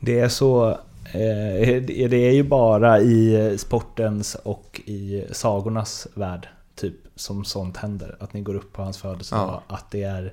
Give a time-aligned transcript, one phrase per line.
[0.00, 0.70] Det är så...
[1.04, 8.16] Eh, det är ju bara i sportens och i sagornas värld typ som sånt händer.
[8.20, 9.62] Att ni går upp på hans födelsedag.
[9.68, 9.74] Ja.
[9.74, 10.32] Att det är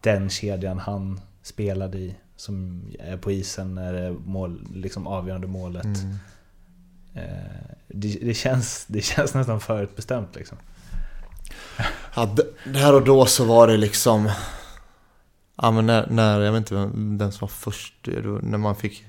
[0.00, 5.46] den kedjan han spelade i som är på isen när det är mål, liksom avgörande
[5.46, 5.84] målet.
[5.84, 6.16] Mm.
[7.14, 10.58] Eh, det, det, känns, det känns nästan förutbestämt liksom.
[12.14, 14.30] Ja, där och då så var det liksom...
[15.62, 18.58] Ja men när, när jag vet inte vem den som var först, det var när
[18.58, 19.04] man fick...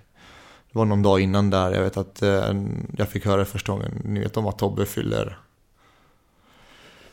[0.72, 2.54] Det var någon dag innan där, jag vet att eh,
[2.98, 5.38] jag fick höra första gången, ni vet om att Tobbe fyller...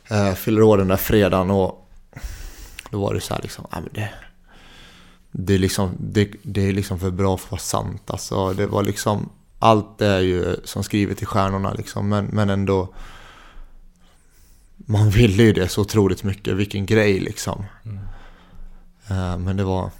[0.08, 1.90] Eh, fyller år den där fredagen och...
[2.90, 4.10] Då var det så här liksom, ah, men det...
[5.30, 8.52] Det är liksom, det, det är liksom för bra för att vara sant alltså.
[8.52, 9.28] Det var liksom...
[9.58, 12.94] Allt är ju som skrivet i stjärnorna liksom, men, men ändå...
[14.76, 17.64] Man ville ju det så otroligt mycket, vilken grej liksom.
[17.84, 18.09] Mm.
[19.10, 19.90] Eh, Men det var,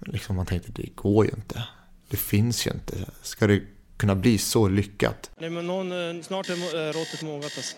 [0.00, 1.62] liksom man tänkte det går ju inte.
[2.10, 2.94] Det finns ju inte.
[3.22, 3.62] Ska det
[3.96, 5.30] kunna bli så lyckat?
[5.40, 6.52] Nej, men någon, eh, snart är
[6.88, 7.76] eh, råttet mogat alltså.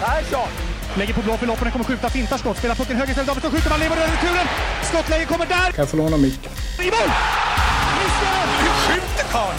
[0.00, 0.48] Persson!
[0.96, 3.70] Lägger på blå för loppen, kommer skjuta, fintar skott, spelar pucken höger istället, Davidsson skjuter,
[3.70, 4.46] man lever över returen!
[4.82, 5.72] Skottläge kommer där!
[5.72, 6.52] Kan jag få låna micken?
[6.80, 7.10] I mål!
[7.98, 9.58] Hur skjuter karln?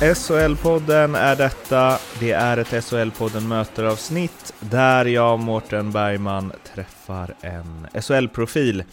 [0.00, 1.98] SHL-podden är detta.
[2.20, 8.84] Det är ett SHL-podden möter-avsnitt där jag, Mårten Bergman, träffar en SHL-profil.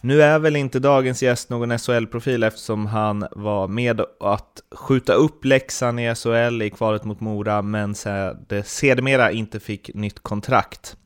[0.00, 5.44] Nu är väl inte dagens gäst någon SHL-profil eftersom han var med att skjuta upp
[5.44, 10.96] Leksand i SHL i kvalet mot Mora men sedermera inte fick nytt kontrakt.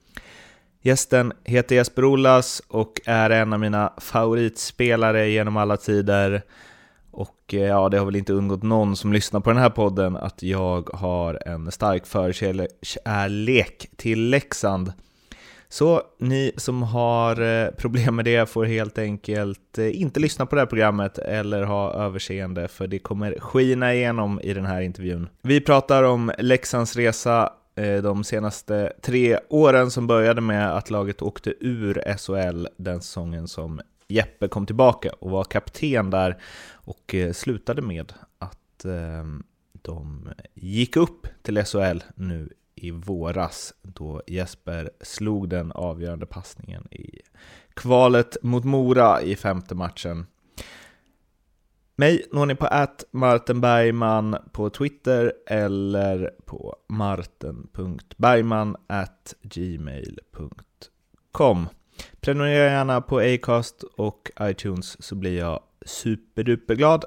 [0.82, 6.42] Gästen heter Jesper Ollas och är en av mina favoritspelare genom alla tider.
[7.52, 10.42] Och ja, det har väl inte undgått någon som lyssnar på den här podden att
[10.42, 14.92] jag har en stark förkärlek till Leksand.
[15.68, 20.54] Så ni som har eh, problem med det får helt enkelt eh, inte lyssna på
[20.54, 25.28] det här programmet eller ha överseende för det kommer skina igenom i den här intervjun.
[25.42, 27.52] Vi pratar om Leksands resa
[28.02, 33.80] de senaste tre åren som började med att laget åkte ur SHL den säsongen som
[34.12, 36.38] Jeppe kom tillbaka och var kapten där
[36.84, 39.24] och eh, slutade med att eh,
[39.72, 47.20] de gick upp till SHL nu i våras då Jesper slog den avgörande passningen i
[47.74, 50.26] kvalet mot Mora i femte matchen.
[51.96, 60.08] Mig når ni på att Martin Bergman på Twitter eller på martin.bergman at gmail.com.
[62.20, 67.04] Prenumerera gärna på Acast och iTunes så blir jag superduperglad.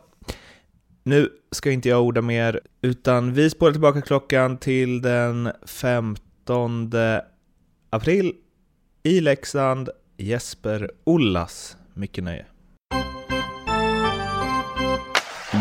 [1.03, 6.91] Nu ska inte jag orda mer, utan vi spårar tillbaka klockan till den 15
[7.89, 8.33] april
[9.03, 9.89] i Leksand.
[10.17, 11.77] Jesper Ollas.
[11.93, 12.45] Mycket nöje.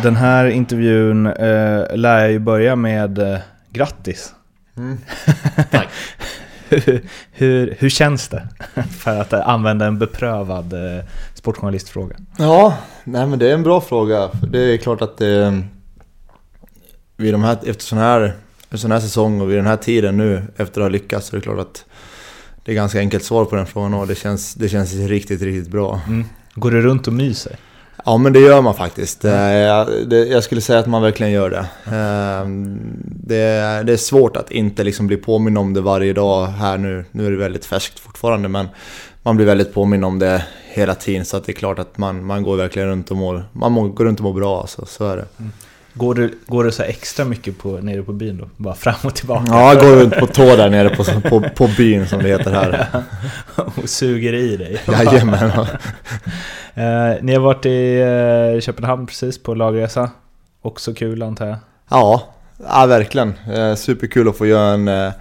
[0.03, 3.38] Den här intervjun eh, lär jag ju börja med eh,
[3.70, 4.34] grattis.
[4.76, 4.98] Mm.
[5.70, 5.88] Tack.
[6.69, 7.00] hur,
[7.32, 8.48] hur, hur känns det?
[8.98, 11.04] För att använda en beprövad eh,
[11.44, 12.16] sportjournalistfråga.
[12.38, 12.75] Ja,
[13.05, 14.31] nej men det är en bra fråga.
[14.53, 15.62] Det är klart att det,
[17.16, 18.32] vid de här, efter sån här,
[18.71, 21.37] en sån här säsong och vid den här tiden nu efter att ha lyckats så
[21.37, 21.84] är det klart att
[22.65, 25.69] det är ganska enkelt svar på den frågan och det känns, det känns riktigt, riktigt
[25.72, 26.00] bra.
[26.06, 26.25] Mm.
[26.54, 27.56] Går du runt och myser?
[28.04, 29.25] Ja men det gör man faktiskt.
[29.25, 31.66] Eh, Jag, det, jag skulle säga att man verkligen gör det.
[31.87, 32.49] Eh,
[33.27, 36.78] Det, är- det är svårt att inte liksom bli påminn om det varje dag här
[36.78, 37.04] nu.
[37.12, 38.69] Nu är det väldigt färskt fortfarande men
[39.22, 42.24] man blir väldigt påminn om det hela tiden så att det är klart att man,
[42.24, 45.16] man går verkligen runt och mår, man går runt och mår bra alltså, så är
[45.16, 45.26] det.
[45.96, 48.48] Går du, går du så extra mycket på, nere på byn då?
[48.56, 49.44] Bara fram och tillbaka?
[49.48, 52.50] Ja, jag går runt på tå där nere på, på, på byn som det heter
[52.50, 52.86] här.
[53.82, 54.80] och suger i dig?
[54.88, 55.50] Jajamän.
[56.77, 60.10] Eh, ni har varit i eh, Köpenhamn precis på lagresa.
[60.62, 61.56] Också kul antar jag?
[61.91, 62.22] Ja,
[62.68, 63.34] ja verkligen.
[63.53, 65.12] Eh, superkul att få göra en,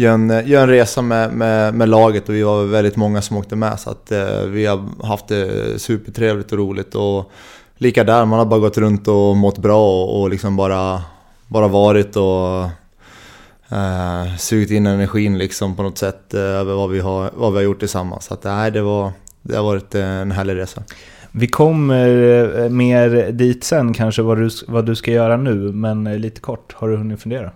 [0.00, 3.22] gör göra en, gör en resa med, med, med laget och vi var väldigt många
[3.22, 7.30] som åkte med så att eh, vi har haft det supertrevligt och roligt och
[7.76, 11.02] lika där, man har bara gått runt och mått bra och, och liksom bara,
[11.48, 12.62] bara varit och
[13.76, 17.58] eh, sugit in energin liksom på något sätt eh, över vad vi har, vad vi
[17.58, 18.24] har gjort tillsammans.
[18.24, 19.12] Så att nej, det, var,
[19.42, 20.82] det har varit eh, en härlig resa.
[21.32, 22.08] Vi kommer
[22.62, 26.40] eh, mer dit sen kanske vad du, vad du ska göra nu, men eh, lite
[26.40, 27.50] kort, har du hunnit fundera?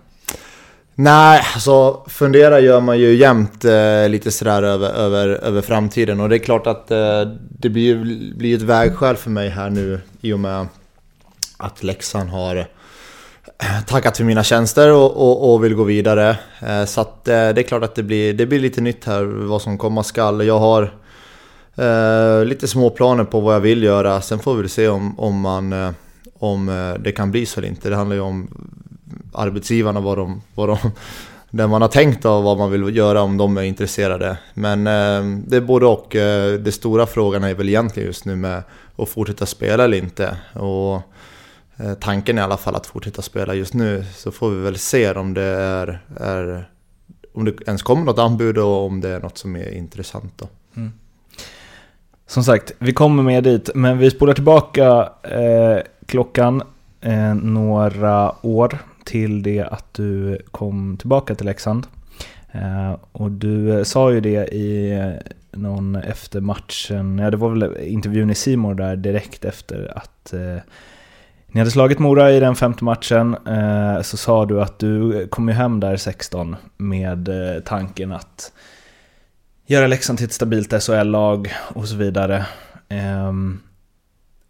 [0.97, 6.29] Nej, alltså fundera gör man ju jämt eh, lite sådär över, över, över framtiden och
[6.29, 7.21] det är klart att eh,
[7.59, 7.95] det blir,
[8.35, 10.67] blir ett vägskäl för mig här nu i och med
[11.57, 12.67] att Leksand har
[13.87, 16.37] tackat för mina tjänster och, och, och vill gå vidare.
[16.59, 19.23] Eh, så att eh, det är klart att det blir, det blir lite nytt här
[19.23, 20.47] vad som komma skall.
[20.47, 20.93] Jag har
[21.75, 24.21] eh, lite små planer på vad jag vill göra.
[24.21, 25.91] Sen får vi väl se om, om, man, eh,
[26.39, 27.89] om eh, det kan bli så eller inte.
[27.89, 28.47] Det handlar ju om
[29.35, 30.77] arbetsgivarna, vad de, vad de,
[31.49, 34.37] det man har tänkt och vad man vill göra om de är intresserade.
[34.53, 36.15] Men eh, det är både och.
[36.15, 38.63] Eh, det stora frågan är väl egentligen just nu med
[38.95, 40.37] att fortsätta spela eller inte.
[40.53, 40.95] Och
[41.77, 44.05] eh, tanken är i alla fall att fortsätta spela just nu.
[44.15, 46.69] Så får vi väl se om det är, är
[47.35, 50.47] om det ens kommer något anbud och om det är något som är intressant då.
[50.75, 50.91] Mm.
[52.27, 56.63] Som sagt, vi kommer med dit, men vi spolar tillbaka eh, klockan
[57.01, 61.87] eh, några år till det att du kom tillbaka till Leksand.
[62.51, 67.49] Eh, och du eh, sa ju det i eh, någon efter matchen, ja det var
[67.49, 70.57] väl intervjun i Simor där direkt efter att eh,
[71.47, 75.47] ni hade slagit Mora i den femte matchen, eh, så sa du att du kom
[75.47, 78.51] ju hem där 16 med eh, tanken att
[79.65, 82.45] göra Leksand till ett stabilt SHL-lag och så vidare.
[82.89, 83.61] Um,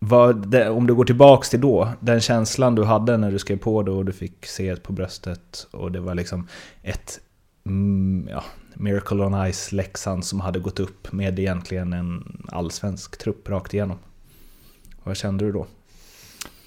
[0.07, 3.57] vad, det, om du går tillbaks till då, den känslan du hade när du skrev
[3.57, 6.47] på det och du fick se ett på bröstet och det var liksom
[6.83, 7.19] ett
[7.65, 8.43] mm, ja,
[8.73, 13.97] Miracle on Ice Leksand som hade gått upp med egentligen en allsvensk trupp rakt igenom.
[15.03, 15.67] Vad kände du då?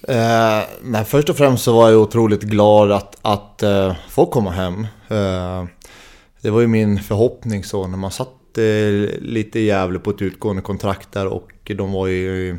[0.07, 4.51] Eh, nej, först och främst så var jag otroligt glad att, att eh, få komma
[4.51, 4.87] hem.
[5.07, 5.65] Eh,
[6.41, 10.21] det var ju min förhoppning så när man satt eh, lite i Gävle på ett
[10.21, 12.57] utgående kontrakt där och de var ju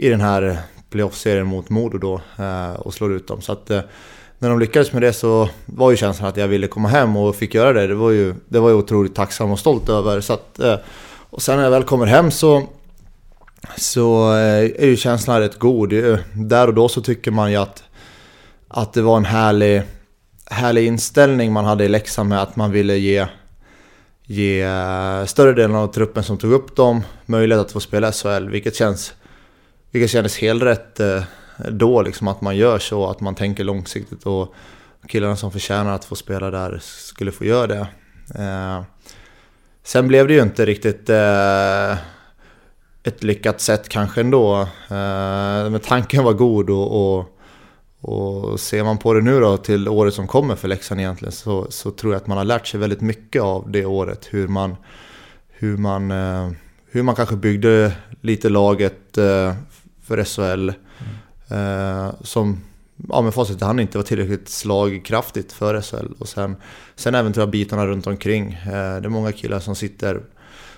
[0.00, 0.58] i den här
[0.90, 3.40] playoff-serien mot Modo då eh, och slår ut dem.
[3.40, 3.80] Så att eh,
[4.38, 7.36] när de lyckades med det så var ju känslan att jag ville komma hem och
[7.36, 7.86] fick göra det.
[7.86, 10.20] Det var ju, det var jag otroligt tacksam och stolt över.
[10.20, 10.76] Så att, eh,
[11.30, 12.62] och sen när jag väl kommer hem så,
[13.76, 15.92] så är ju känslan rätt god.
[16.34, 17.84] Där och då så tycker man ju att,
[18.68, 19.82] att det var en härlig,
[20.46, 23.26] härlig inställning man hade i Leksand med att man ville ge
[24.22, 24.66] ge
[25.26, 29.14] större delen av truppen som tog upp dem möjlighet att få spela SHL, vilket känns
[29.90, 31.22] vilket kändes helt rätt eh,
[31.68, 34.54] då, liksom att man gör så, att man tänker långsiktigt och
[35.08, 37.86] killarna som förtjänar att få spela där skulle få göra det.
[38.34, 38.82] Eh,
[39.82, 41.92] sen blev det ju inte riktigt eh,
[43.02, 44.68] ett lyckat sätt kanske ändå.
[45.70, 47.38] Men tanken var god och, och,
[48.00, 51.66] och ser man på det nu då till året som kommer för Leksand egentligen så,
[51.70, 54.28] så tror jag att man har lärt sig väldigt mycket av det året.
[54.30, 54.76] Hur man,
[55.48, 56.10] hur man,
[56.86, 59.18] hur man kanske byggde lite laget
[60.10, 60.72] för SHL.
[61.48, 62.06] Mm.
[62.06, 62.60] Eh, som
[63.08, 66.12] ja, med facit i inte var tillräckligt slagkraftigt för SHL.
[66.18, 66.56] Och sen,
[66.96, 68.52] sen även tror jag bitarna runt omkring.
[68.52, 70.22] Eh, det är många killar som sitter,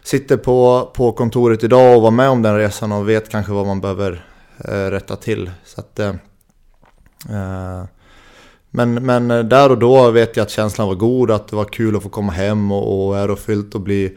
[0.02, 3.66] sitter på, på kontoret idag och var med om den resan och vet kanske vad
[3.66, 4.24] man behöver
[4.58, 5.50] eh, rätta till.
[5.64, 6.14] Så att, eh,
[7.30, 7.84] eh
[8.74, 11.64] men, men eh, där och då vet jag att känslan var god, att det var
[11.64, 14.16] kul att få komma hem och, och ärofyllt och bli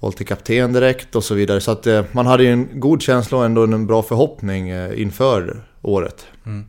[0.00, 1.60] valt till kapten direkt och så vidare.
[1.60, 5.02] Så att eh, man hade ju en god känsla och ändå en bra förhoppning eh,
[5.02, 6.26] inför året.
[6.46, 6.66] Mm.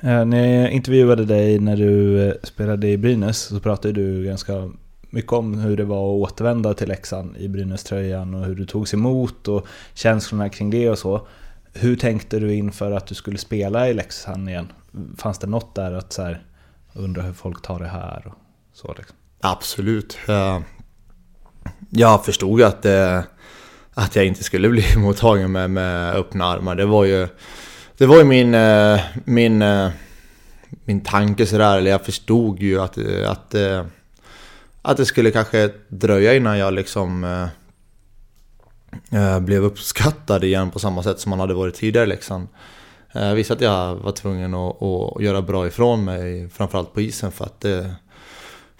[0.00, 4.70] Eh, när jag intervjuade dig när du spelade i Brynäs så pratade du ganska
[5.10, 8.94] mycket om hur det var att återvända till Leksand i Brynäs-tröjan och hur du togs
[8.94, 11.26] emot och känslorna kring det och så.
[11.72, 14.72] Hur tänkte du inför att du skulle spela i Leksand igen?
[15.16, 16.42] Fanns det något där att så här,
[16.92, 18.34] undra hur folk tar det här och
[18.72, 19.16] så liksom?
[19.40, 20.18] Absolut
[21.90, 23.20] jag förstod att, eh,
[23.94, 26.74] att jag inte skulle bli mottagen med, med öppna armar.
[26.74, 27.28] Det var ju,
[27.98, 29.88] det var ju min, eh, min, eh,
[30.84, 33.84] min tanke sådär, eller jag förstod ju att, eh, att, eh,
[34.82, 37.48] att det skulle kanske dröja innan jag liksom eh,
[39.20, 42.48] eh, blev uppskattad igen på samma sätt som man hade varit tidigare liksom.
[43.12, 47.00] Eh, jag visste att jag var tvungen att, att göra bra ifrån mig, framförallt på
[47.00, 47.94] isen för att det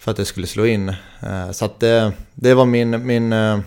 [0.01, 0.89] för att det skulle slå in.
[1.19, 3.59] Eh, så att det, det var min, min eh,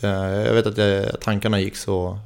[0.00, 2.18] jag vet att jag, tankarna gick så.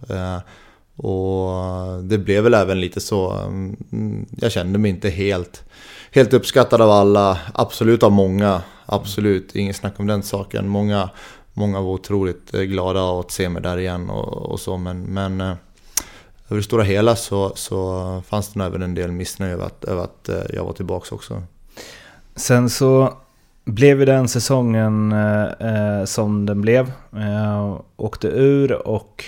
[0.96, 3.32] Och det blev väl även lite så.
[3.32, 5.64] Mm, jag kände mig inte helt,
[6.10, 7.38] helt uppskattad av alla.
[7.54, 8.62] Absolut av många.
[8.86, 10.68] Absolut, inget snack om den saken.
[10.68, 11.10] Många,
[11.52, 14.76] många var otroligt glada att se mig där igen och, och så.
[14.76, 15.56] Men, men över
[16.56, 20.02] det stora hela så, så fanns det nog även en del missnöje över att, över
[20.02, 21.42] att jag var tillbaka också.
[22.36, 23.14] Sen så
[23.64, 26.92] blev ju den säsongen eh, eh, som den blev.
[27.16, 29.24] Eh, åkte ur och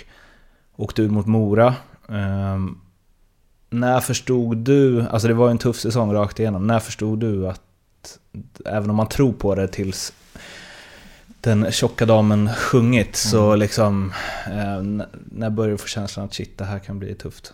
[0.77, 1.75] åkte ur mot Mora.
[2.09, 2.59] Eh,
[3.71, 7.49] när förstod du, alltså det var ju en tuff säsong rakt igenom, när förstod du
[7.49, 7.61] att
[8.65, 10.13] även om man tror på det tills
[11.41, 13.59] den tjocka damen sjungit så Mm.
[13.59, 14.13] liksom,
[14.47, 17.53] eh, när börjar du få känslan att shit, det här kan bli tufft?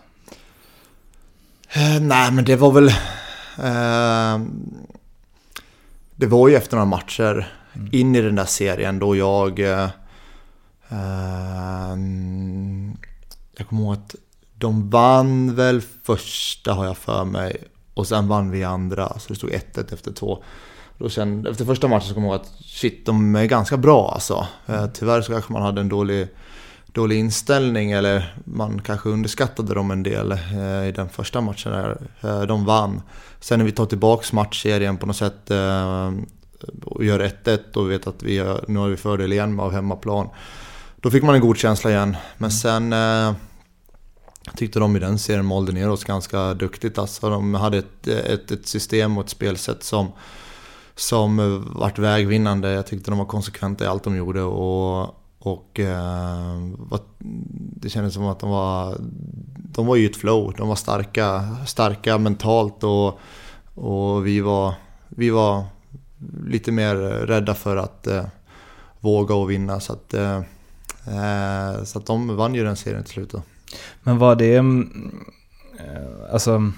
[1.74, 2.88] Eh, nej, men det var väl...
[3.58, 4.46] Eh,
[6.22, 7.52] det var ju efter några matcher
[7.92, 9.60] in i den där serien då jag...
[9.60, 9.88] Eh,
[10.88, 12.96] ehm,
[13.56, 14.14] jag kommer ihåg att
[14.58, 17.56] de vann väl första har jag för mig.
[17.94, 20.44] Och sen vann vi andra, så det stod 1-1 efter två.
[20.98, 24.10] Då kände, efter första matchen så kommer jag ihåg att shit, de är ganska bra
[24.14, 24.46] alltså.
[24.66, 26.28] Eh, tyvärr så kanske man hade en dålig,
[26.92, 31.98] dålig inställning eller man kanske underskattade dem en del eh, i den första matchen där
[32.20, 33.02] eh, de vann.
[33.40, 36.12] Sen när vi tar tillbaks matchserien på något sätt eh,
[36.84, 40.28] och gör 1-1 och vet att vi har, nu har vi fördel igen av hemmaplan.
[40.96, 42.16] Då fick man en god känsla igen.
[42.38, 43.32] Men sen eh,
[44.56, 46.98] tyckte de i den serien malde ner oss ganska duktigt.
[46.98, 50.12] Alltså, de hade ett, ett, ett system och ett spelsätt som,
[50.94, 52.72] som vart vägvinnande.
[52.72, 54.42] Jag tyckte de var konsekventa i allt de gjorde.
[54.42, 56.56] Och, och eh,
[57.80, 58.96] det kändes som att de var,
[59.54, 60.54] de var i ett flow.
[60.56, 63.18] De var starka, starka mentalt och,
[63.74, 64.74] och vi, var,
[65.08, 65.64] vi var
[66.46, 66.94] lite mer
[67.26, 68.24] rädda för att eh,
[69.00, 69.80] våga och vinna.
[69.80, 70.36] Så att, eh,
[71.06, 73.30] eh så att de vann ju den serien till slut.
[73.30, 73.42] Då.
[74.02, 74.56] Men var det...
[74.56, 75.24] Mm,
[75.78, 76.72] eh, alltså...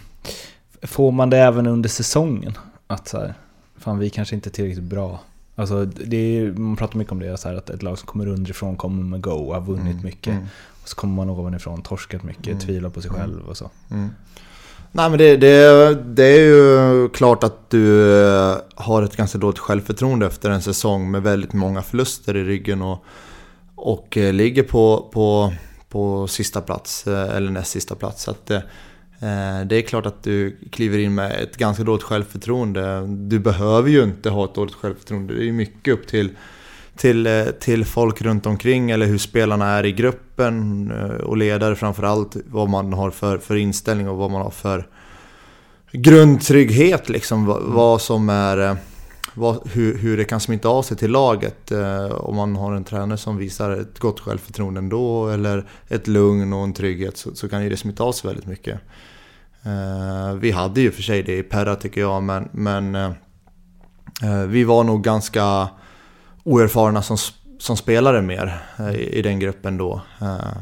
[0.83, 2.59] Får man det även under säsongen?
[2.87, 3.35] Att så här,
[3.78, 5.21] fan vi kanske inte är tillräckligt bra.
[5.57, 8.29] Alltså det är, man pratar mycket om det, så här, att ett lag som kommer
[8.29, 10.33] underifrån kommer med go, har vunnit Mm, mycket.
[10.33, 10.45] mm.
[10.83, 12.59] Och så kommer man ovanifrån, torskat mycket, Mm.
[12.59, 13.21] tvivlar på sig Mm.
[13.21, 13.71] själv och så.
[13.91, 14.09] Mm.
[14.93, 19.59] Nej men det, det, det är ju klart att du eh, har ett ganska dåligt
[19.59, 23.05] självförtroende efter en säsong med väldigt många förluster i ryggen och,
[23.75, 25.53] och eh, ligger på, på,
[25.89, 28.23] på sista plats eh, eller näst sista plats.
[28.23, 28.51] Så att,
[29.66, 33.07] det är klart att du kliver in med ett ganska dåligt självförtroende.
[33.07, 35.35] Du behöver ju inte ha ett dåligt självförtroende.
[35.35, 36.31] Det är ju mycket upp till
[36.97, 41.76] till, eh, till folk runt omkring eller hur spelarna är i gruppen eh, och ledare
[41.76, 42.37] framförallt.
[42.47, 44.87] Vad man har för, för inställning och vad man har för
[45.93, 47.47] grundtrygghet liksom.
[47.47, 48.59] Vad, vad som är...
[48.59, 48.76] eh,
[49.37, 51.73] Vad, hur, hur det kan smitta av sig till laget.
[51.73, 56.52] Eh, om man har en tränare som visar ett gott självförtroende ändå eller ett lugn
[56.52, 58.81] och en trygghet så, så kan ju det smitta av sig väldigt mycket.
[59.64, 63.12] Eh, vi hade ju för sig det i Perra tycker jag men, men eh,
[64.23, 65.68] eh vi var nog ganska
[66.42, 67.16] oerfarna som,
[67.59, 70.00] som spelare mer eh, i, i den gruppen då.
[70.21, 70.56] Eh,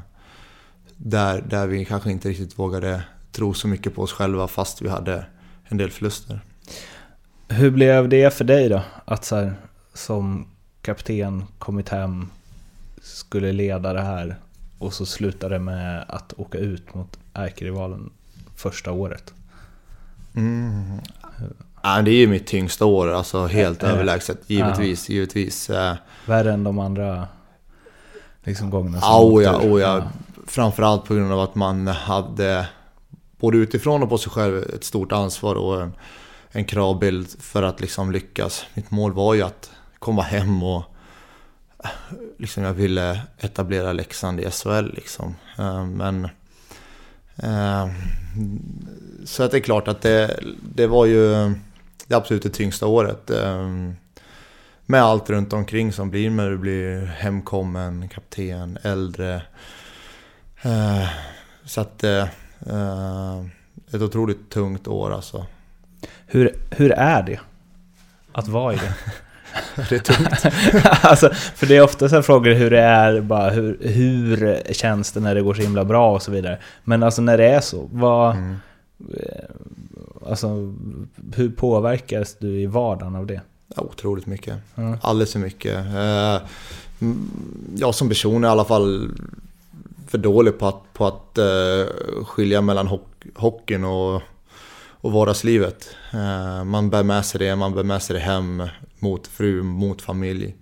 [0.96, 4.88] där, där vi kanske inte riktigt vågade tro så mycket på oss själva fast vi
[4.88, 5.26] hade
[5.64, 6.40] en del förluster.
[7.48, 8.82] Hur blev det för dig då?
[9.04, 9.54] Att så här,
[9.94, 10.46] som
[10.82, 12.30] kapten kommit hem,
[13.02, 14.36] skulle leda det här
[14.78, 18.10] och så slutade med att åka ut mot ärkerivalen
[18.62, 19.34] första året.
[20.36, 21.00] Mm.
[21.82, 23.86] Ja, det är ju mitt tyngsta år, alltså helt det?
[23.86, 24.38] överlägset.
[24.46, 25.70] Givetvis, givetvis.
[25.70, 25.94] Eh,
[26.26, 27.28] Värre än de andra
[28.44, 30.02] liksom gångerna som Ja, oh ja, oh ja.
[30.46, 32.66] Framförallt på grund av att man hade
[33.36, 35.92] både utifrån och på sig själv ett stort ansvar och en,
[36.50, 38.64] en kravbild för att liksom lyckas.
[38.74, 40.82] Mitt mål var ju att komma hem och
[41.84, 41.90] eh,
[42.38, 45.34] liksom jag ville etablera Leksand i SHL liksom.
[45.58, 46.28] Eh, Men
[49.24, 50.40] så att det är klart att det,
[50.74, 51.54] det var ju
[52.06, 53.30] det absolut det tyngsta året.
[53.30, 53.68] Eh,
[54.86, 59.42] Med allt runt omkring som blir när du blir hemkommen, kapten, äldre.
[60.62, 61.08] Eh,
[61.64, 62.28] Så att eh,
[62.66, 63.44] eh,
[63.92, 65.46] ett otroligt tungt år alltså.
[66.26, 67.40] Hur, hur är det?
[68.32, 68.94] Att vara i det?
[69.88, 70.54] Det är tungt.
[71.02, 75.20] alltså, för det är ofta så frågor hur det är, bara hur, hur känns det
[75.20, 76.58] när det går så himla bra och så vidare.
[76.84, 78.36] Men alltså när det är så, vad...
[78.36, 78.56] Mm.
[79.14, 79.44] eh,
[80.28, 80.74] Alltså,
[81.34, 83.40] hur påverkas du i vardagen av det?
[83.76, 84.56] Ja, otroligt mycket.
[84.74, 84.96] Ja.
[85.00, 85.76] Alldeles för mycket.
[85.76, 86.40] Eh,
[87.00, 87.30] mm,
[87.76, 89.10] Jag som person är i alla fall
[90.08, 94.22] för dålig på att, på att eh, skilja mellan hock, hockeyn och,
[94.90, 95.88] och vardagslivet.
[96.64, 98.62] Man bär med sig det, man bär med sig det hem
[99.02, 100.54] mot fru, mot familj.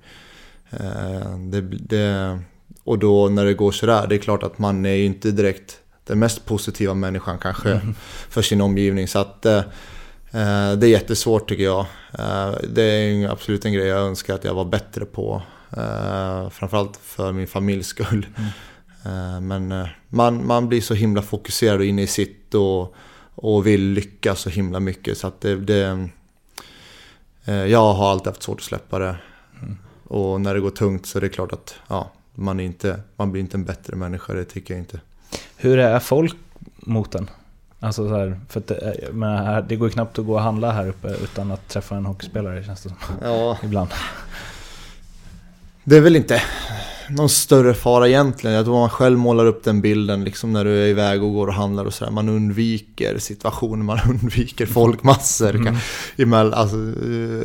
[0.71, 2.39] Eh, Det, det,
[2.85, 5.81] och då när det går sådär, det är klart att man är ju inte direkt
[6.05, 7.81] den mest positiva människan kanske
[8.29, 9.09] för sin omgivning.
[9.09, 9.59] Så att eh,
[10.31, 11.87] eh, det är jättesvårt tycker jag.
[12.19, 15.43] Eh, Det är absolut en grej jag önskar att jag var bättre på.
[15.77, 18.27] Eh, Framförallt för min familjs skull.
[19.05, 19.75] Eh, Men
[20.09, 22.95] man, man blir så himla fokuserad och inne i sitt och,
[23.35, 25.19] och vill lyckas så himla mycket.
[25.19, 26.09] Så att det, det,
[27.45, 29.17] jag har alltid haft svårt att släppa det.
[30.05, 33.41] Och när det går tungt så är det klart att ja, man, inte, man blir
[33.41, 35.01] inte en bättre människa, det tycker jag inte.
[35.57, 36.37] Hur är folk
[36.77, 37.31] mot en?
[37.81, 40.73] Alltså så här, för det, menar, här- det går ju knappt att gå och handla
[40.73, 42.97] här uppe utan att träffa en hockeyspelare känns det som.
[43.23, 43.91] Ja, Ibland.
[45.85, 46.43] det är väl inte
[47.17, 48.57] någon större fara egentligen.
[48.57, 51.47] Jag tror man själv målar upp den bilden liksom när du är iväg och går
[51.47, 52.13] och handlar och sådär.
[52.13, 55.55] Man undviker situationer, man undviker folkmassor.
[55.55, 56.53] Mm.
[56.55, 56.77] Alltså,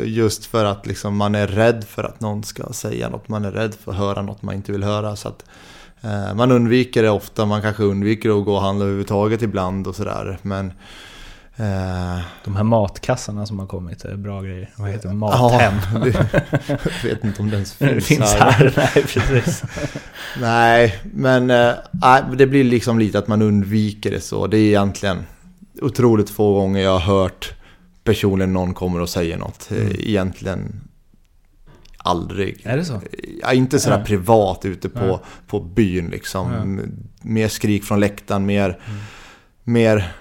[0.03, 3.29] just för att liksom man är rädd för att någon ska säga något.
[3.29, 5.15] Man är rädd för att höra något man inte vill höra.
[5.15, 5.45] Så att,
[6.01, 9.95] eh, man undviker det ofta, man kanske undviker att gå och handla överhuvudtaget ibland och
[9.95, 10.37] sådär.
[10.41, 10.73] Men
[12.43, 14.69] De här matkassarna som har kommit är bra grejer.
[14.75, 15.13] Vad heter det?
[15.15, 15.73] ja, Mathem.
[16.03, 16.27] det,
[17.03, 18.73] jag vet inte om det ens finns, Det finns här.
[18.95, 19.63] Nej, precis.
[20.41, 24.47] Nej, men eh, nej, det blir liksom lite att man undviker det så.
[24.47, 25.25] Det är egentligen
[25.81, 27.53] otroligt få gånger jag har hört
[28.03, 29.71] personligen någon kommer och säger något.
[29.71, 29.95] Eh, Mm.
[29.99, 30.81] Egentligen
[31.97, 32.61] aldrig.
[32.63, 33.01] Är det så?
[33.41, 34.05] Ja, inte sådär Ja.
[34.05, 35.19] privat ute på, Ja.
[35.47, 36.51] på byn liksom.
[36.51, 36.85] Ja.
[37.21, 38.99] Mer skrik från läktaren, mer, Mm.
[39.63, 40.11] mer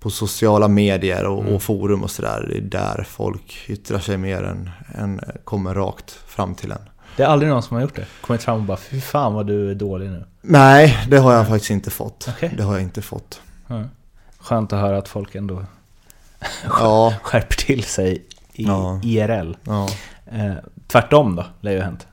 [0.00, 1.54] på sociala medier och, Mm.
[1.54, 2.46] och forum och sådär.
[2.50, 6.78] Det är där folk yttrar sig mer än, än kommer rakt fram till en.
[7.16, 8.06] Det är aldrig någon som har gjort det.
[8.20, 10.24] Kommit fram och bara fy fan vad du är dålig nu.
[10.42, 12.26] Nej, det har jag faktiskt inte fått.
[12.36, 12.54] Okej.
[12.56, 13.40] Det har jag inte fått.
[13.66, 13.84] Ja.
[14.38, 15.64] Skönt att höra att folk ändå
[16.64, 19.00] Ja, skärper till sig i Ja.
[19.04, 19.56] IRL.
[19.64, 19.88] ja.
[20.32, 20.52] Eh,
[20.86, 22.06] tvärtom då, lär ju hänt.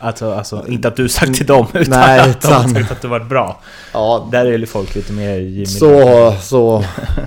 [0.00, 3.02] Alltså, alltså, inte att du sagt till dem, utan Nej, att de har sagt att
[3.02, 3.60] du varit bra.
[3.92, 5.66] ja Där är ju folk lite mer givmilda.
[5.66, 6.84] så, så,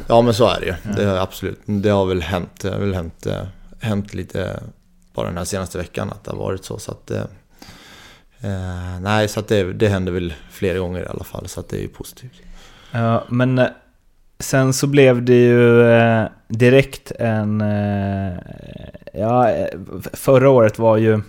[0.07, 0.73] ja men så är det ju.
[0.95, 3.41] Det har absolut, det har väl hänt, det har väl hänt, eh,
[3.79, 4.59] hänt lite
[5.13, 6.79] bara den här senaste veckan att det har varit så.
[6.79, 7.21] så att, eh,
[8.41, 11.69] eh, nej, så att det, det händer väl flera gånger i alla fall, så att
[11.69, 12.41] det är ju positivt.
[12.91, 13.67] Ja, men eh,
[14.39, 15.83] sen så blev det ju
[16.47, 17.63] direkt en...
[19.13, 19.49] Ja,
[20.13, 21.21] förra året var ju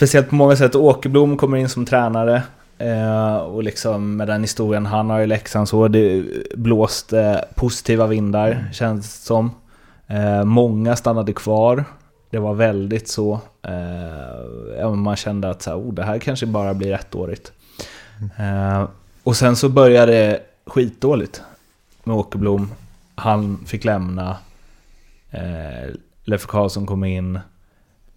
[0.00, 0.74] speciellt på många sätt.
[0.74, 2.42] Åkerblom kommer in som tränare.
[2.78, 6.24] Eh, och liksom med den historien han har i Leksand så det
[6.56, 9.50] blåste positiva vindar känns det som.
[10.06, 11.84] Eh, många stannade kvar.
[12.30, 13.40] Det var väldigt så.
[14.82, 17.52] Eh, man kände att så här, oh, det här kanske bara blir ettårigt.
[18.38, 18.88] Eh,
[19.22, 21.42] och sen så började det skitdåligt
[22.04, 22.70] med Åkerblom.
[23.14, 24.36] Han fick lämna.
[25.30, 25.90] Eh,
[26.24, 27.38] Leffe Karlsson kom in.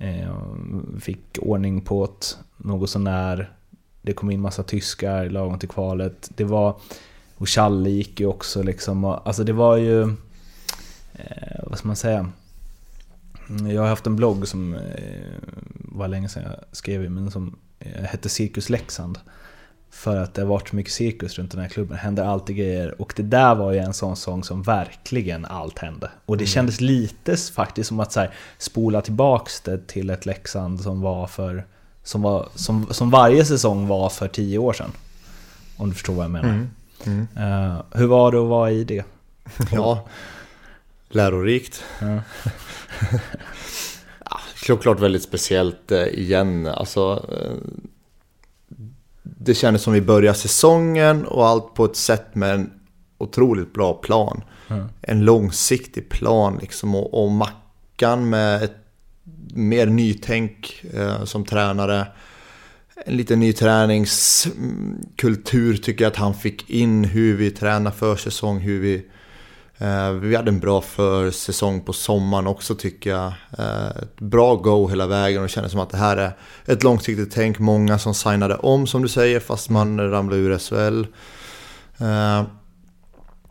[0.03, 0.35] Eh,
[0.99, 3.53] fick ordning på det något sånär.
[4.01, 6.31] Det kom in massa tyskar lagom till kvalet.
[6.35, 6.75] Det var...
[7.37, 9.03] Och Challe gick ju också liksom.
[9.03, 10.01] Och, alltså det var ju...
[11.13, 12.31] Eh, vad ska man säga?
[13.73, 14.79] Jag har haft en blogg som eh,
[15.73, 19.19] var länge sedan jag skrev i, men som eh, hette Cirkus Leksand.
[19.93, 21.97] För att det har varit så mycket cirkus runt den här klubben.
[21.97, 23.01] Det händer alltid grejer.
[23.01, 26.10] Och det där var ju en sån sång som verkligen allt hände.
[26.25, 30.82] Och det kändes lite faktiskt som att så här, spola tillbaks det till ett Leksand
[30.82, 31.65] som var för...
[32.03, 34.91] Som, var, som, som varje säsong var för tio år sedan.
[35.77, 36.67] Om du förstår vad jag menar.
[37.03, 37.27] Mm.
[37.38, 39.03] Eh, hur var det att vara i det?
[39.71, 40.08] Ja,
[41.10, 41.84] lärorikt.
[41.99, 42.19] Ja.
[44.29, 46.67] Ja, såklart väldigt speciellt eh, igen.
[46.67, 47.58] Alltså, eh,
[49.45, 52.71] det kändes som vi började säsongen och allt på ett sätt med en
[53.17, 54.43] otroligt bra plan.
[54.69, 54.86] Mm.
[55.01, 58.75] En långsiktig plan liksom och, och Mackan med ett
[59.53, 62.08] mer nytänk eh, som tränare.
[63.06, 68.60] En liten ny träningskultur tycker jag att han fick in hur vi tränar för säsong,
[68.60, 69.06] hur vi
[69.83, 73.33] Eh, vi hade en bra försäsong på sommaren också tycker jag.
[73.57, 76.33] Eh, ett bra go hela vägen och det kändes som att det här är
[76.65, 77.59] ett långsiktigt tänk.
[77.59, 81.05] Många som signade om som du säger fast man ramlade ur SHL.
[81.97, 82.43] Eh,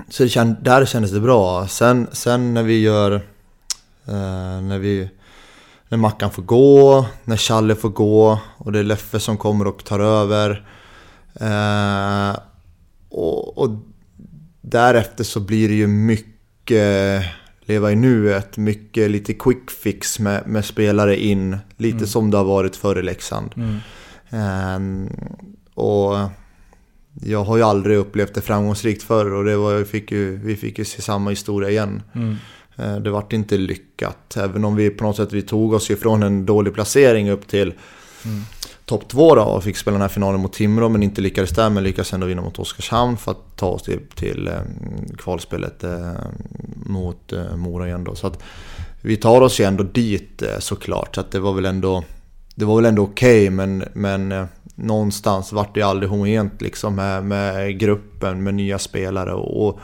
[0.08, 1.68] så det känd, där kändes det bra.
[1.68, 3.20] Sen, sen när vi gör...
[4.62, 5.10] När vi...
[5.88, 9.84] När Mackan får gå, när Challe får gå och det är Leffe som kommer och
[9.84, 10.66] tar över.
[13.08, 13.70] Och, och
[14.62, 17.24] därefter så blir det ju mycket
[17.64, 21.56] leva i nuet, mycket lite quick fix med, med spelare in.
[21.76, 22.06] Lite Mm.
[22.06, 23.50] som det har varit förr i Leksand.
[23.56, 23.76] Mm.
[24.30, 25.08] Ehm,
[25.74, 26.16] och
[27.24, 30.56] jag har ju aldrig upplevt det framgångsrikt förr och det var, vi, fick ju, vi
[30.56, 32.02] fick ju se samma historia igen.
[32.14, 32.36] Mm.
[32.76, 36.22] Eh, Det vart inte lyckat, även om vi på något sätt vi tog oss ifrån
[36.22, 37.74] en dålig placering upp till
[38.24, 38.42] Mm
[38.84, 41.70] topp två då och fick spela den här finalen mot Timrå men inte lyckades där
[41.70, 44.54] men lyckades ändå vinna mot Oskarshamn för att ta oss till, till eh,
[45.18, 46.12] kvalspelet eh,
[46.86, 48.14] mot eh, Mora igen då.
[48.14, 48.42] Så att
[49.00, 52.04] vi tar oss ju ändå dit såklart så att det var väl ändå
[52.54, 57.78] det var väl ändå okej men, men någonstans vart det aldrig homogent liksom med, med
[57.78, 59.80] gruppen med nya spelare och, och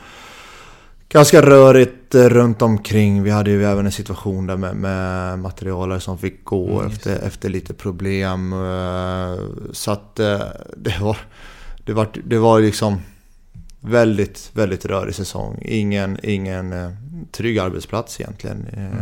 [1.09, 3.23] ganska rörigt eh, runt omkring.
[3.23, 7.19] Vi hade ju även en situation där med, med materialare som fick gå Mm, efter,
[7.19, 8.53] efter lite problem.
[8.53, 9.39] eh,
[9.71, 10.39] Så att eh,
[10.77, 11.17] det var,
[11.85, 13.01] det var, det var liksom...
[13.81, 15.57] väldigt, väldigt rörig säsong.
[15.61, 16.73] Ingen, ingen
[17.31, 18.93] trygg arbetsplats egentligen Mm.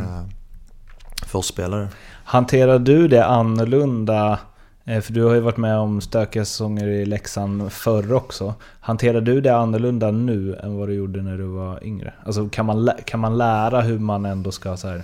[1.28, 1.88] för oss spelare.
[2.24, 4.40] Hanterar du det annorlunda?
[4.88, 8.54] Eh, för du har ju varit med om stökiga säsonger i Leksand förr också.
[8.80, 12.14] Hanterar du det annorlunda nu än vad du gjorde när du var yngre?
[12.26, 15.04] Alltså kan man, lä- kan man lära hur man ändå ska så här,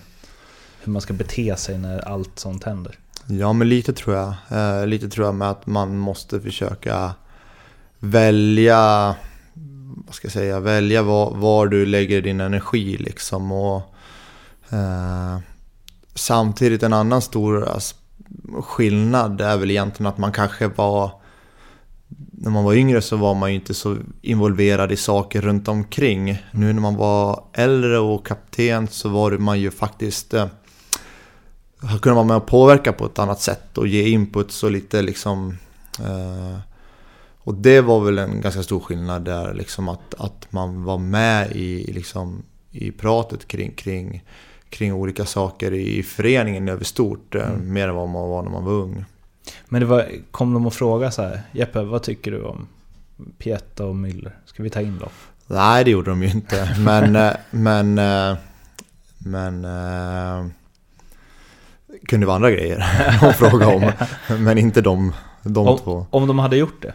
[0.84, 2.96] hur man ska bete sig när allt sånt händer?
[3.28, 4.34] Ja, men lite tror jag.
[4.50, 7.12] Eh, lite tror jag med att man måste försöka
[8.00, 9.16] välja,
[10.06, 13.52] vad ska jag säga, välja var, var du lägger din energi liksom.
[13.52, 13.82] Och,
[14.70, 15.38] eh,
[16.16, 18.00] samtidigt en annan stor aspekt
[18.64, 21.12] skillnad är väl egentligen att man kanske var
[22.32, 26.44] när man var yngre så var man ju inte så involverad i saker runt omkring.
[26.52, 30.48] Nu när man var äldre och kapten så var man ju faktiskt eh,
[32.02, 35.58] kunde vara med och påverka på ett annat sätt och ge input så lite liksom
[36.00, 36.60] eh,
[37.44, 41.52] och det var väl en ganska stor skillnad där liksom att, att man var med
[41.52, 44.24] i, liksom, i pratet kring, kring,
[44.74, 48.66] kring olika saker i föreningen över stort eh, mer än vad man var när man
[48.66, 49.06] var ung.
[49.66, 52.68] Men det var, kom de och frågade så här, Jeppe vad tycker du om
[53.38, 54.32] Pieta och Müller?
[54.46, 55.10] Ska vi ta in dem?
[55.48, 56.76] Nej, det gjorde de ju inte.
[56.80, 58.38] Men, eh, men, eh,
[59.18, 59.66] men
[62.08, 62.86] kunde vara andra grejer
[63.22, 63.92] att fråga om.
[64.40, 65.92] Men inte de, de två.
[66.10, 66.94] Om, om de hade gjort det?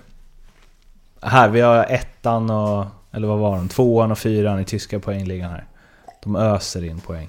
[1.23, 3.69] Här, vi har ettan och, eller vad var de?
[3.69, 5.65] Tvåan och fyran i tyska poängligan här.
[6.23, 7.29] De öser in poäng.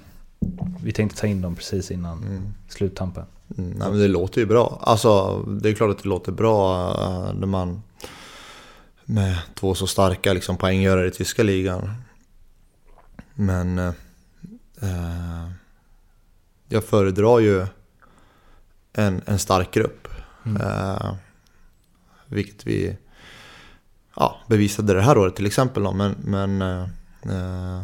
[0.84, 2.54] Vi tänkte ta in dem precis innan Mm.
[2.70, 3.26] sluttampen.
[3.58, 4.80] Mm, nej, men det låter ju bra.
[4.84, 7.82] Alltså, det är klart att det låter bra eh, när man
[9.06, 11.94] med två så starka liksom, poänggörare i tyska ligan.
[13.34, 13.94] Men eh,
[14.82, 15.50] eh,
[16.68, 17.66] jag föredrar ju
[18.94, 20.08] en, en stark grupp.
[20.46, 20.62] Mm.
[20.62, 21.14] Eh,
[22.28, 22.98] vilket vi
[24.16, 25.84] ja, bevisade det här året till exempel.
[25.84, 25.92] Då.
[25.94, 26.84] Men, men eh,
[27.24, 27.82] eh,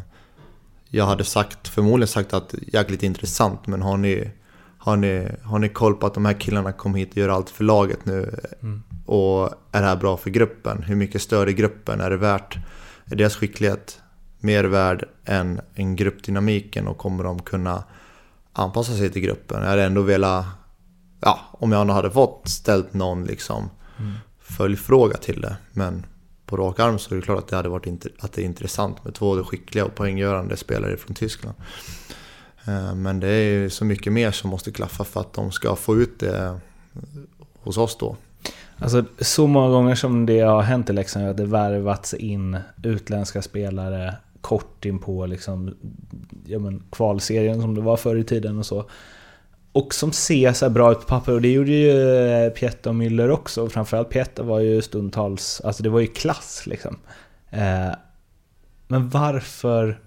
[0.96, 4.32] jag hade sagt, förmodligen sagt att jäkligt intressant men har ni
[4.78, 7.50] har ni, har ni koll på att de här killarna kom hit och gör allt
[7.50, 8.40] för laget nu?
[8.62, 8.84] Mm.
[9.06, 10.84] Och är det här bra för gruppen?
[10.84, 12.02] Hur mycket större gruppen?
[12.02, 12.58] Är det värt?
[13.06, 14.02] Är deras skicklighet
[14.40, 16.88] mer värd än, än gruppdynamiken?
[16.88, 17.84] Och kommer de kunna
[18.54, 19.62] anpassa sig till gruppen?
[19.62, 20.46] Jag hade ändå velat...
[21.20, 23.70] Ja, om jag hade fått ställt någon liksom
[24.40, 25.58] följdfråga till det.
[25.72, 26.06] Men
[26.46, 29.06] på rak arm så är det klart att det hade varit att det är intressant
[29.06, 31.56] med två skickliga och poänggörande spelare från Tyskland.
[32.68, 35.76] Eh, men det är ju så mycket mer som måste klaffa för att de ska
[35.76, 36.56] få ut det eh,
[37.60, 38.16] hos oss då.
[38.80, 43.42] Alltså så många gånger som det har hänt i Leksand att det värvats in utländska
[43.42, 45.76] spelare kort in på liksom,
[46.46, 48.86] ja men, kvalserien som det var förr i tiden och så.
[49.76, 52.90] Och som ser så här bra ut på papper och det gjorde ju eh, Pietta
[52.90, 53.62] och Müller också.
[53.62, 56.98] Och Framförallt Pietta var ju stundtals, alltså det var ju klass liksom.
[57.50, 57.92] Eh,
[58.88, 60.00] men varför,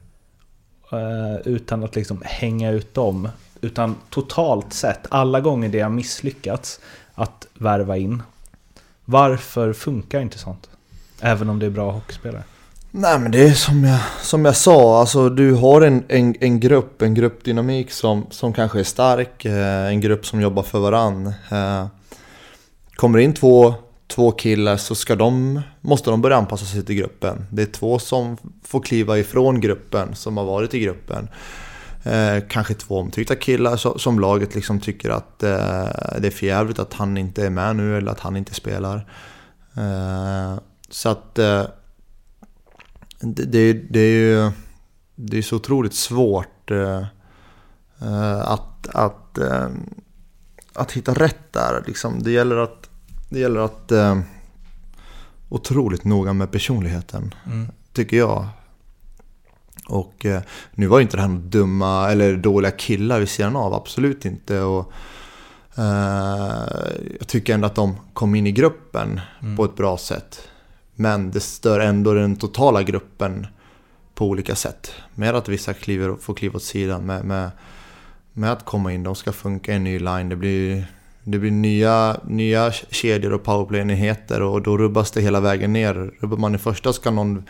[0.92, 3.28] eh, utan att liksom hänga ut dem,
[3.60, 6.80] utan totalt sett, alla gånger det har misslyckats
[7.14, 8.22] att värva in,
[9.04, 10.70] varför funkar inte sånt?
[11.20, 12.42] Även om det är bra hockeyspelare.
[12.90, 16.60] Nej men det är som jag, som jag sa, alltså du har en, en, en
[16.60, 21.26] grupp, en gruppdynamik som, som kanske är stark, eh, en grupp som jobbar för varann.
[21.50, 21.86] Eh,
[22.94, 23.74] kommer in två,
[24.06, 27.46] två killar så ska de, måste de börja anpassa sig till gruppen.
[27.50, 31.28] Det är två som får kliva ifrån gruppen, som har varit i gruppen.
[32.02, 36.78] Eh, kanske två omtyckta killar som, som laget liksom tycker att eh, det är förjävligt
[36.78, 38.96] att han inte är med nu eller att han inte spelar.
[39.76, 41.62] Eh, så att eh,
[43.20, 44.50] det, det, det är ju
[45.20, 47.02] det är så otroligt svårt eh,
[48.02, 49.68] eh, att, att, eh,
[50.72, 51.84] att hitta rätt där.
[51.86, 52.22] Liksom.
[52.22, 52.90] Det gäller att,
[53.28, 53.92] det gäller att
[55.48, 57.34] otroligt noga med personligheten,
[57.92, 58.46] tycker jag.
[59.88, 60.26] Och
[60.72, 64.24] nu var ju inte det här några dumma eller dåliga killar vid sidan av, absolut
[64.24, 64.60] inte.
[64.60, 64.92] Och,
[65.74, 66.54] eh,
[67.18, 69.20] jag tycker ändå att de kom in i gruppen
[69.56, 70.48] på ett bra sätt.
[71.00, 73.46] Men det stör ändå den totala gruppen
[74.14, 74.92] på olika sätt.
[75.14, 77.50] Med att vissa kliver, får kliva åt sidan, med, med,
[78.32, 80.28] med att komma in, de ska funka i en ny line.
[80.28, 80.86] Det blir,
[81.24, 85.94] det blir nya, nya kedjor och powerplay-enheter och då rubbas det hela vägen ner.
[86.20, 87.44] Rubbar man i första ska någon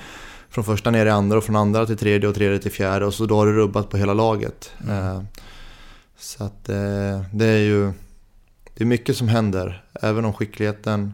[0.51, 3.15] från första ner i andra och från andra till tredje och tredje till fjärde och
[3.15, 4.73] så då har det rubbat på hela laget.
[4.89, 5.23] Eh,
[6.19, 7.93] Så att eh, det är ju
[8.75, 9.85] det är mycket som händer.
[10.03, 11.13] Även om skickligheten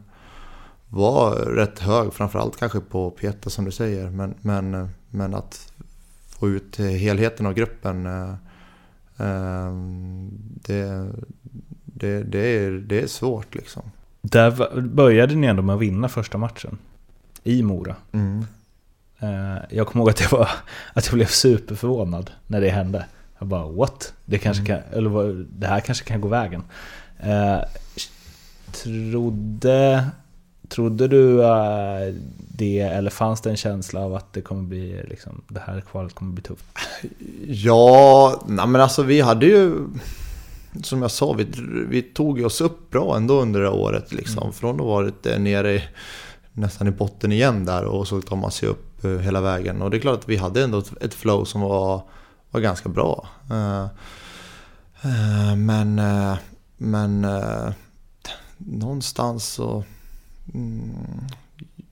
[0.95, 4.11] var rätt hög, framförallt kanske på Pieta som du säger.
[4.11, 5.73] Men, men, men att
[6.29, 8.31] få ut helheten av gruppen, eh,
[9.27, 9.73] eh,
[10.67, 11.13] det,
[11.85, 13.83] det, det, är, det är svårt liksom.
[14.23, 16.79] Där började ni ändå med att vinna första matchen.
[17.43, 17.97] I Mora.
[18.13, 18.45] Mm.
[19.19, 20.49] Eh, jag kommer ihåg att jag, var,
[20.93, 23.07] att jag blev superförvånad när det hände.
[23.39, 24.13] Jag bara what?
[24.25, 24.83] Det, kanske Mm.
[24.83, 26.63] kan, eller, det här kanske kan gå vägen.
[27.19, 27.59] Eh,
[28.73, 30.07] trodde,
[30.75, 32.15] trodde du eh,
[32.49, 36.15] det eller fanns det en känsla av att det kommer bli liksom, det här kvalet
[36.15, 36.65] kommer bli tufft?
[37.47, 39.75] Ja, nej men alltså vi hade ju...
[40.83, 41.47] Som jag sa, vi,
[41.89, 44.53] vi tog oss upp bra ändå under det året liksom.
[44.53, 45.83] Från att ha varit eh, nere i,
[46.53, 49.83] nästan i botten igen där och så tar man sig upp eh, hela vägen.
[49.83, 52.03] Och det är klart att vi hade ändå ett, flow som var,
[52.51, 53.29] var ganska bra.
[53.51, 53.85] Eh,
[55.03, 56.35] eh, men eh,
[56.77, 57.27] men
[58.59, 59.85] någonstans så...
[60.55, 60.93] Mm,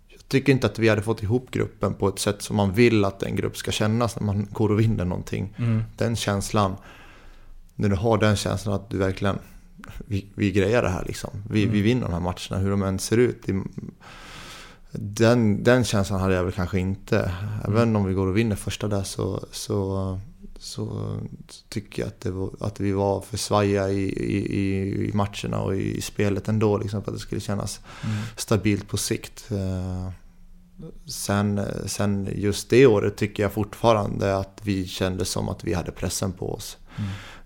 [0.09, 3.05] jag tycker inte att vi hade fått ihop gruppen på ett sätt som man vill
[3.05, 5.55] att en grupp ska kännas när man går och vinner någonting.
[5.97, 6.77] Den känslan,
[7.75, 9.39] när du har den känslan att du verkligen,
[10.07, 11.31] vi, vi grejar det här liksom.
[11.51, 13.47] Vi, vi vinner de här matcherna, hur de än ser ut.
[14.93, 17.33] Den, den känslan hade jag väl kanske inte.
[17.69, 20.21] Även om vi går och vinner första där så, så,
[20.63, 21.17] så
[21.69, 24.39] tycker jag att, var, att vi var för svajiga i, i,
[25.09, 26.79] i- matcherna och i spelet ändå.
[26.79, 27.81] Liksom, för att det skulle kännas
[28.37, 29.45] stabilt på sikt.
[29.51, 30.11] Eh,
[31.07, 35.91] Sen, sen just det året tycker jag fortfarande att vi kände som att vi hade
[35.93, 36.77] pressen på oss.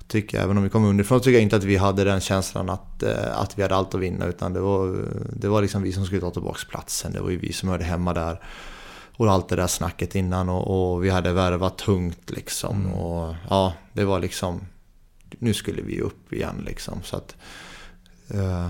[0.09, 2.71] Tycker jag, även om vi kom underifrån tycker jag inte att vi hade den känslan
[2.71, 4.27] att, eh, att vi hade allt att vinna.
[4.27, 7.13] Utan det var, det var liksom vi som skulle ta tillbaka platsen.
[7.13, 8.41] Det var ju vi som hörde hemma där.
[9.17, 12.87] Och allt det där snacket innan och, och vi hade värvat tungt liksom.
[12.95, 14.61] Och ja, det var liksom...
[15.39, 17.03] Nu skulle vi upp igen liksom.
[17.03, 17.37] Så att...
[18.29, 18.69] eh,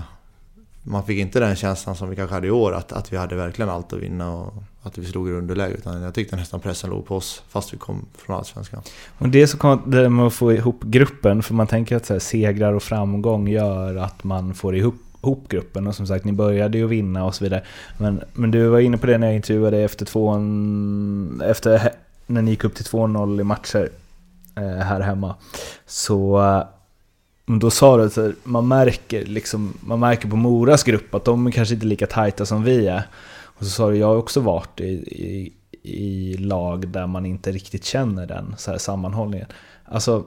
[0.89, 3.35] man fick inte den känslan som vi kanske hade i år, att, att vi hade
[3.35, 5.73] verkligen allt att vinna och att vi slog i underläge.
[5.73, 8.81] Utan jag tyckte nästan pressen låg på oss, fast vi kom från Allsvenskan.
[9.17, 12.13] Och det är så konstigt med att få ihop gruppen, för man tänker att så
[12.13, 14.95] här, segrar och framgång gör att man får ihop,
[15.27, 15.87] ihop gruppen.
[15.87, 17.63] Och som sagt, ni började ju vinna och så vidare.
[17.97, 20.33] Men, men du var inne på det när jag intervjuade dig efter två,
[21.43, 21.91] efter
[22.27, 23.89] när ni gick upp till 2-0 i matcher
[24.55, 25.35] eh, här hemma.
[25.85, 26.63] Så eh,
[27.59, 31.51] då sa du att man märker, liksom, man märker på Moras grupp att de är
[31.51, 33.03] kanske inte är lika tajta som vi är.
[33.43, 37.51] Och så sa du, jag har också varit i, i, i lag där man inte
[37.51, 39.47] riktigt känner den så här sammanhållningen.
[39.85, 40.23] Alltså,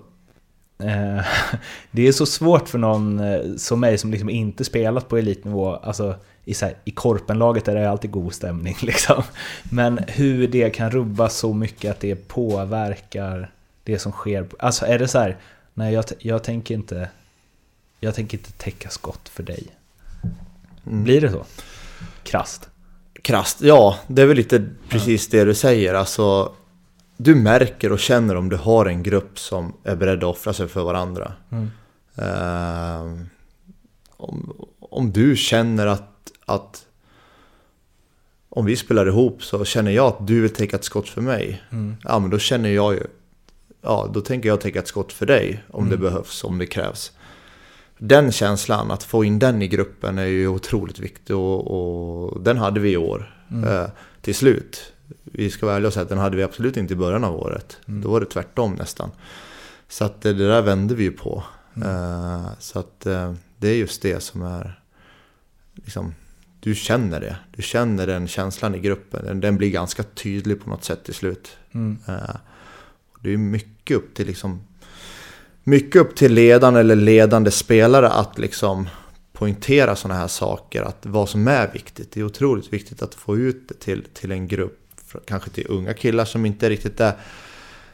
[0.83, 1.25] eh,
[1.91, 5.75] det är så svårt för någon eh, som mig som liksom inte spelat på elitnivå,
[5.75, 6.15] alltså
[6.45, 9.23] i, så här, i korpenlaget är det alltid god stämning liksom.
[9.63, 13.51] Men hur det kan rubba så mycket att det påverkar
[13.85, 14.47] det som sker.
[14.59, 15.37] Alltså är det så här,
[15.75, 17.09] nej jag, jag tänker inte,
[18.01, 19.67] jag tänker inte täcka skott för dig.
[20.83, 21.45] Blir det så?
[22.23, 22.69] Krasst.
[23.23, 25.95] Krasst, ja, det är väl lite precis det du säger.
[25.95, 26.53] Alltså,
[27.23, 30.69] du märker och känner om du har en grupp som är beredd att offra sig
[30.69, 31.33] för varandra.
[32.17, 33.13] Eh,
[34.17, 36.87] om, om du känner att, att
[38.49, 41.63] om vi spelar ihop så känner jag att du vill täcka ett skott för mig.
[42.05, 43.07] Ja, men då känner jag ju,
[43.83, 47.13] ja, då tänker jag täcka ett skott för dig om det behövs, om det krävs.
[47.99, 52.57] Den känslan, att få in den i gruppen är ju otroligt viktig och, och den
[52.59, 53.87] hade vi i år eh,
[54.23, 54.93] till slut.
[55.33, 57.37] Vi ska vara ärliga och säga att den hade vi absolut inte i början av
[57.37, 57.79] året.
[57.87, 59.11] Då var det tvärtom nästan.
[59.89, 61.45] Så att det där vände vi ju på.
[61.85, 64.81] Eh, så att eh, det är just det som är
[65.75, 66.15] liksom,
[66.61, 67.37] du känner det.
[67.57, 69.25] Du känner den känslan i gruppen.
[69.25, 71.57] Den, den blir ganska tydlig på något sätt till slut.
[72.09, 72.37] Eh,
[73.23, 74.61] det är mycket upp till liksom
[75.65, 78.89] mycket upp till ledaren eller ledande spelare att liksom
[79.33, 80.83] poängtera sådana här saker.
[80.83, 82.13] Att vad som är viktigt.
[82.13, 84.80] Det är otroligt viktigt att få ut det till, till en grupp.
[85.27, 87.13] Kanske till unga killar som inte riktigt är,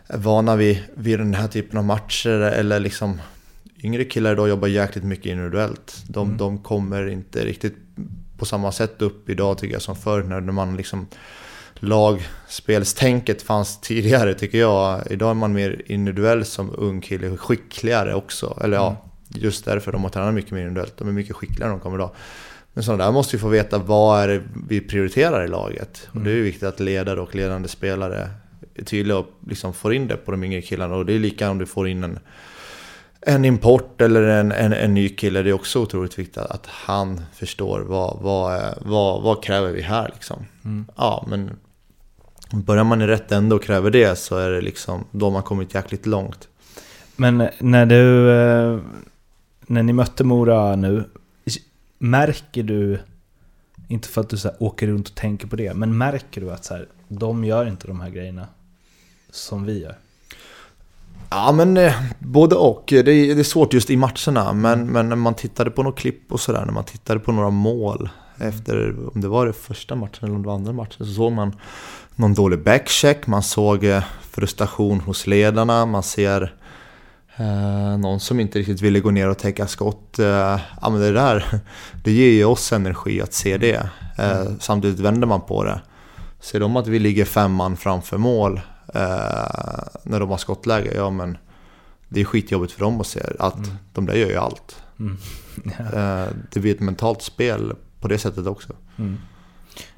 [0.09, 2.41] vana vid, vid den här typen av matcher.
[2.41, 3.21] Eller liksom
[3.83, 6.05] yngre killar idag jobbar jäkligt mycket individuellt.
[6.09, 7.77] De, de kommer inte riktigt
[8.39, 11.07] på samma sätt upp idag tycker jag som förr när man liksom
[11.75, 15.03] lagspelstänket fanns tidigare tycker jag.
[15.11, 18.59] Idag är man mer individuell som ung kille, skickligare också.
[18.65, 18.97] Eller ja,
[19.29, 20.95] just därför de har tränat mycket mer individuellt.
[20.99, 22.11] De är mycket skickligare än de kommer idag.
[22.77, 26.09] Men sådana där måste ju få veta vad är det vi prioriterar i laget.
[26.13, 28.31] Och det är ju viktigt att ledare och ledande spelare
[28.75, 30.95] är tydliga och liksom får in det på de yngre killarna.
[30.97, 32.19] Och det är lika om du får in en,
[33.21, 35.43] en import eller en, en, en ny kille.
[35.43, 40.11] Det är också otroligt viktigt att han förstår vad, vad, vad, vad kräver vi här
[40.15, 40.45] liksom.
[40.97, 41.51] Ja, men
[42.53, 45.43] börjar man i rätt ände och kräver det så är det liksom, då har man
[45.43, 46.49] kommit jäkligt långt.
[47.17, 48.31] Men när du...
[48.31, 48.79] eh,
[49.69, 51.05] När ni mötte Mora nu,
[51.99, 52.99] märker du...
[53.89, 56.51] Inte för att du så här åker runt och tänker på det, men märker du
[56.51, 58.47] att så här, de gör inte de här grejerna
[59.31, 59.97] som vi gör?
[61.31, 62.85] Ja men eh, både och.
[62.87, 64.53] Det är, det är svårt just i matcherna.
[64.53, 67.51] Men, men när man tittade på något klipp och sådär, när man tittade på några
[67.51, 68.09] mål.
[68.39, 71.33] Efter, om det var det första matchen eller om det var andra matchen, så såg
[71.33, 71.57] man
[72.15, 76.55] någon dålig backcheck, man såg eh, frustration hos ledarna, man ser
[77.37, 80.19] eh, någon som inte riktigt ville gå ner och täcka skott.
[80.19, 80.27] Eh,
[80.83, 81.61] ja men det där,
[82.05, 83.89] det ger ju oss energi att se det.
[84.19, 85.81] Eh, samtidigt vänder man på det.
[86.41, 88.61] Ser de att vi ligger fem man framför mål
[88.95, 89.03] eh,
[90.03, 91.39] när de har skottläge, ja men
[92.09, 93.71] det är skitjobbigt för dem att se att Mm.
[93.93, 94.77] de där gör ju allt.
[94.99, 95.17] Mm.
[95.95, 98.73] Eh, det blir ett mentalt spel på det sättet också.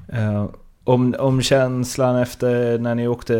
[0.07, 0.45] Eh,
[0.83, 3.33] om, om känslan efter när ni åkte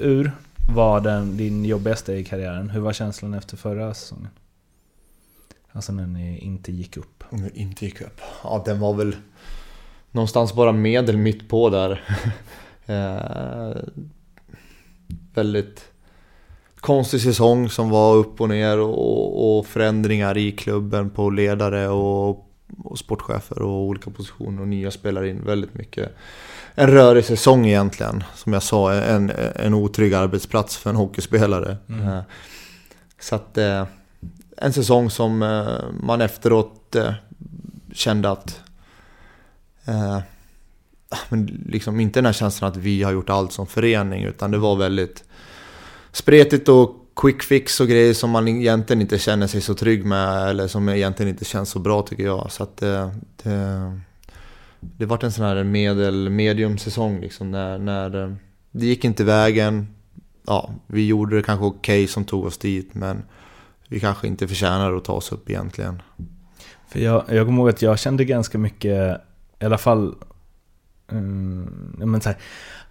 [0.00, 0.32] ur
[0.74, 4.30] var den din jobbigaste i karriären, hur var känslan efter förra säsongen?
[5.72, 7.24] Alltså när ni inte gick upp.
[7.30, 8.20] Om vi inte gick upp.
[8.44, 9.16] Ja, den var väl
[10.10, 12.02] någonstans bara medel mitt på där.
[12.86, 13.82] eh,
[15.34, 15.92] väldigt
[16.80, 22.28] konstig säsong som var upp och ner och, och förändringar i klubben på ledare och,
[22.78, 25.44] och sportchefer och olika positioner och nya spelare in.
[25.44, 26.16] Väldigt mycket.
[26.74, 28.24] En rörig säsong egentligen.
[28.34, 31.76] Som jag sa, en, en otrygg arbetsplats för en hockeyspelare.
[31.88, 32.08] Mm.
[32.08, 32.20] Eh,
[33.20, 33.86] så att eh,
[34.56, 36.96] en säsong som eh, man efteråt
[37.92, 38.60] kände att...
[41.28, 44.58] Men liksom inte den här känslan att vi har gjort allt som förening utan det
[44.58, 45.24] var väldigt
[46.12, 50.48] spretigt och quick fix och grejer som man egentligen inte känner sig så trygg med
[50.48, 52.52] eller som egentligen inte känns så bra tycker jag.
[52.52, 53.10] Så att eh,
[53.42, 54.00] det,
[54.82, 58.34] det vart en sån här medel medium säsong liksom när, när eh,
[58.70, 59.86] det gick inte vägen.
[60.46, 63.22] Ja, vi gjorde det kanske okej som tog oss dit men
[63.88, 66.02] vi kanske inte förtjänar att ta oss upp egentligen.
[66.88, 69.20] För jag, jag kommer ihåg att jag kände ganska mycket,
[69.60, 70.14] i alla fall,
[71.08, 72.38] um, men så här,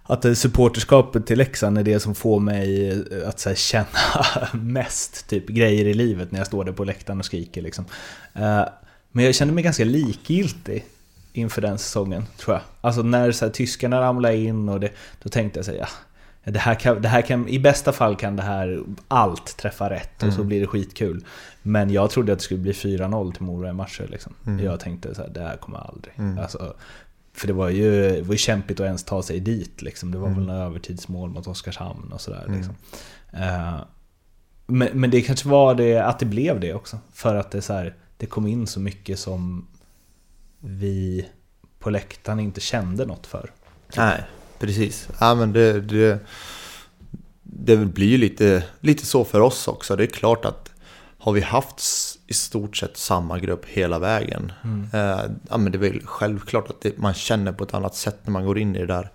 [0.02, 5.28] att supporterskapet till Leksand är det som får mig eh, att så här, känna mest
[5.28, 7.62] typ grejer i livet när jag står där på läktaren och skriker.
[7.62, 7.84] Liksom.
[8.36, 8.64] Uh,
[9.12, 10.84] men jag kände mig ganska likgiltig
[11.32, 12.62] inför den säsongen, tror jag.
[12.80, 14.90] Alltså när så här, tyskarna ramlade in och det,
[15.22, 15.88] då tänkte jag så här, ja,
[16.52, 20.22] det här kan, det här kan, I bästa fall kan det här allt träffa rätt
[20.22, 20.48] och så Mm.
[20.48, 21.24] blir det skitkul.
[21.62, 24.06] Men jag trodde att det skulle bli 4-0 till Mora i matcher.
[24.10, 24.34] Liksom.
[24.46, 24.64] Mm.
[24.64, 26.14] Jag tänkte så här, det här kommer aldrig.
[26.18, 26.38] Mm.
[26.38, 26.74] Alltså,
[27.34, 29.82] för det var ju det var kämpigt att ens ta sig dit.
[29.82, 30.10] Liksom.
[30.12, 30.38] Det var Mm.
[30.38, 32.44] väl några övertidsmål mot Oskarshamn och sådär.
[32.46, 32.56] Mm.
[32.56, 32.74] Liksom.
[33.32, 33.74] Eh,
[34.66, 36.98] men, men det kanske var det att det blev det också.
[37.12, 39.66] För att det, så här, det kom in så mycket som
[40.64, 41.28] vi
[41.78, 43.50] på läktaren inte kände något för.
[43.96, 44.24] Nej,
[44.58, 45.08] precis.
[45.20, 46.18] Ja, men det, det,
[47.42, 49.96] det blir ju lite, lite så för oss också.
[49.96, 50.68] Det är klart att
[51.18, 51.82] har vi haft
[52.26, 54.52] i stort sett samma grupp hela vägen.
[54.64, 54.88] Mm.
[54.92, 58.18] Eh, ja, men det är väl självklart att det, man känner på ett annat sätt
[58.24, 59.10] när man går in i det där.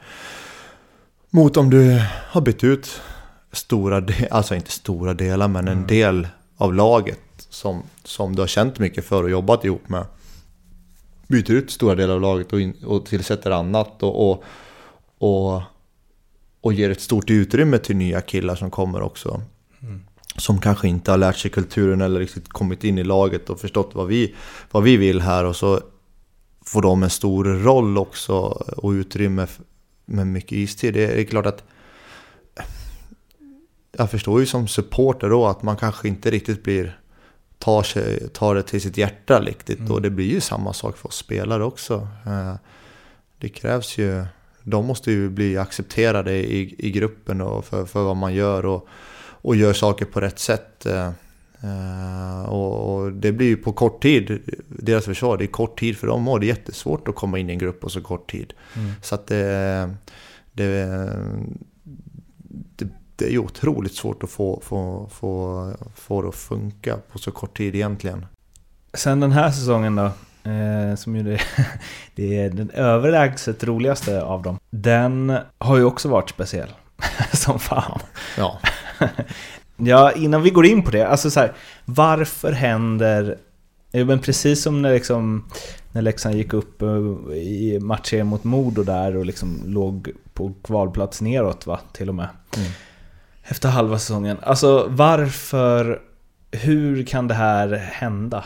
[1.30, 3.02] Mot om du har bytt ut
[3.52, 8.48] stora, de- alltså inte stora delar, men en del av laget som, som du har
[8.48, 10.06] känt mycket för och jobbat ihop med.
[11.28, 14.44] Byter ut stora delar av laget och, in, och tillsätter annat och, och,
[15.18, 15.62] och,
[16.62, 19.42] och ger ett stort utrymme till nya killar som kommer också.
[20.38, 23.92] Som kanske inte har lärt sig kulturen eller riktigt kommit in i laget och förstått
[23.94, 24.36] vad vi,
[24.72, 25.82] vad vi vill här och så
[26.66, 28.34] får de en stor roll också
[28.78, 29.48] och utrymme
[30.06, 30.94] med mycket istid.
[30.94, 31.64] Det är klart att
[33.92, 37.00] jag förstår ju som supporter då att man kanske inte riktigt blir
[37.60, 41.08] tar, sig, tar det till sitt hjärta riktigt och det blir ju samma sak för
[41.08, 42.08] oss spelare också.
[42.26, 42.54] Eh,
[43.40, 44.26] Det krävs ju,
[44.64, 48.88] de måste ju bli accepterade i, i gruppen och för, för vad man gör och,
[49.42, 50.86] och gör saker på rätt sätt.
[50.86, 51.08] Eh,
[51.64, 55.98] eh, Och, och det blir ju på kort tid, deras försvar, det är kort tid
[55.98, 58.32] för dem och det är jättesvårt att komma in i en grupp på så kort
[58.32, 58.54] tid.
[59.02, 59.96] Så att det,
[60.54, 61.10] det,
[63.18, 67.32] det, är ju otroligt svårt att få, få, få, få det att funka på så
[67.32, 68.26] kort tid egentligen.
[68.94, 70.06] Sen den här säsongen då,
[70.52, 71.42] eh, som ju det,
[72.16, 74.60] det är den överlägset roligaste av dem.
[74.70, 76.70] Den har ju också varit speciell.
[77.34, 78.00] som fan.
[78.38, 78.60] Ja,
[79.78, 81.54] Ja, innan vi går in på det, alltså så här,
[81.86, 83.38] varför händer...
[83.92, 85.46] Ja, men precis som när, liksom,
[85.92, 86.88] när Leksand gick upp eh,
[87.38, 92.28] i matchen mot Modo där och liksom låg på kvalplats neråt va, till och med.
[92.58, 92.70] Mm.
[93.48, 94.38] Efter halva säsongen.
[94.42, 96.02] Alltså varför...
[96.52, 98.46] Hur kan det här hända?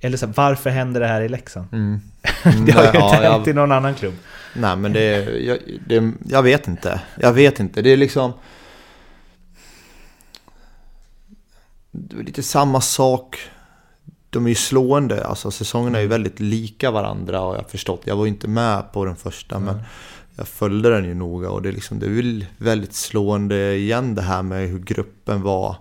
[0.00, 1.66] Eller så här, varför händer det här i Leksand?
[1.72, 2.00] mm.
[2.66, 4.14] Det har ju inte Ja, hänt jag- i någon annan klubb.
[4.54, 7.00] Nej men det, jag, det, jag vet inte.
[7.20, 7.82] Jag vet inte.
[7.82, 8.32] Det är liksom...
[11.90, 13.38] Det är lite samma sak.
[14.30, 15.24] De är ju slående.
[15.26, 18.00] Alltså säsongerna är ju väldigt lika varandra har jag förstått.
[18.04, 19.82] Jag var ju inte med på den första men
[20.36, 24.14] jag följde den ju noga och det är liksom, det är väl väldigt slående igen
[24.14, 25.76] det här med hur gruppen var.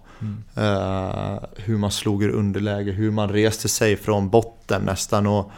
[0.55, 5.51] Eh, hur man slog ur underläge, hur man reste sig från botten nästan och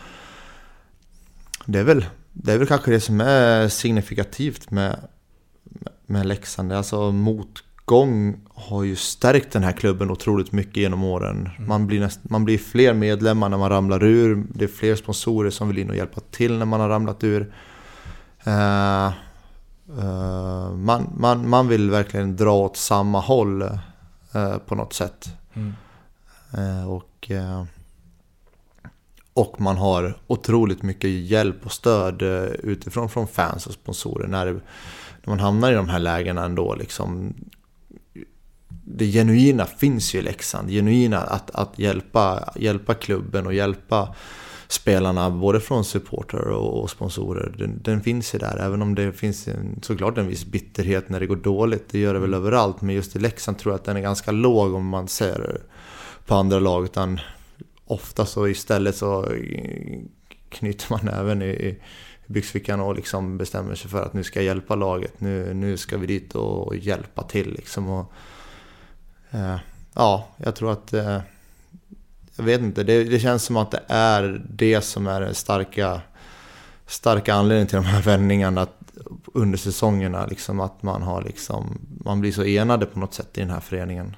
[1.66, 5.00] det är väl, det är väl kanske det som är signifikativt med,
[6.06, 6.74] med Leksand.
[6.74, 11.50] Alltså motgång har ju stärkt den här klubben otroligt mycket genom åren.
[11.58, 11.68] Mm.
[11.68, 14.44] Man, blir näst, man blir fler medlemmar när man ramlar ur.
[14.54, 17.54] Det är fler sponsorer som vill in och hjälpa till när man har ramlat ur.
[18.44, 19.08] Eh,
[20.00, 23.62] eh, man, man, man vill verkligen dra åt samma håll
[24.34, 25.30] eh, på något sätt.
[25.54, 25.74] Mm.
[26.88, 27.32] Och,
[29.34, 32.22] och man har otroligt mycket hjälp och stöd
[32.64, 34.62] utifrån från fans och sponsorer när, det, när
[35.26, 36.76] man hamnar i de här lägena ändå.
[36.76, 37.34] Liksom,
[38.90, 40.70] det genuina finns ju i Leksand.
[40.70, 44.16] Genuina att, att hjälpa, hjälpa klubben och hjälpa
[44.68, 47.56] spelarna både från supporter och sponsorer.
[47.58, 51.20] Den, den finns ju där, även om det finns en, såklart en viss bitterhet när
[51.20, 51.90] det går dåligt.
[51.90, 54.32] Det gör det väl överallt, men just i Leksand tror jag att den är ganska
[54.32, 55.62] låg om man ser
[56.26, 56.84] på andra lag.
[56.84, 57.20] Utan
[57.86, 59.32] ofta så istället så
[60.50, 61.78] knyter man även i, i
[62.28, 65.22] byxfickan och liksom bestämmer sig för att nu ska jag hjälpa laget.
[65.22, 67.90] Nu, nu ska vi dit och hjälpa till liksom.
[67.90, 68.12] Och,
[69.32, 69.58] eh,
[69.94, 71.20] ja, jag tror att eh,
[72.38, 76.02] jag vet inte, det, det, känns som att det är det som är den starka,
[76.88, 78.78] starka anledningen till de här vändningarna att,
[79.34, 80.26] under säsongerna.
[80.26, 83.60] Liksom att man, har liksom, man blir så enade på något sätt i den här
[83.60, 84.16] föreningen.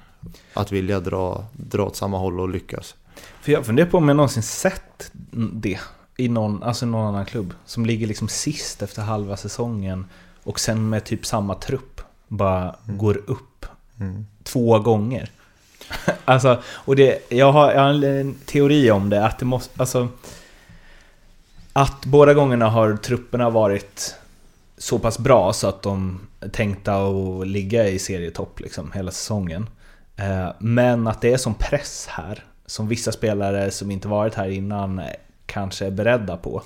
[0.54, 2.94] Att vilja dra, dra åt samma håll och lyckas.
[3.40, 5.10] För jag funderar på om jag någonsin sett
[5.52, 5.78] det
[6.16, 7.54] i någon, alltså någon annan klubb.
[7.66, 10.06] Som ligger liksom sist efter halva säsongen
[10.42, 12.98] och sen med typ samma trupp bara mm.
[12.98, 13.66] går upp
[14.00, 14.26] mm.
[14.42, 15.30] två gånger.
[16.24, 20.08] alltså, och det, jag, har, jag har en teori om det, att det måste, alltså...
[21.72, 24.14] Att båda gångerna har trupperna varit
[24.78, 26.20] så pass bra så att de
[26.52, 29.68] tänkta att ligga i serietopp liksom hela säsongen.
[30.16, 34.48] Eh, men att det är som press här, som vissa spelare som inte varit här
[34.48, 35.06] innan eh,
[35.46, 36.62] kanske är beredda på.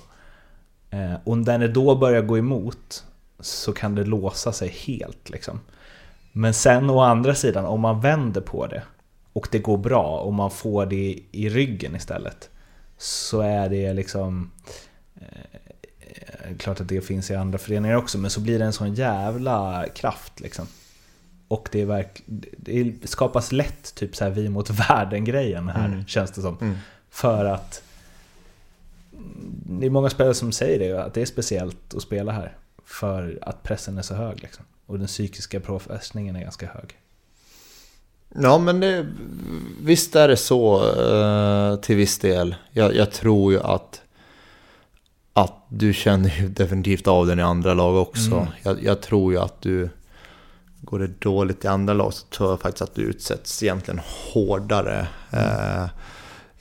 [0.90, 3.04] Eh, och när det då börjar gå emot
[3.40, 5.60] så kan det låsa sig helt liksom.
[6.32, 8.82] Men sen å andra sidan, om man vänder på det
[9.34, 12.50] och det går bra och man får det i ryggen istället
[12.98, 14.50] så är det liksom
[15.14, 18.94] eh, klart att det finns i andra föreningar också men så blir det en sån
[18.94, 20.66] jävla kraft liksom.
[21.48, 22.22] Och det, är verk,
[22.56, 26.06] det skapas lätt typ så här vi mot världen-grejen här mm.
[26.06, 26.58] känns det som.
[26.60, 26.76] Mm.
[27.10, 27.82] För att
[29.66, 32.56] det är många spelare som säger det, att det är speciellt att spela här.
[32.84, 34.64] För att pressen är så hög liksom.
[34.86, 36.98] Och den psykiska påfrestningen är ganska hög.
[38.42, 39.06] Ja men det,
[39.80, 42.54] visst är det så uh, till viss del.
[42.70, 44.02] Jag, jag, tror ju att,
[45.32, 48.32] att du känner ju definitivt av den i andra lag också.
[48.32, 48.46] Mm.
[48.62, 49.88] Jag, jag, tror ju att du,
[50.80, 54.00] går det dåligt i andra lag så tror jag faktiskt att du utsätts egentligen
[54.32, 55.06] hårdare.
[55.30, 55.82] Mm.
[55.82, 55.88] Uh,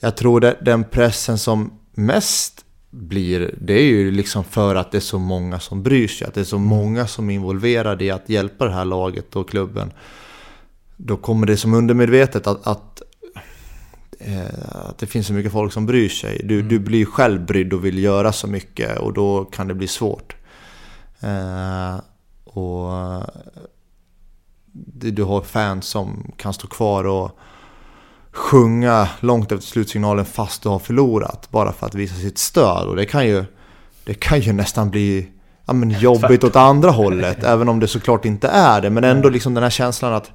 [0.00, 4.98] jag tror det, den pressen som mest blir, det är ju liksom för att det
[4.98, 6.26] är så många som bryr sig.
[6.26, 9.48] Att det är så många som är involverade i att hjälpa det här laget och
[9.50, 9.92] klubben.
[10.96, 13.02] Då kommer det som undermedvetet att, att,
[14.20, 16.40] eh, att det finns så mycket folk som bryr sig.
[16.44, 16.68] Du, mm.
[16.68, 20.36] du blir själv brydd och vill göra så mycket och då kan det bli svårt.
[21.20, 22.00] Eh,
[22.44, 22.92] och
[25.12, 27.38] du har fans som kan stå kvar och
[28.32, 31.48] sjunga långt efter slutsignalen fast du har förlorat.
[31.50, 32.86] Bara för att visa sitt stöd.
[32.86, 33.44] Och det kan ju,
[34.04, 35.28] det kan ju nästan bli
[35.64, 37.44] ja, men jobbigt åt andra hållet.
[37.44, 38.90] även om det såklart inte är det.
[38.90, 40.32] Men ändå liksom den här känslan att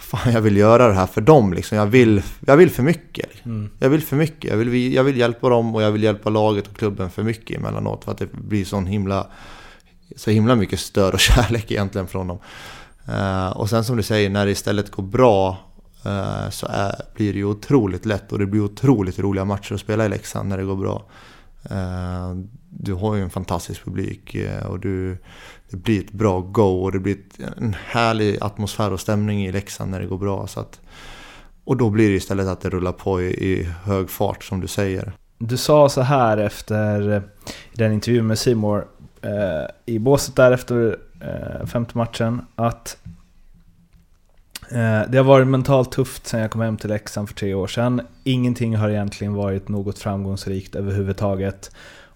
[0.00, 1.78] Fan jag vill göra det här för dem liksom.
[1.78, 3.44] Jag vill, jag vill för mycket.
[3.44, 3.70] Mm.
[3.78, 4.50] Jag vill för mycket.
[4.50, 7.56] Jag vill, jag vill hjälpa dem och jag vill hjälpa laget och klubben för mycket
[7.56, 8.04] emellanåt.
[8.04, 9.26] För att det blir sån himla,
[10.16, 12.38] så himla mycket stöd och kärlek egentligen från dem.
[13.08, 15.70] Uh, och sen som du säger, när det istället går bra
[16.04, 19.80] Eh, så är, blir det ju otroligt lätt och det blir otroligt roliga matcher att
[19.80, 21.04] spela i Leksand när det går bra.
[21.70, 22.34] Eh,
[22.68, 24.36] du har ju en fantastisk publik
[24.68, 25.18] och du,
[25.70, 27.16] det blir ett bra go och det blir
[27.56, 30.46] en härlig atmosfär och stämning i Leksand när det går bra.
[30.46, 30.80] Så att,
[31.64, 34.66] och då blir det istället att det rullar på i, i hög fart som du
[34.66, 35.12] säger.
[35.38, 37.22] Du sa så här efter eh,
[37.72, 38.86] den intervjun med Simor
[39.22, 42.96] eh, i båset där efter eh, femte matchen att
[44.70, 47.66] Eh, det har varit mentalt tufft sen jag kom hem till Leksand för tre år
[47.66, 48.00] sedan.
[48.24, 51.70] Ingenting har egentligen varit något framgångsrikt överhuvudtaget.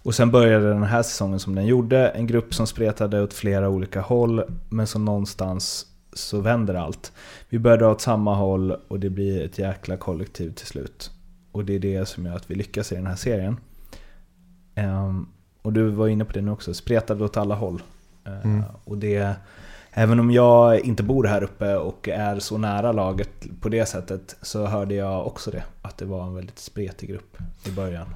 [0.05, 2.07] Och sen började den här säsongen som den gjorde.
[2.07, 7.11] En grupp som spretade åt flera olika håll, men som någonstans så vänder allt.
[7.49, 11.11] Vi börjar dra åt samma håll och det blir ett jäkla kollektiv till slut.
[11.51, 13.57] Och det är det som gör att vi lyckas i den här serien.
[14.75, 15.29] Um,
[15.61, 17.81] och du var inne på det nu också, spretade åt alla håll.
[18.27, 18.63] Uh, mm.
[18.83, 19.35] Och det
[19.91, 24.35] Även om jag inte bor här uppe och är så nära laget på det sättet
[24.41, 25.63] så hörde jag också det.
[25.81, 28.07] Att det var en väldigt spretig grupp i början.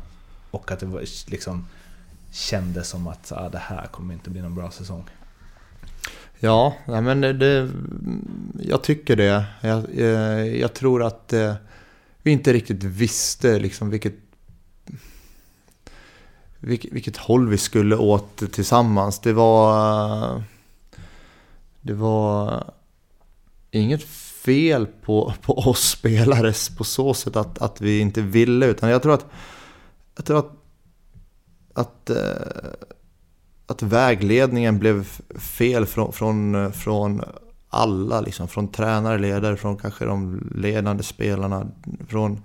[0.52, 1.66] Och att det var liksom
[2.32, 5.04] kändes som att ah, det här kommer inte bli någon bra säsong?
[6.40, 7.70] Ja, men det,
[8.60, 9.46] jag tycker det.
[9.62, 11.54] Jag, jag, jag tror att eh,
[12.24, 14.16] vi inte riktigt visste liksom vilket,
[16.60, 19.20] vilket, vilket håll vi skulle åt tillsammans.
[19.20, 20.44] Det var...
[21.82, 22.64] Det var
[23.72, 24.04] inget
[24.44, 28.66] fel på, på oss spelare på så sätt att, att vi inte ville.
[28.66, 29.26] Utan jag tror att,
[30.16, 30.59] jag tror att,
[31.74, 32.18] att, eh,
[33.68, 35.04] att vägledningen blev
[35.38, 37.22] fel från, från, från
[37.70, 38.22] alla.
[38.22, 41.68] Liksom, från tränare, ledare, från kanske de ledande spelarna.
[42.08, 42.42] Från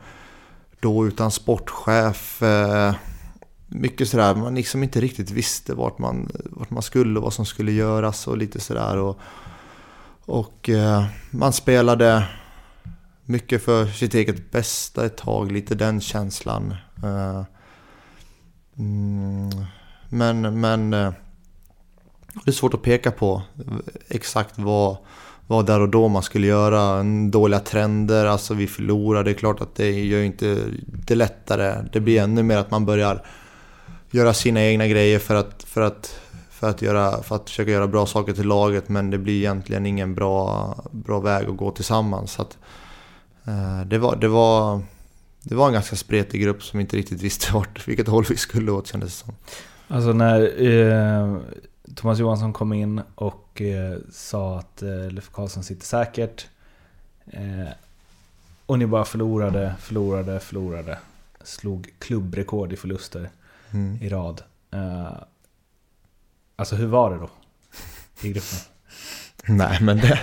[0.81, 2.43] då utan sportchef.
[2.43, 2.95] Eh,
[3.69, 7.47] mycket sådär, man liksom inte riktigt visste vart man, vart man skulle och vad som
[7.47, 8.97] skulle göras och lite sådär.
[8.97, 9.19] Och,
[10.27, 12.29] och eh, man spelade
[13.25, 16.75] mycket för sitt eget bästa ett tag, lite den känslan.
[17.03, 17.43] Eh,
[18.79, 19.51] Mm,
[20.09, 21.13] men, men eh,
[22.45, 23.43] det är svårt att peka på
[24.09, 24.97] exakt vad,
[25.47, 27.03] vad där och då man skulle göra.
[27.31, 29.25] Dåliga trender, alltså vi förlorade.
[29.25, 31.85] Det är klart att det gör inte det lättare.
[31.93, 33.27] Det blir ännu mer att man börjar
[34.11, 36.21] göra sina egna grejer för att, för att
[36.65, 39.87] för att, göra, för att försöka göra bra saker till laget men det blir egentligen
[39.87, 42.33] ingen bra, bra väg att gå tillsammans.
[42.33, 42.59] Så att,
[43.45, 44.83] eh, det, var, det, var,
[45.45, 48.73] det var en ganska spretig grupp som inte riktigt visste vart, vilket håll vi skulle
[48.73, 49.35] åt kändes det som.
[49.89, 51.39] Alltså när eh,
[51.95, 56.47] Thomas Johansson kom in och eh, sa att eh, Leif Karlsson sitter säkert.
[57.27, 57.69] Eh,
[58.67, 60.99] och ni bara förlorade, förlorade, förlorade.
[61.43, 63.31] Slog klubbrekord i förluster
[63.73, 64.03] mm.
[64.03, 64.43] i rad.
[64.71, 65.13] Eh,
[66.57, 67.31] Alltså hur var det då?
[68.23, 68.59] I gruppen?
[69.57, 70.21] Nej men det...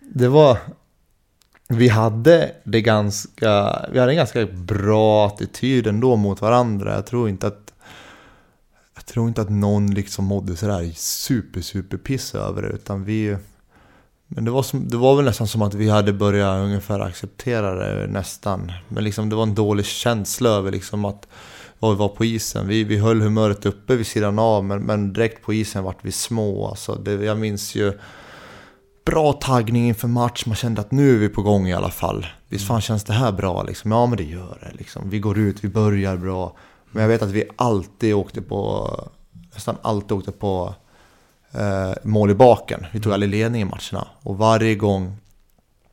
[0.00, 0.58] Det var...
[1.68, 3.80] Vi hade det ganska...
[3.92, 6.94] Vi hade en ganska bra attityd ändå mot varandra.
[6.94, 7.72] Jag tror inte att...
[8.94, 13.36] Jag tror inte att någon liksom mådde sådär super super piss över det utan vi...
[14.28, 17.74] Men det var, som, det var väl nästan som att vi hade börjat ungefär acceptera
[17.74, 18.72] det nästan.
[18.88, 21.28] Men liksom det var en dålig känsla över liksom att
[21.78, 22.68] vad vi var på isen.
[22.68, 26.12] Vi, vi höll humöret uppe vid sidan av, men, men direkt på isen vart vi
[26.12, 26.68] små.
[26.68, 27.92] Alltså, det, jag minns ju
[29.06, 30.46] bra taggning inför match.
[30.46, 32.26] Man kände att nu är vi på gång i alla fall.
[32.48, 33.90] Visst fan känns det här bra liksom?
[33.90, 35.10] Ja men det gör det liksom.
[35.10, 36.56] Vi går ut, vi börjar bra.
[36.92, 38.90] Men jag vet att vi alltid åkte på,
[39.54, 40.74] nästan alltid åkte på
[41.52, 42.86] eh, mål i baken.
[42.92, 44.08] Vi tog aldrig ledning i matcherna.
[44.22, 45.16] Och varje gång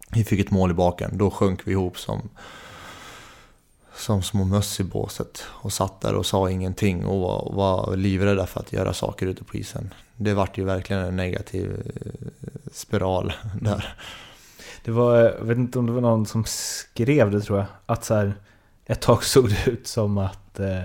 [0.10, 2.30] vi fick ett mål i baken, då sjönk vi ihop som
[3.96, 8.46] som små möss i båset och satt där och sa ingenting och var, var livrädda
[8.46, 9.94] för att göra saker ute på isen.
[10.16, 12.12] Det vart ju verkligen en negativ eh,
[12.72, 13.96] spiral där.
[14.84, 18.06] Det var, jag vet inte om det var någon som skrev det tror jag, att
[18.06, 18.34] så här,
[18.86, 20.84] ett tag såg det ut som att, eh,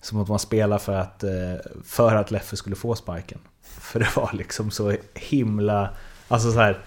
[0.00, 1.54] som att man spelar för att, eh,
[1.84, 3.38] för att Leffe skulle få sparken.
[3.62, 5.90] För det var liksom så himla,
[6.28, 6.78] alltså så här,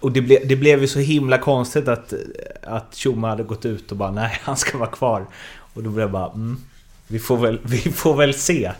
[0.00, 2.14] och det, ble, det blev ju så himla konstigt att,
[2.62, 5.26] att Tjoma hade gått ut och bara nej, han ska vara kvar.
[5.74, 6.60] Och då blev jag bara mm,
[7.12, 8.72] vi, får väl, vi får väl se.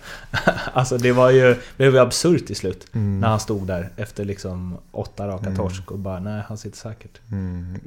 [0.72, 2.86] alltså det var ju, det blev ju absurt till slut.
[2.92, 3.20] Mm.
[3.20, 5.56] När han stod där efter liksom åtta raka mm.
[5.56, 7.20] torsk och bara nej, han sitter säkert.
[7.30, 7.80] Mm.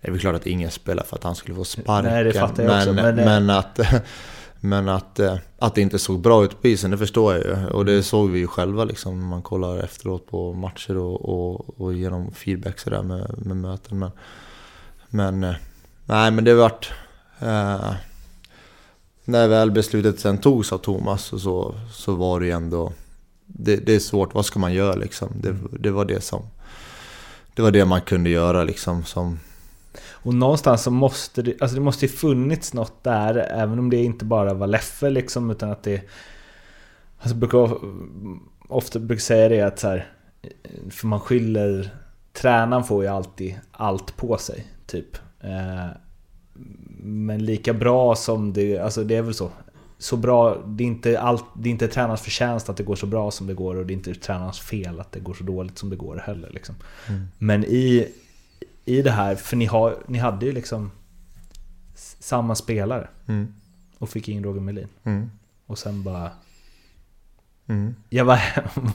[0.00, 2.12] Det är väl klart att ingen spelar för att han skulle få sparken.
[2.12, 2.92] Nej, det fattar jag men, också.
[2.92, 3.80] Men, men att
[4.60, 7.66] Men att, eh, att det inte såg bra ut på isen, det förstår jag ju.
[7.66, 8.02] Och det mm.
[8.02, 12.78] såg vi ju själva liksom, man kollar efteråt på matcher och, och, och genom feedback
[12.78, 13.98] sådär med, med möten.
[13.98, 14.10] Men,
[15.08, 15.56] men eh,
[16.06, 16.92] nej, men det vart...
[17.40, 17.92] Eh,
[19.28, 22.92] när väl beslutet sen togs av Thomas så, så var det ju ändå...
[23.46, 25.28] Det, det är svårt, vad ska man göra liksom?
[25.40, 26.42] Det, det var det som...
[27.54, 29.38] Det var det man kunde göra liksom som
[30.10, 33.96] och någonstans så måste det, alltså det måste ju funnits något där, även om det
[33.96, 36.02] inte bara var Leffe liksom, utan att det...
[37.18, 37.78] Alltså brukar
[38.68, 40.12] ofta brukar säga det att så här,
[40.90, 41.94] för man skyller...
[42.32, 45.16] Tränaren får ju alltid allt på sig, typ.
[47.08, 49.50] Men lika bra som det, alltså det är väl så.
[49.98, 53.06] Så bra, det är inte, allt, det är inte tränarens förtjänst att det går så
[53.06, 55.78] bra som det går och det är inte tränarens fel att det går så dåligt
[55.78, 56.50] som det går heller.
[56.50, 56.74] Liksom.
[57.08, 57.28] Mm.
[57.38, 58.08] Men i
[58.88, 60.90] i det här, för ni, har, ni hade ju liksom
[62.20, 63.08] samma spelare.
[63.26, 63.54] Mm.
[63.98, 64.88] Och fick in Roger Melin.
[65.04, 65.30] Mm.
[65.66, 66.30] Och sen bara...
[67.66, 67.94] Mm.
[68.08, 68.38] Ja, vad,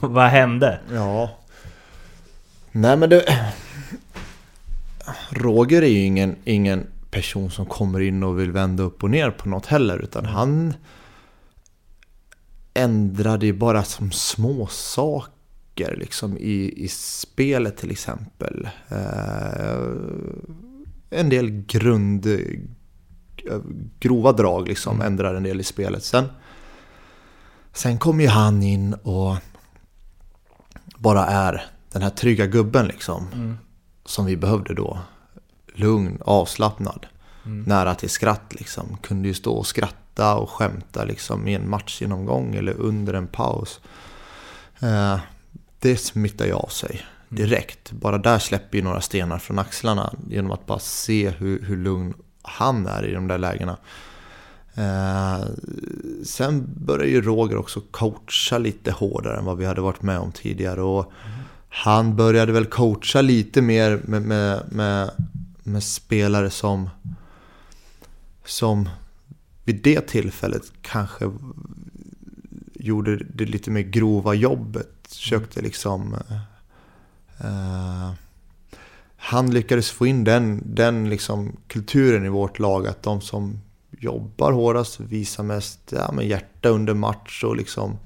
[0.00, 0.80] vad hände?
[0.92, 1.38] Ja.
[2.72, 3.24] Nej men det...
[5.30, 9.30] Roger är ju ingen, ingen person som kommer in och vill vända upp och ner
[9.30, 9.98] på något heller.
[9.98, 10.74] Utan han
[12.74, 18.68] ändrade ju bara som små saker liksom, i, i spelet till exempel.
[18.88, 19.76] Eh,
[21.10, 22.26] en del grund,
[24.00, 25.06] grova drag liksom, mm.
[25.06, 26.04] ändrar en del i spelet.
[26.04, 26.24] Sen,
[27.72, 29.36] sen kom ju han in och
[30.98, 33.26] bara är den här trygga gubben liksom.
[34.04, 34.98] Som vi behövde då.
[35.74, 37.06] Lugn, avslappnad,
[37.66, 38.96] nära till skratt liksom.
[39.02, 43.80] Kunde ju stå och skratta och skämta liksom i en matchgenomgång eller under en paus.
[44.80, 45.18] Eh,
[45.78, 47.92] det smittar ju av sig direkt.
[47.92, 52.14] Bara där släpper ju några stenar från axlarna genom att bara se hur, hur lugn
[52.42, 53.76] han är i de där lägena.
[54.74, 55.44] Eh,
[56.24, 60.32] sen började ju Roger också coacha lite hårdare än vad vi hade varit med om
[60.32, 60.82] tidigare.
[60.82, 61.12] Och
[61.68, 65.10] han började väl coacha lite mer med, med, med,
[65.64, 66.90] med spelare som,
[68.44, 68.88] som
[69.64, 71.30] vid det tillfället kanske
[72.74, 74.90] gjorde det lite mer grova jobbet.
[75.08, 76.14] Försökte liksom...
[76.14, 76.36] Eh,
[77.46, 78.12] eh,
[79.16, 83.60] han lyckades få in den, den liksom kulturen i vårt lag att de som
[83.90, 87.98] jobbar hårdast visar mest ja, men hjärta under match och liksom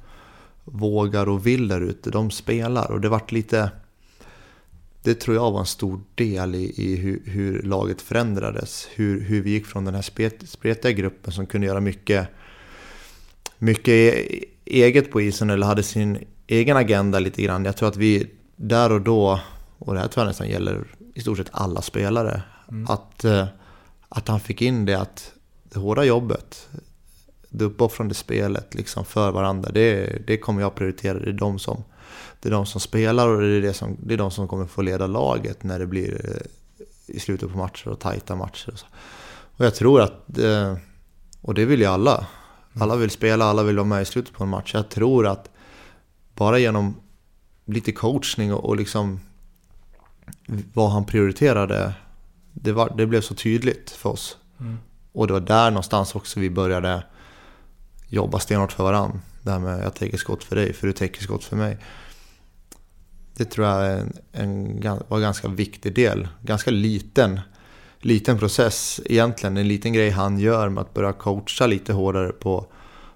[0.64, 2.10] vågar och vill där ute.
[2.10, 3.70] De spelar och det vart lite...
[5.08, 8.88] Det tror jag var en stor del i, i hur, hur laget förändrades.
[8.94, 12.28] Hur, hur vi gick från den här spet, spretiga gruppen som kunde göra mycket,
[13.58, 17.64] mycket e- eget på isen eller hade sin egen agenda lite grann.
[17.64, 19.40] Jag tror att vi där och då,
[19.78, 20.84] och det här tror jag nästan gäller
[21.14, 22.42] i stort sett alla spelare,
[22.88, 23.46] att, eh,
[24.08, 25.32] att han fick in det att
[25.62, 26.68] det hårda jobbet,
[27.48, 31.18] det uppoffrande spelet liksom för varandra, det, det kommer jag prioritera.
[31.18, 31.84] Det är de som,
[32.40, 34.66] det är de som spelar och det är, det, som, det är de som kommer
[34.66, 38.70] få leda laget när det blir eh, i slutet på matcher och tajta matcher.
[38.72, 38.86] Och, så.
[39.56, 40.76] och jag tror att, eh,
[41.40, 42.26] och det vill ju alla,
[42.80, 44.74] alla vill spela, alla vill vara med i slutet på en match.
[44.74, 45.50] Jag tror att
[46.34, 46.94] bara genom
[47.64, 49.20] lite coachning och, och liksom
[50.72, 51.94] vad han prioriterade,
[52.52, 54.36] det, var, det blev så tydligt för oss.
[55.12, 57.04] Och det var där någonstans också vi började
[58.08, 59.20] jobba stenhårt för varandra.
[59.42, 61.78] Det här med jag täcker skott för dig, för du täcker skott för mig.
[63.38, 66.28] Det tror jag är en, en, var en ganska viktig del.
[66.42, 67.40] Ganska liten,
[68.00, 69.56] liten process egentligen.
[69.56, 72.66] En liten grej han gör med att börja coacha lite hårdare på,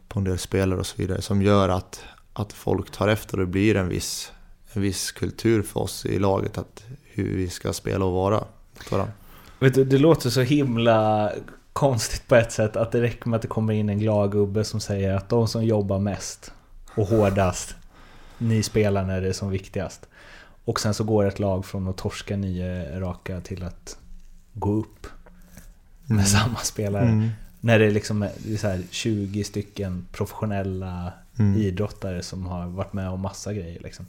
[0.09, 1.23] på en del spelare och så vidare.
[1.23, 4.33] Som gör att, att folk tar efter och det blir en viss,
[4.73, 6.59] en viss kultur för oss i laget.
[6.59, 8.45] Att hur vi ska spela och vara
[8.77, 9.13] mot varandra.
[9.59, 11.33] Vet du, det låter så himla
[11.73, 14.65] konstigt på ett sätt att det räcker med att det kommer in en glad gubbe
[14.65, 16.53] som säger att de som jobbar mest
[16.95, 17.75] och hårdast,
[18.39, 20.09] ni spelar när det är som viktigast.
[20.65, 23.97] Och sen så går ett lag från att torska nio raka till att
[24.53, 25.07] gå upp
[26.07, 27.31] med samma spelare.
[27.61, 31.13] När det är liksom det är så här 20 stycken professionella
[31.57, 33.81] idrottare som har varit med om massa grejer.
[33.83, 34.07] Liksom.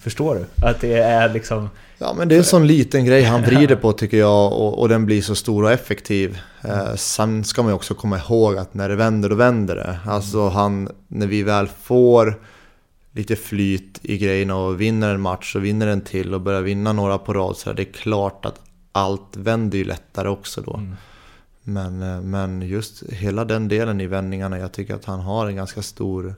[0.00, 0.66] Förstår du?
[0.66, 1.70] Att det är liksom...
[1.98, 4.88] Ja men det är en sån liten grej han vrider på tycker jag och, och
[4.88, 6.38] den blir så stor och effektiv.
[6.62, 9.98] Eh, sen ska man ju också komma ihåg att när det vänder, då vänder det.
[10.06, 12.40] Alltså han, när vi väl får
[13.16, 16.92] lite flyt i grejerna och vinner en match och vinner en till och börjar vinna
[16.92, 18.60] några på rad så är det är klart att
[18.92, 20.82] allt vänder ju lättare också då.
[21.62, 25.56] Men, eh, men just hela den delen i vändningarna, jag tycker att han har en
[25.56, 26.34] ganska stor,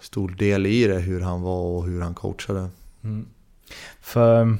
[0.00, 2.68] stor del i det, hur han var och hur han coachade.
[4.00, 4.56] För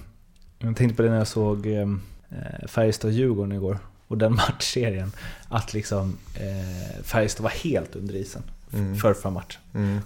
[0.59, 1.87] jag tänkte på det när jag såg eh,
[2.67, 3.79] Färjestad-Djurgården igår
[4.09, 5.13] och den matchserien.
[5.49, 8.43] Att liksom eh, Färjestad var helt under isen
[9.01, 9.61] för förra matchen.
[9.75, 10.01] Mm.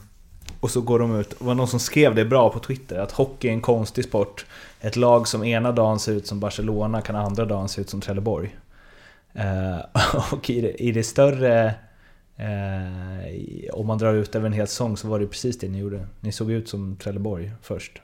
[0.60, 3.12] Och så går de ut, det var någon som skrev det bra på Twitter, att
[3.12, 4.46] hockey är en konstig sport.
[4.80, 8.00] Ett lag som ena dagen ser ut som Barcelona kan andra dagen se ut som
[8.00, 8.56] Trelleborg.
[9.32, 9.78] Eh,
[10.32, 11.74] och i det, i det större,
[12.36, 15.78] eh, om man drar ut över en hel säsong så var det precis det ni
[15.78, 16.06] gjorde.
[16.20, 18.02] Ni såg ut som Trelleborg först.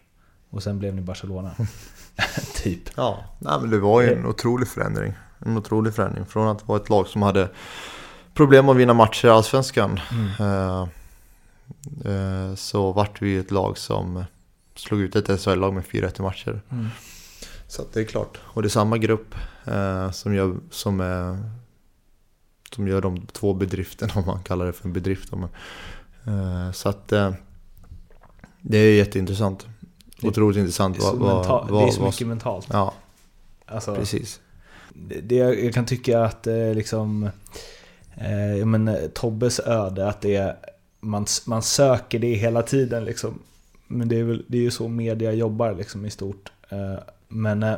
[0.50, 1.50] Och sen blev ni Barcelona.
[2.54, 2.82] typ.
[2.96, 5.12] Ja, nej, men det var ju en otrolig förändring.
[5.46, 6.26] En otrolig förändring.
[6.26, 7.48] Från att vara ett lag som hade
[8.34, 10.00] problem att vinna matcher i Allsvenskan.
[10.38, 10.86] Eh, eh,
[12.56, 14.24] så vart vi ett lag som
[14.74, 16.60] slog ut ett SHL-lag med 4-1 i matcher.
[17.66, 18.38] Så att det är klart.
[18.42, 19.34] Och det är samma grupp
[19.66, 21.38] eh, som, gör, som, är,
[22.72, 25.32] som gör de två bedrifterna, om man kallar det för en bedrift.
[25.32, 27.32] Eh, så att eh,
[28.60, 29.66] det är jätteintressant.
[30.22, 30.96] Otroligt intressant.
[30.96, 32.66] Det är så, vad- vad- mental, det är vad- så vad- mycket mentalt.
[32.72, 32.94] Ja,
[33.66, 34.40] Alltså, precis.
[34.94, 37.24] det, det jag kan tycka att eh, liksom
[38.16, 40.56] eh, men, eh, Tobbes öde, att det är,
[41.00, 43.38] man, man söker det hela tiden liksom.
[43.86, 46.52] Men det är, väl, det är ju så media jobbar liksom i stort.
[46.68, 47.76] Eh, men eh,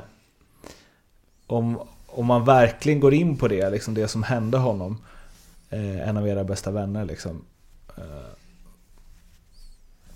[1.46, 4.98] om, om man verkligen går in på det, liksom det som hände honom,
[5.70, 7.44] eh, en av era bästa vänner liksom.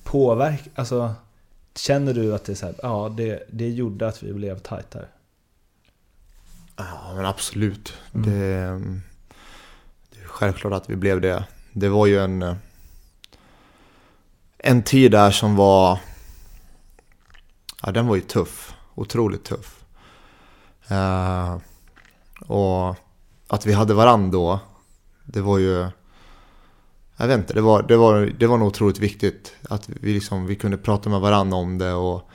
[0.05, 1.15] Påverk, alltså
[1.77, 5.07] Känner du att det är så här, ja det, det gjorde att vi blev tajtare?
[6.77, 7.93] Ja, men absolut.
[8.13, 8.31] Det,
[10.11, 11.45] det är självklart att vi blev det.
[11.73, 12.57] Det var ju en
[14.67, 15.99] en tid där som var...
[17.83, 18.75] Ja, den var ju tuff.
[18.95, 19.85] Otroligt tuff.
[20.89, 21.57] Eh,
[22.47, 22.97] och
[23.49, 24.61] att vi hade varandra då,
[25.25, 25.89] det var ju...
[27.17, 29.55] Jag vet inte, det var, det var, det var nog otroligt viktigt.
[29.69, 32.31] Att vi, liksom, vi kunde prata med varandra om det och...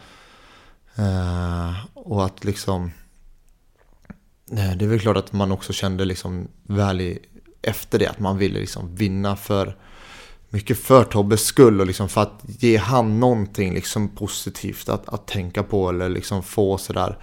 [0.96, 2.92] Eh, och att liksom...
[4.52, 7.20] Eh, det är väl klart att man också kände liksom väl i,
[7.62, 9.78] efter det att man ville liksom vinna för
[10.50, 15.28] mycket för Tobbes skull och liksom för att ge han någonting liksom positivt att, att
[15.28, 17.18] tänka på eller liksom få sådär.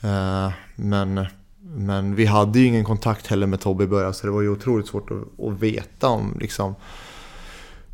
[0.00, 1.26] Eh, men,
[1.60, 4.48] men vi hade ju ingen kontakt heller med Tobbe i början så det var ju
[4.48, 6.74] otroligt svårt att, att veta om liksom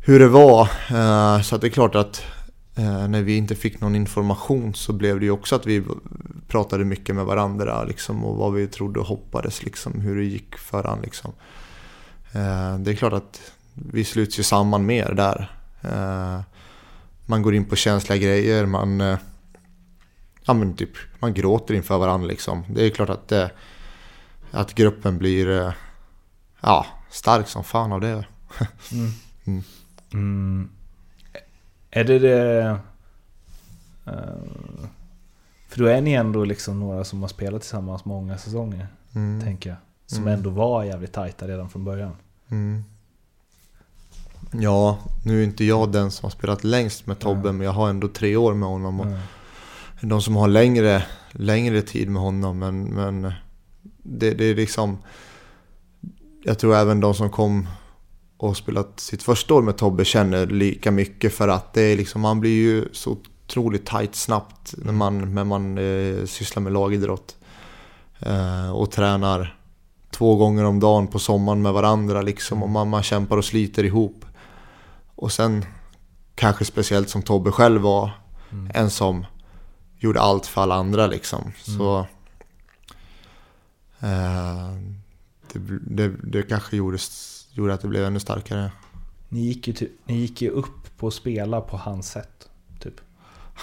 [0.05, 0.69] hur det var.
[0.89, 2.23] Eh, så att det är klart att
[2.75, 5.83] eh, när vi inte fick någon information så blev det ju också att vi
[6.47, 10.57] pratade mycket med varandra liksom, och vad vi trodde och hoppades, liksom, hur det gick
[10.57, 11.01] för han.
[11.01, 11.31] Liksom.
[12.31, 15.51] Eh, det är klart att vi sluts ju samman mer där.
[15.81, 16.41] Eh,
[17.25, 19.17] man går in på känsliga grejer, man, eh,
[20.45, 22.27] ja, men typ, man gråter inför varandra.
[22.27, 22.63] Liksom.
[22.69, 23.47] Det är klart att, eh,
[24.51, 25.73] att gruppen blir
[26.61, 28.25] ja, stark som fan av det.
[28.91, 29.11] Mm.
[30.13, 30.69] Mm.
[31.91, 32.79] Är det det...
[35.67, 39.41] för då är ni ändå liksom några som har spelat tillsammans många säsonger, Mm.
[39.41, 39.77] tänker jag.
[40.05, 40.33] Som Mm.
[40.33, 42.15] ändå var jävligt tajta redan från början.
[44.51, 44.63] Mm.
[44.63, 47.89] Ja, nu är inte jag den som har spelat längst med Tobbe, men jag har
[47.89, 48.99] ändå tre år med honom.
[48.99, 49.19] Och Mm.
[50.09, 53.33] De som har längre, längre tid med honom, men, men
[54.03, 54.97] det, det är liksom...
[56.43, 57.67] Jag tror även de som kom
[58.37, 62.21] och spelat sitt första år med Tobbe känner lika mycket för att det är liksom,
[62.21, 67.35] man blir ju så otroligt tight snabbt när man, när man eh, sysslar med lagidrott.
[68.19, 69.59] Eh, och tränar
[70.11, 73.83] två gånger om dagen på sommaren med varandra liksom och man, man kämpar och sliter
[73.83, 74.25] ihop.
[75.15, 75.65] Och sen
[76.35, 78.11] kanske speciellt som Tobbe själv var
[78.73, 79.25] en som
[79.97, 81.51] gjorde allt för alla andra liksom.
[81.63, 81.99] Så
[83.99, 84.73] eh,
[85.53, 86.97] det, det, det kanske gjorde,
[87.51, 88.71] gjorde att det blev ännu starkare.
[89.29, 92.49] Ni, gick ju ni gick ju upp på att spela på hans sätt.
[92.79, 93.01] Typ.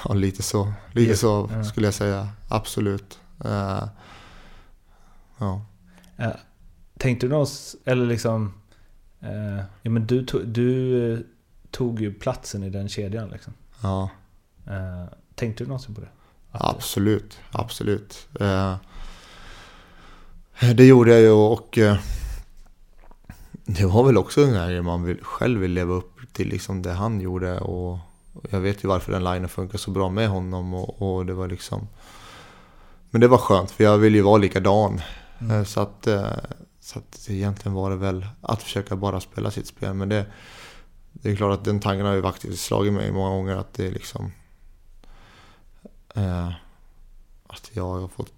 [0.05, 0.73] Ja, lite så.
[0.93, 1.17] Lite Ja.
[1.17, 2.29] så skulle jag säga.
[2.49, 3.19] Absolut.
[3.45, 3.85] Eh,
[5.39, 5.65] ja.
[6.17, 6.31] Eh,
[6.99, 8.53] tänkte du någonstans, eller liksom...
[9.21, 11.19] Eh, ja men du, du eh,
[11.73, 13.53] tog ju platsen i den kedjan liksom.
[13.83, 14.11] ja.
[14.67, 15.05] Eh,
[15.35, 16.09] tänkte du någonsin på det?
[16.51, 18.29] Att- Absolut, absolut.
[18.41, 18.77] Eh,
[20.77, 21.97] det gjorde jag ju och eh,
[23.65, 26.93] det var väl också en grej man vill, själv vill leva upp till liksom det
[26.93, 27.99] han gjorde och
[28.51, 31.49] jag vet ju varför den linen funkar så bra med honom och, och det var
[31.49, 31.89] liksom
[33.11, 35.01] Men det var skönt för jag vill ju vara likadan.
[35.51, 36.27] Eh, Så att, eh,
[36.81, 40.27] så att egentligen var det väl att försöka bara spela sitt spel men det
[41.13, 43.87] det är klart att den tanken har ju faktiskt slagit mig många gånger att det
[43.87, 44.33] är liksom
[46.15, 46.53] eh,
[47.47, 48.33] att jag har fått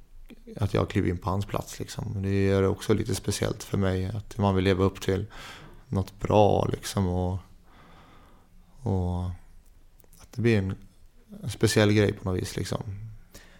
[0.56, 2.22] att jag har klivit in på hans plats liksom.
[2.22, 5.26] Det gör det också lite speciellt för mig att man vill leva upp till
[5.88, 7.38] något bra liksom och,
[8.82, 9.24] och
[10.18, 10.74] att det blir en,
[11.42, 12.82] en speciell grej på något vis liksom.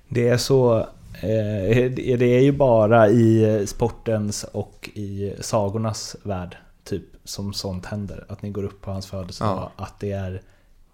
[0.09, 0.79] Det är så...
[1.15, 8.27] Eh, det är ju bara i sportens och i sagornas värld typ som sånt händer.
[8.29, 9.71] Att ni går upp på hans födelsedag.
[9.77, 10.43] Att det är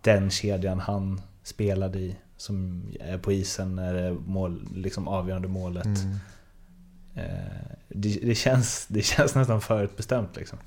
[0.01, 5.49] den kedjan han spelade i som är på isen när det är mål, liksom avgörande
[5.49, 5.87] målet.
[5.87, 6.17] Mm.
[7.15, 10.59] Eh, det, det, känns, det känns nästan förutbestämt liksom.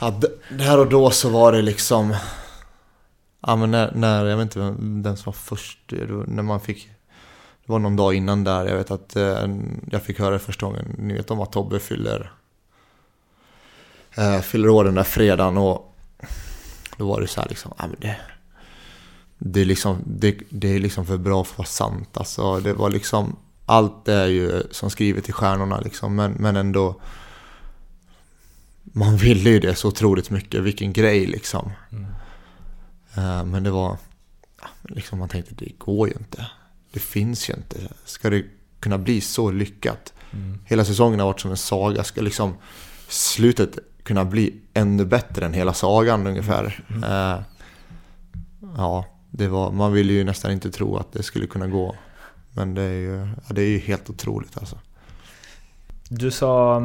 [0.00, 0.20] Ja,
[0.50, 2.16] där och då så var det liksom...
[3.46, 5.92] Ja men när, när jag vet inte vem den som var först,
[6.26, 6.90] när man fick...
[7.66, 9.48] Det var någon dag innan där, jag vet att eh,
[9.90, 12.32] jag fick höra första gången, ni vet om att Tobbe fyller...
[14.16, 15.96] Eh, fyller år den där fredagen och...
[16.96, 18.16] Då var det så här liksom, ja men det...
[19.38, 22.60] Det är liksom, det, det är liksom för bra för att vara sant alltså.
[22.60, 23.36] Det var liksom...
[23.66, 27.00] Allt är ju som skrivet i stjärnorna liksom, men, men ändå
[28.82, 31.72] man ville ju det så otroligt mycket, vilken grej liksom.
[33.14, 33.96] Eh, Men det var,
[34.82, 36.46] liksom man tänkte det går ju inte.
[36.92, 37.76] Det finns ju inte.
[38.04, 38.44] Ska det
[38.80, 40.12] kunna bli så lyckat?
[40.64, 42.04] Hela säsongen har varit som en saga.
[42.04, 42.54] Ska liksom
[43.08, 46.84] slutet kunna bli ännu bättre än hela sagan ungefär?
[47.04, 47.40] Eh,
[48.76, 51.96] Ja, det var, man ville ju nästan inte tro att det skulle kunna gå.
[52.52, 54.78] Men det är ju, ja, det är ju helt otroligt alltså.
[56.08, 56.76] Du sa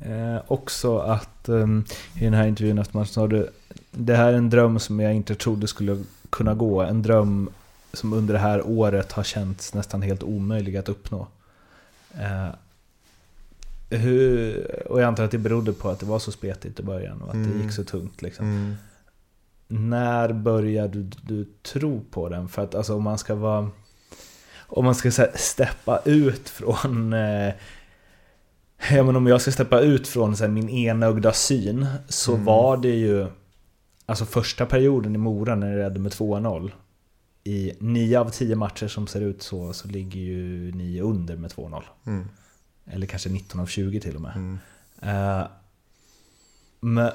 [0.00, 1.66] eh, också att eh,
[2.14, 3.50] i den här intervjun efter matchen sa du
[3.90, 6.82] Det här är en dröm som jag inte trodde skulle kunna gå.
[6.82, 7.50] En dröm
[7.92, 11.26] som under det här året har känts nästan helt omöjlig att uppnå.
[12.14, 12.48] Eh,
[13.96, 17.22] hur, och jag antar att det berodde på att det var så spetigt i början
[17.22, 17.50] och att Mm.
[17.58, 18.22] det gick så tungt.
[18.22, 18.46] Liksom.
[18.46, 18.74] Mm.
[19.90, 22.48] När började du, du tro på den?
[22.48, 23.70] För att alltså, om man ska vara...
[24.66, 27.12] Om man ska så här, steppa ut från...
[27.12, 27.52] Eh,
[28.92, 32.44] ja, men om jag ska steppa ut från så här, min enögda syn så Mm.
[32.44, 33.26] var det ju...
[34.06, 36.70] Alltså första perioden i Mora när det ledde med 2-0.
[37.44, 41.50] I nio av tio matcher som ser ut så, så ligger ju ni under med
[41.50, 41.82] 2-0.
[42.06, 42.28] Mm.
[42.90, 44.32] Eller kanske 19 av 20 till och med.
[44.36, 44.58] Mm.
[45.02, 45.46] Eh,
[46.80, 47.10] men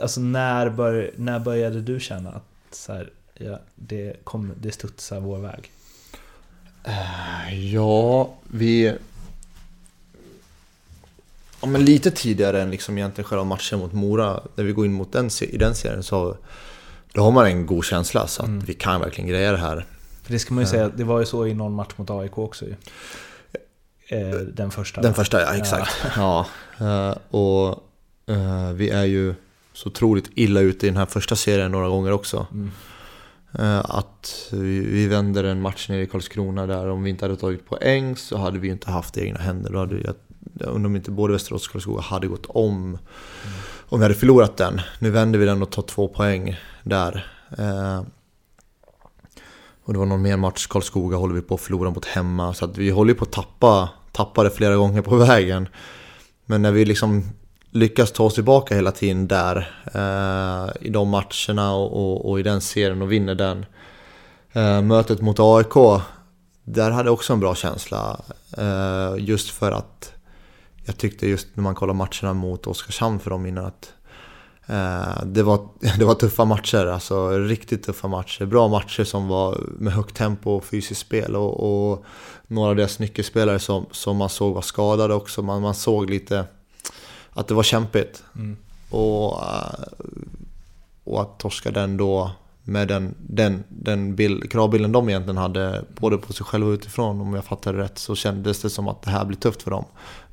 [0.00, 5.20] alltså när, bör, när började du känna att så här, ja, det, kom, det studsar
[5.20, 5.70] vår väg?
[7.72, 8.94] Ja, vi...
[11.60, 14.92] Ja, men lite tidigare än liksom egentligen själva matchen mot Mora, när vi går in
[14.92, 16.36] mot den, i den serien så
[17.12, 18.64] då har man en god känsla så att Mm.
[18.64, 19.86] vi kan verkligen greja det här.
[20.22, 22.38] För det ska man ju säga, det var ju så i någon match mot AIK
[22.38, 22.74] också ju.
[24.08, 25.00] Eh, den första.
[25.00, 25.96] Den första, ja exakt.
[26.16, 26.46] Ja.
[26.80, 27.68] eh, och
[28.26, 29.34] eh, vi är ju
[29.72, 32.46] så otroligt illa ute i den här första serien några gånger också.
[32.52, 32.70] Mm.
[33.84, 38.16] Att vi, vänder en match nere i Karlskrona där om vi inte hade tagit poäng
[38.16, 39.72] så hade vi inte haft egna händer.
[39.72, 40.14] Då hade jag,
[40.58, 42.98] jag undrar om inte både Västerås och Karlskoga hade gått om
[43.88, 44.80] om vi hade förlorat den.
[44.98, 47.26] Nu vänder vi den och tar två poäng där.
[49.86, 52.54] Och det var någon mer match, Karlskoga håller vi på att förlora mot hemma.
[52.54, 55.68] Så att vi håller ju på att tappa, tappa det flera gånger på vägen.
[56.46, 57.24] Men när vi liksom
[57.70, 59.56] lyckas ta oss tillbaka hela tiden där
[59.94, 63.66] eh, i de matcherna och, och, och i den serien och vinner den.
[64.52, 66.02] Eh, mötet mot AIK,
[66.64, 68.20] där hade jag också en bra känsla.
[68.58, 70.12] Eh, just för att
[70.84, 73.92] jag tyckte just när man kollar matcherna mot Oskarshamn för dem innan att
[75.24, 78.44] det, var, det var tuffa matcher, alltså riktigt tuffa matcher.
[78.44, 82.04] Bra matcher som var med högt tempo och fysiskt spel och, och
[82.46, 85.42] några av deras nyckelspelare som, som man såg var skadade också.
[85.42, 86.44] Man, man såg lite
[87.30, 88.22] att det var kämpigt.
[88.34, 88.56] Mm.
[88.90, 89.82] Och, eh,
[91.04, 92.30] och att torska den då
[92.68, 97.20] med den, den, den bild, kravbilden de egentligen hade, både på sig själva och utifrån,
[97.20, 99.70] om jag fattar det rätt, så kändes det som att det här blir tufft för
[99.70, 99.84] dem.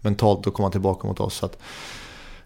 [0.01, 1.35] Mentalt att komma tillbaka mot oss.
[1.35, 1.57] Så att,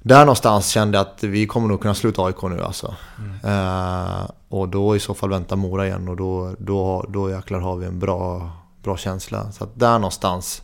[0.07, 2.95] där någonstans kände jag att vi kommer nog kunna sluta AIK nu alltså.
[3.43, 7.75] Eh, och då i så fall vänta Mora igen och då, då, då jäklar har
[7.75, 8.51] vi en bra,
[8.83, 9.51] bra känsla.
[9.51, 10.61] Så att där någonstans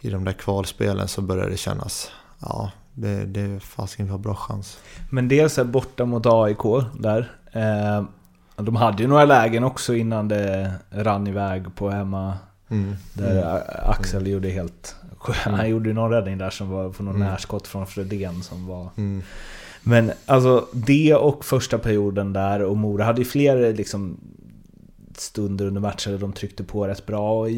[0.00, 4.34] i de där kvalspelen så börjar det kännas, ja, det, det fasiken vi har bra
[4.34, 4.78] chans.
[5.10, 6.62] Men dels är borta mot AIK
[7.00, 7.32] där.
[7.52, 8.04] Eh,
[8.56, 12.34] de hade ju några lägen också innan det rann iväg på hemma.
[12.68, 12.96] Mm.
[13.12, 14.96] Där Axel gjorde helt...
[15.18, 17.28] Han gjorde ju någon räddning där som var från någon Mm.
[17.28, 18.88] närskott från Fredén som var...
[18.96, 19.22] Mm.
[19.82, 24.20] Men alltså det och första perioden där och Mora hade ju fler liksom
[25.18, 27.40] stunder under matchen där de tryckte på rätt bra.
[27.40, 27.48] Och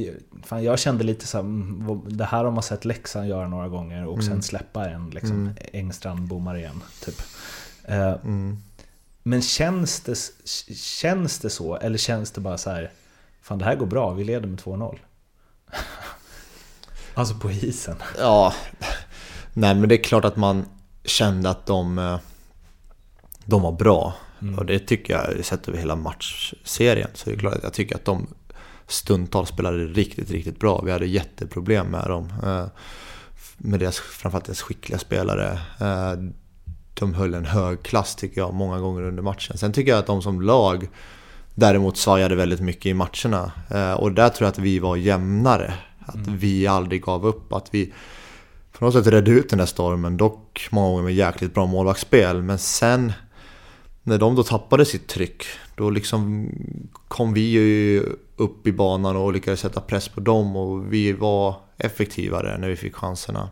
[0.45, 3.69] fan, jag kände lite så här, mm, det här har man sett Leksand göra några
[3.69, 4.43] gånger och sen Mm.
[4.43, 5.33] släppa en liksom.
[5.37, 5.55] Mm.
[5.73, 7.23] Engstrand bommar igen, typ.
[7.85, 8.57] Eh, Mm.
[9.23, 10.19] Men känns det,
[10.77, 11.77] känns det så?
[11.77, 12.91] Eller känns det bara så här,
[13.43, 14.99] fan det här går bra, vi leder med 2-0?
[17.19, 17.97] alltså på isen.
[18.19, 18.55] Ja,
[19.53, 20.65] nej men det är klart att man
[21.05, 22.19] kände att de, eh,
[23.45, 24.15] de var bra.
[24.43, 24.59] Mm.
[24.59, 27.95] Och det tycker jag, sett över hela matchserien, så är det klart att jag tycker
[27.97, 28.27] att de
[28.87, 30.81] stundtals spelade riktigt, riktigt bra.
[30.85, 32.33] Vi hade jätteproblem med dem.
[32.45, 32.67] eh,
[33.57, 35.61] Med deras, framförallt deras skickliga spelare.
[35.81, 36.13] Eh,
[36.95, 39.59] De höll en hög klass tycker jag, många gånger under matchen.
[39.59, 40.89] Sen tycker jag att de som lag
[41.55, 43.53] däremot svajade väldigt mycket i matcherna.
[43.97, 45.75] Och där tror jag att vi var jämnare.
[46.09, 47.93] Att vi aldrig gav upp, att vi
[48.73, 50.17] på något sätt redde ut den där stormen.
[50.17, 52.43] Dock många gånger med jäkligt bra målvaktsspel.
[52.43, 53.13] Men sen
[54.03, 55.45] när de då tappade sitt tryck,
[55.77, 56.51] då liksom
[57.09, 58.03] kom vi ju
[58.37, 62.77] upp i banan och lyckades sätta press på dem och vi var effektivare när vi
[62.77, 63.51] fick chanserna.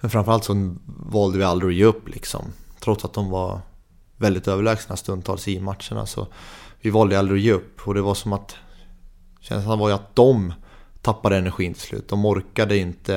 [0.00, 2.52] Men framförallt så valde vi aldrig att ge upp liksom.
[2.80, 3.60] Trots att de var
[4.16, 6.26] väldigt överlägsna stundtals i matcherna så
[6.80, 8.56] vi valde aldrig att ge upp och det var som att
[9.40, 10.52] känslan var ju att de
[11.02, 12.08] tappade energin till slut.
[12.08, 13.16] De orkade inte,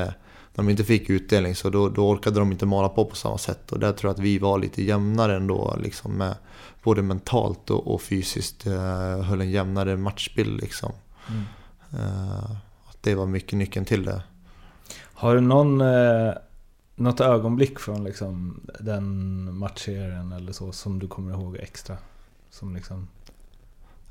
[0.54, 3.38] när de inte fick utdelning så då, då orkade de inte mala på på samma
[3.38, 3.72] sätt.
[3.72, 6.36] Och där tror jag att vi var lite jämnare ändå, liksom med,
[6.84, 8.68] både mentalt och, och fysiskt.
[8.68, 10.92] Eh, höll en jämnare matchbild liksom.
[11.30, 11.44] Mm.
[11.94, 12.52] Eh,
[12.86, 14.24] att det var mycket nyckeln till det.
[15.02, 16.34] Har du någon, eh,
[16.96, 21.98] något ögonblick från liksom den matchserien eller så som du kommer ihåg extra?
[22.50, 23.08] Som liksom...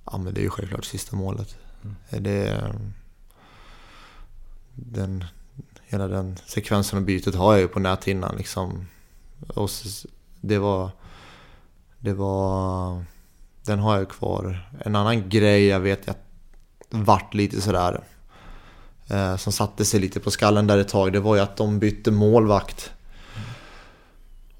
[0.05, 1.57] Ja men det är ju självklart sista målet.
[1.83, 2.25] Mm.
[2.25, 2.75] Det,
[4.75, 5.25] den,
[5.85, 8.89] hela den sekvensen och bytet har jag ju på näthinnan liksom.
[9.49, 9.71] Och
[10.41, 10.91] det var...
[11.99, 13.05] Det var...
[13.63, 14.71] Den har jag kvar.
[14.85, 16.15] En annan grej jag vet jag
[16.91, 18.05] vart lite sådär...
[19.09, 21.79] eh, som satte sig lite på skallen där ett tag, det var ju att de
[21.79, 22.93] bytte målvakt.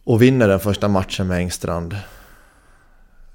[0.05, 1.97] Och vinner den första matchen med Engstrand.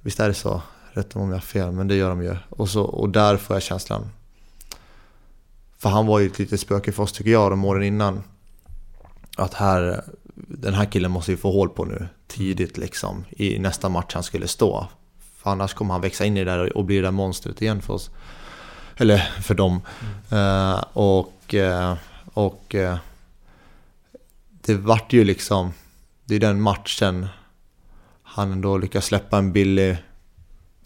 [0.02, 0.62] Visst är det så?
[0.94, 2.36] Rätta om jag har fel, men det gör de ju.
[2.50, 4.10] Och, så, och där får jag känslan.
[5.82, 8.24] För han var ju ett litet spöke för oss tycker jag de åren innan.
[9.38, 10.04] Att här,
[10.36, 13.26] den här killen måste vi få hål på nu tidigt liksom.
[13.30, 14.88] I nästa match han skulle stå.
[15.38, 17.82] För annars kommer han växa in i det där och bli det där monstret igen
[17.82, 18.10] för oss.
[18.98, 19.82] Eller för dem.
[20.30, 20.44] Mm.
[20.44, 21.94] Uh, och uh,
[22.34, 22.96] och uh,
[24.62, 25.74] det vart ju liksom...
[26.26, 27.28] Det är den matchen
[28.24, 29.98] han ändå lyckas släppa en billig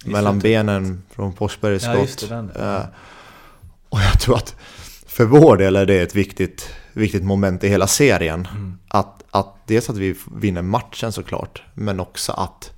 [0.06, 2.32] mellan benen från Forsbergs skott.
[2.56, 2.88] Ja,
[3.90, 4.56] och jag tror att
[5.14, 8.48] för vår del är det ett viktigt, viktigt moment i hela serien.
[8.52, 8.78] Mm.
[8.88, 12.72] Att, att dels att vi vinner matchen såklart, men också att,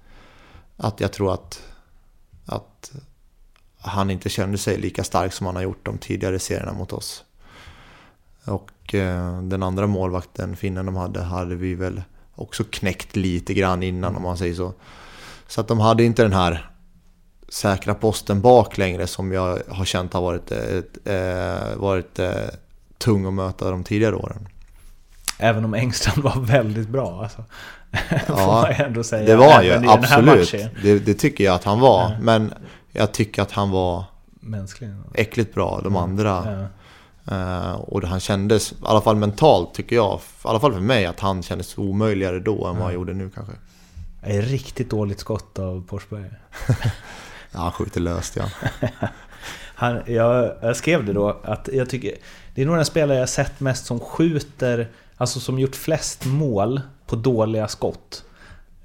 [0.78, 1.64] att jag tror att,
[2.46, 2.92] att
[3.78, 7.24] han inte kände sig lika stark som han har gjort de tidigare serierna mot oss.
[8.46, 12.02] Och eh, den andra målvakten, finnen de hade, hade vi väl
[12.36, 14.74] också knäckt lite grann innan om man säger så.
[15.48, 16.70] Så att de hade inte den här
[17.56, 22.32] säkra posten bak längre som jag har känt har varit, ett, äh, varit äh,
[22.98, 24.48] tung att möta de tidigare åren.
[25.40, 27.44] Även om Engstrand var väldigt bra alltså.
[28.28, 28.70] Ja,
[29.10, 30.52] det var ju absolut.
[30.84, 32.02] Det, det, tycker jag att han var.
[32.02, 32.12] Ja.
[32.22, 32.54] Men
[32.92, 34.04] jag tycker att han var
[34.40, 34.90] Mänsklig.
[35.14, 36.68] äckligt bra, de andra.
[37.26, 37.72] Ja.
[37.72, 41.06] Uh, och han kändes, i alla fall mentalt tycker jag, i alla fall för mig,
[41.06, 43.54] att han kändes omöjligare då än vad han gjorde nu kanske.
[44.22, 46.32] Är riktigt dåligt skott av Forsberg.
[47.56, 48.46] ja, han skjuter löst ja.
[49.76, 52.12] han, jag, jag, skrev det då, att jag tycker...
[52.56, 54.88] Det är nog den spelare jag sett mest som skjuter,
[55.18, 58.24] alltså som gjort flest mål på dåliga skott.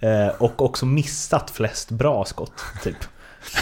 [0.00, 2.96] Eh, och också missat flest bra skott, typ.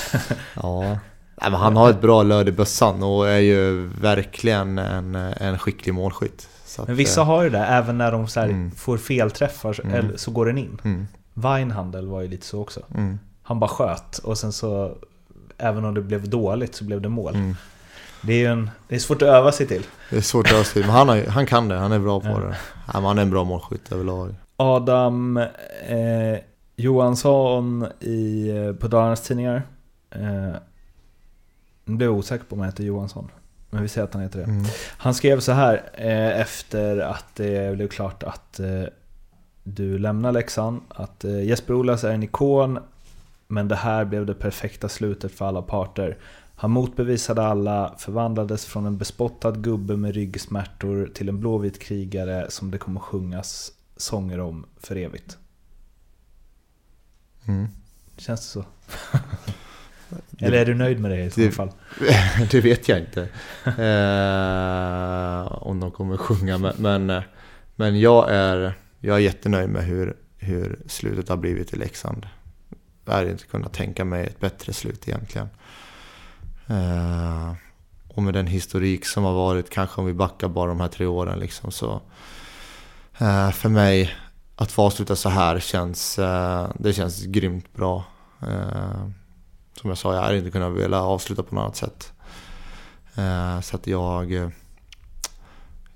[0.55, 0.99] ja.
[1.41, 5.59] Nej, men han har ett bra löd i bössan och är ju verkligen en, en
[5.59, 6.49] skicklig målskytt.
[6.79, 8.71] Att, men vissa eh, har ju det, även när de så mm.
[8.71, 10.13] får felträffar mm.
[10.19, 10.81] så går den in.
[10.85, 11.07] Mm.
[11.35, 12.81] Weinhandel var ju lite så också.
[12.95, 13.19] Mm.
[13.49, 14.95] Han bara sköt och sen så,
[15.59, 17.35] även om det blev dåligt så blev det mål.
[17.35, 17.57] Mm.
[18.23, 19.87] Det är en, det är svårt att öva sig till.
[20.11, 21.99] Det är svårt att öva sig till, men han, har, han kan det, han är
[21.99, 22.39] bra på ja.
[22.39, 22.57] det.
[22.87, 24.35] Han är en bra målskytt överlag.
[24.57, 25.37] Adam
[25.87, 26.39] eh,
[26.77, 29.63] Johansson i, eh, på Dalarnas Tidningar
[30.11, 30.55] eh,
[31.85, 33.31] nu blev jag osäker på om han heter Johansson.
[33.71, 34.45] Men vi säger att han heter det.
[34.45, 34.65] Mm.
[34.99, 38.85] Han skrev så här eh, efter att det blev klart att eh,
[39.63, 40.81] du lämnar Leksand.
[40.89, 42.79] Att eh, Jesper Olas är en ikon,
[43.49, 46.19] men det här blev det perfekta slutet för alla parter.
[46.55, 52.71] Han motbevisade alla, förvandlades från en bespottad gubbe med ryggsmärtor till en blåvit krigare som
[52.71, 55.39] det kommer sjungas sånger om för evigt.
[57.49, 57.69] Mm.
[58.17, 58.65] Känns det så?
[60.39, 61.71] Eller är du nöjd med det i så fall?
[62.51, 63.23] det vet jag inte.
[63.65, 66.73] eh, om de kommer sjunga.
[66.79, 67.23] Men,
[67.77, 72.27] men, jag, är, jag är jättenöjd med hur, hur slutet har blivit i Leksand
[73.09, 75.49] är hade inte kunnat tänka mig ett bättre slut egentligen.
[76.67, 77.53] Eh,
[78.09, 81.07] och med den historik som har varit, kanske om vi backar bara de här tre
[81.07, 82.01] åren liksom så.
[83.19, 84.15] Eh, för mig,
[84.57, 88.05] att få avsluta så här känns, eh, det känns grymt bra.
[88.43, 89.09] Eh,
[89.81, 92.13] som jag sa, jag hade inte kunnat vilja avsluta på något annat sätt.
[93.17, 94.53] Eh, så att jag,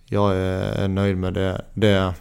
[0.04, 2.14] jag är nöjd med det, det,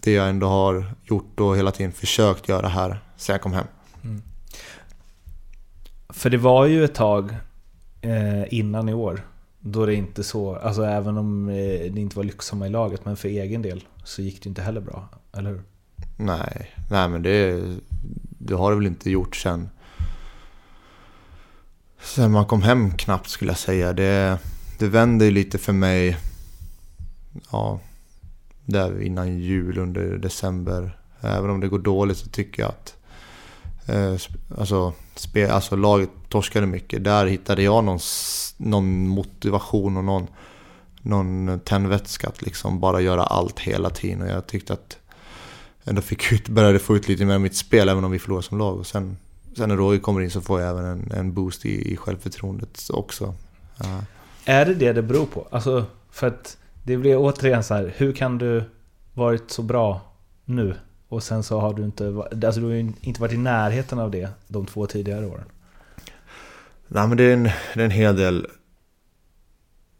[0.00, 3.66] det jag ändå har gjort och hela tiden försökt göra här sen jag kom hem.
[6.20, 7.36] För det var ju ett tag
[8.00, 9.26] eh, innan i år
[9.60, 11.54] då det inte så, alltså även om eh,
[11.92, 14.80] det inte var lyckosamma i laget, men för egen del så gick det inte heller
[14.80, 15.62] bra, eller hur?
[16.16, 17.62] Nej, nej men det,
[18.38, 19.68] det har det väl inte gjort sen
[22.00, 23.92] Sen man kom hem knappt skulle jag säga.
[23.92, 24.38] Det,
[24.78, 26.16] det vände ju lite för mig.
[27.52, 27.80] Ja,
[28.64, 30.98] där innan jul under december.
[31.20, 32.96] Även om det går dåligt så tycker jag att
[33.86, 34.16] eh,
[34.58, 34.92] alltså,
[35.50, 37.04] alltså laget torskade mycket.
[37.04, 37.98] Där hittade jag någon,
[38.56, 40.26] någon motivation och någon,
[41.02, 44.22] någon tändvätska att liksom bara göra allt hela tiden.
[44.22, 44.98] Och jag tyckte att
[45.82, 48.18] jag ändå fick ut, började få ut lite mer av mitt spel även om vi
[48.18, 48.78] förlorade som lag.
[48.78, 49.16] Och sen
[49.56, 52.90] sen när Roy kommer in så får jag även en, en boost i, i självförtroendet
[52.92, 53.34] också.
[53.78, 54.04] Ja.
[54.44, 55.46] Är det det det beror på?
[55.50, 58.64] Alltså, för att det blir återigen så här, hur kan du
[59.14, 60.00] varit så bra
[60.44, 60.74] nu?
[61.10, 64.10] Och sen så har du inte, alltså du har ju inte varit i närheten av
[64.10, 65.44] det de två tidigare åren.
[66.88, 68.46] Nej men det är en, det är en hel del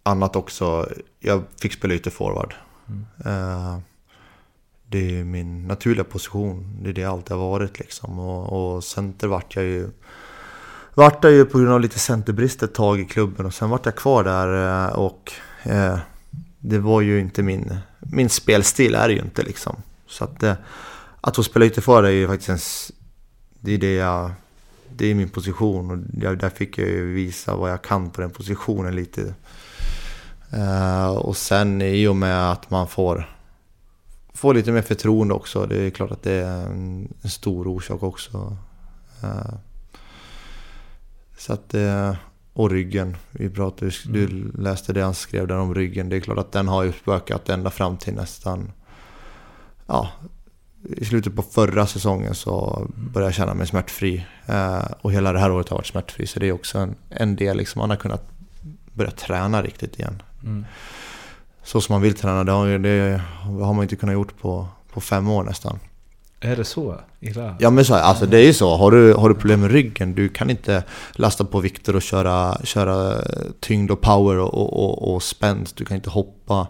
[0.03, 0.89] annat också.
[1.21, 2.55] Jag fick spela ytter forward.
[2.89, 3.05] Mm.
[3.27, 3.79] Uh,
[4.87, 6.79] det är min naturliga position.
[6.83, 8.19] Det är det jag alltid har varit liksom.
[8.19, 9.91] Och, och center vart jag ju...
[10.95, 13.87] Vart jag ju på grund av lite centerbrist ett tag i klubben och sen vart
[13.87, 15.33] jag kvar där eh, och
[15.63, 15.99] Eh,
[16.59, 19.77] det var ju inte min, min spelstil är det ju inte liksom.
[20.07, 20.55] Så att, eh,
[21.21, 22.59] att få spela ytterforward är ju faktiskt en,
[23.61, 24.31] det är det jag,
[24.97, 28.21] det är min position och jag, där fick jag ju visa vad jag kan på
[28.21, 29.35] den positionen lite.
[30.53, 33.37] Eh, och sen i och med att man får,
[34.35, 38.03] får lite mer förtroende också, det är klart att det är en, en stor orsak
[38.03, 38.57] också.
[39.23, 39.55] Eh,
[41.39, 42.16] så att det,
[42.53, 46.09] och ryggen, vi pratade, du läste det han skrev där om ryggen.
[46.09, 48.73] Det är klart att den har ju spökat ända fram till nästan,
[49.87, 50.11] ja,
[50.83, 54.26] i slutet på förra säsongen så började jag känna mig smärtfri.
[54.47, 57.37] Eh, och hela det här året har varit smärtfri, så det är också en, en
[57.37, 58.28] del, liksom, man har kunnat
[58.93, 60.22] börja träna riktigt igen.
[60.43, 60.64] Mm.
[61.64, 63.20] Så som man vill träna, det har, det
[63.64, 65.78] har man inte kunnat gjort på, på fem år nästan.
[66.41, 67.57] Är det så illa?
[67.59, 68.76] Ja men så, alltså det är ju så.
[68.76, 72.59] Har du, har du problem med ryggen, du kan inte lasta på vikter och köra,
[72.64, 73.24] köra
[73.61, 75.76] tyngd och power och, och, och, och spänst.
[75.76, 76.66] Du kan inte hoppa.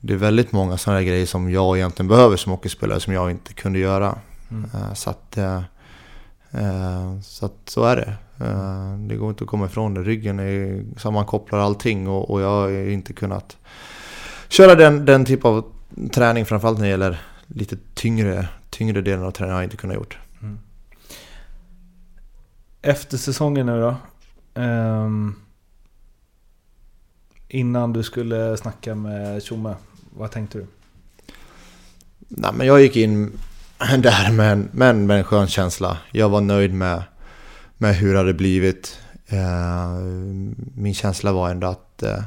[0.00, 3.54] Det är väldigt många sådana grejer som jag egentligen behöver som hockeyspelare som jag inte
[3.54, 4.18] kunde göra.
[4.50, 4.70] Mm.
[4.74, 5.62] Eh, Så att, eh,
[6.50, 8.14] eh, så att så är det.
[9.08, 10.02] Det går inte att komma ifrån det.
[10.02, 13.56] Ryggen är sammankopplar allting och, och jag har inte kunnat
[14.48, 15.64] köra den, den typ av
[16.12, 19.96] träning framförallt när det gäller lite tyngre, tyngre delen av träningen har jag inte kunnat
[19.96, 20.18] gjort.
[22.82, 23.96] Efter säsongen nu då?
[24.60, 25.34] ehm,
[27.48, 29.74] innan du skulle snacka med Tjomme,
[30.10, 30.66] vad tänkte du?
[32.28, 33.38] Nej, men jag gick in
[33.78, 35.98] där med en, med en, med en skön känsla.
[36.12, 37.02] Jag var nöjd med,
[37.76, 38.98] med hur det hade blivit.
[39.26, 39.90] Eh,
[40.74, 42.22] min känsla var ändå att, eh,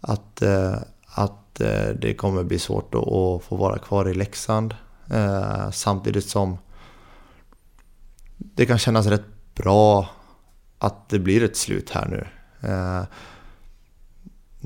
[0.00, 0.74] att, eh,
[1.06, 1.54] att
[2.00, 4.74] det kommer bli svårt att, få vara kvar i Leksand.
[5.72, 6.58] Samtidigt som
[8.36, 10.08] det kan kännas rätt bra
[10.78, 12.26] att det blir ett slut här nu.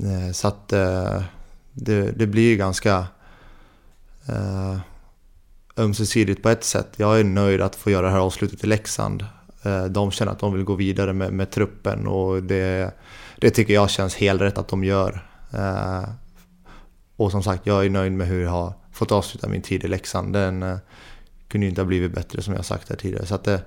[0.03, 1.21] Eh, så att eh,
[1.73, 3.07] det, det blir ju ganska
[4.27, 4.77] eh,
[5.77, 6.87] ömsesidigt på ett sätt.
[6.95, 9.25] Jag är nöjd att få göra det här avslutet i Leksand.
[9.63, 12.91] Eh, de känner att de vill gå vidare med, med truppen och det,
[13.37, 15.27] det tycker jag känns helt rätt att de gör.
[15.53, 16.03] Eh,
[17.15, 19.87] och som sagt, jag är nöjd med hur jag har fått avsluta min tid i
[19.87, 20.33] Leksand.
[20.33, 20.77] Den eh,
[21.47, 23.25] kunde ju inte ha blivit bättre som jag sagt här tidigare.
[23.25, 23.59] Så att, eh,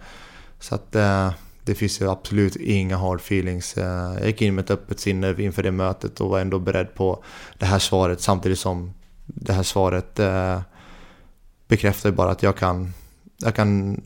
[0.61, 1.32] så att eh,
[1.64, 3.76] det finns ju absolut inga hard feelings.
[3.76, 6.94] Eh, Jag gick in med ett öppet sinne inför det mötet och var ändå beredd
[6.94, 7.24] på
[7.58, 8.92] det här svaret samtidigt som
[9.26, 10.60] det här svaret eh,
[11.68, 12.92] bekräftar bara att jag kan,
[13.36, 14.00] jag kan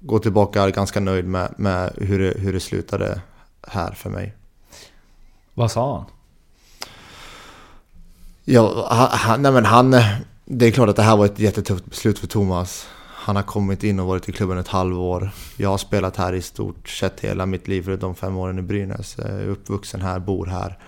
[0.00, 3.20] gå tillbaka ganska nöjd med, med hur, det, hur det slutade
[3.66, 4.34] här för mig.
[5.54, 6.04] Vad sa han?
[8.44, 9.90] Ja, han, nej men han,
[10.44, 12.88] det är klart att det här var ett jättetufft beslut för Thomas.
[13.30, 15.30] Han har kommit in och varit i klubben ett halvår.
[15.56, 19.16] Jag har spelat här i stort sett hela mitt liv förutom fem åren i Brynäs.
[19.18, 20.78] Jag är uppvuxen här, bor här.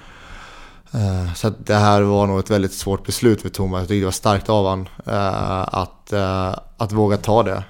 [0.92, 3.80] Eh, så det här var nog ett väldigt svårt beslut för Thomas.
[3.80, 7.64] Jag tyckte det var starkt av honom eh, att, eh, att våga ta det.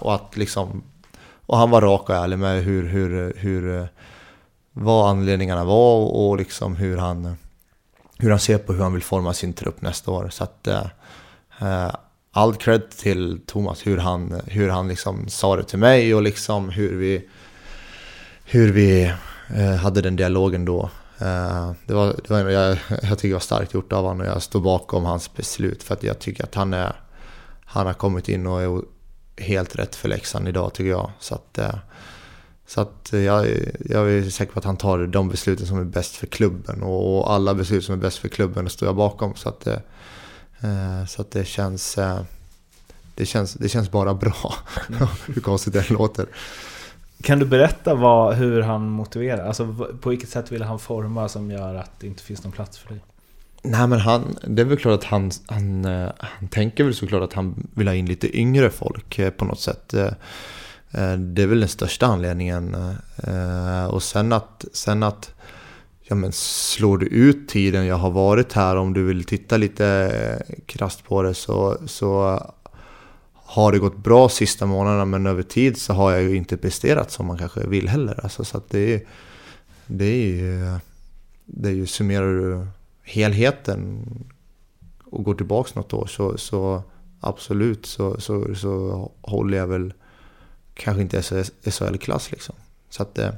[0.00, 0.82] Och att liksom...
[1.46, 3.88] Och han var rak och ärlig med hur, hur, hur,
[4.72, 7.36] vad anledningarna var och liksom hur han,
[8.18, 10.28] hur han ser på hur han vill forma sin trupp nästa år.
[10.30, 10.68] Så att
[12.32, 16.68] all cred till Thomas hur han, hur han liksom sa det till mig och liksom
[16.68, 17.28] hur vi,
[18.44, 19.12] hur vi
[19.54, 20.90] eh, hade den dialogen då.
[21.18, 24.26] Eh, det var, det var, jag, jag tycker det var starkt gjort av honom och
[24.26, 26.92] jag står bakom hans beslut för att jag tycker att han, är,
[27.64, 28.82] han har kommit in och är
[29.42, 31.10] helt rätt för Leksand idag tycker jag.
[31.18, 31.74] Så att, eh,
[32.66, 33.46] så att jag,
[33.84, 37.32] jag är säker på att han tar de besluten som är bäst för klubben och,
[37.32, 39.34] alla beslut som är bäst för klubben står jag bakom.
[39.34, 39.66] Så att,
[41.08, 41.98] så att det känns...
[41.98, 42.20] eh,
[43.14, 44.54] Det känns, det känns bara bra,
[45.26, 46.26] hur konstigt det låter.
[47.22, 49.46] Kan du berätta vad, hur han motiverar?
[49.46, 52.78] Alltså på vilket sätt vill han forma som gör att det inte finns någon plats
[52.78, 53.00] för dig?
[53.62, 57.22] Nej men han, det är väl klart att han, han, eh, han tänker väl såklart
[57.22, 59.94] att han vill ha in lite yngre folk eh, på något sätt.
[59.94, 60.06] Eh,
[60.90, 62.74] eh, Det är väl den största anledningen.
[63.26, 65.30] Eh, Och sen att, sen att
[66.12, 69.86] ja men slår du ut tiden jag har varit här, om du vill titta lite
[69.86, 72.40] eh, krast krasst på det så, så
[73.34, 77.10] har det gått bra sista månaderna men över tid så har jag ju inte presterat
[77.10, 78.20] som man kanske vill heller.
[78.22, 79.00] Alltså, så att det är,
[79.86, 80.78] det är ju,
[81.44, 82.66] det är ju summerar du
[83.02, 84.04] helheten
[85.04, 86.82] och går tillbaka något år så, så
[87.20, 89.92] absolut så, så, så håller jag väl
[90.74, 91.22] kanske inte
[91.70, 92.54] SHL-klass liksom.
[92.90, 93.30] Så att, eh,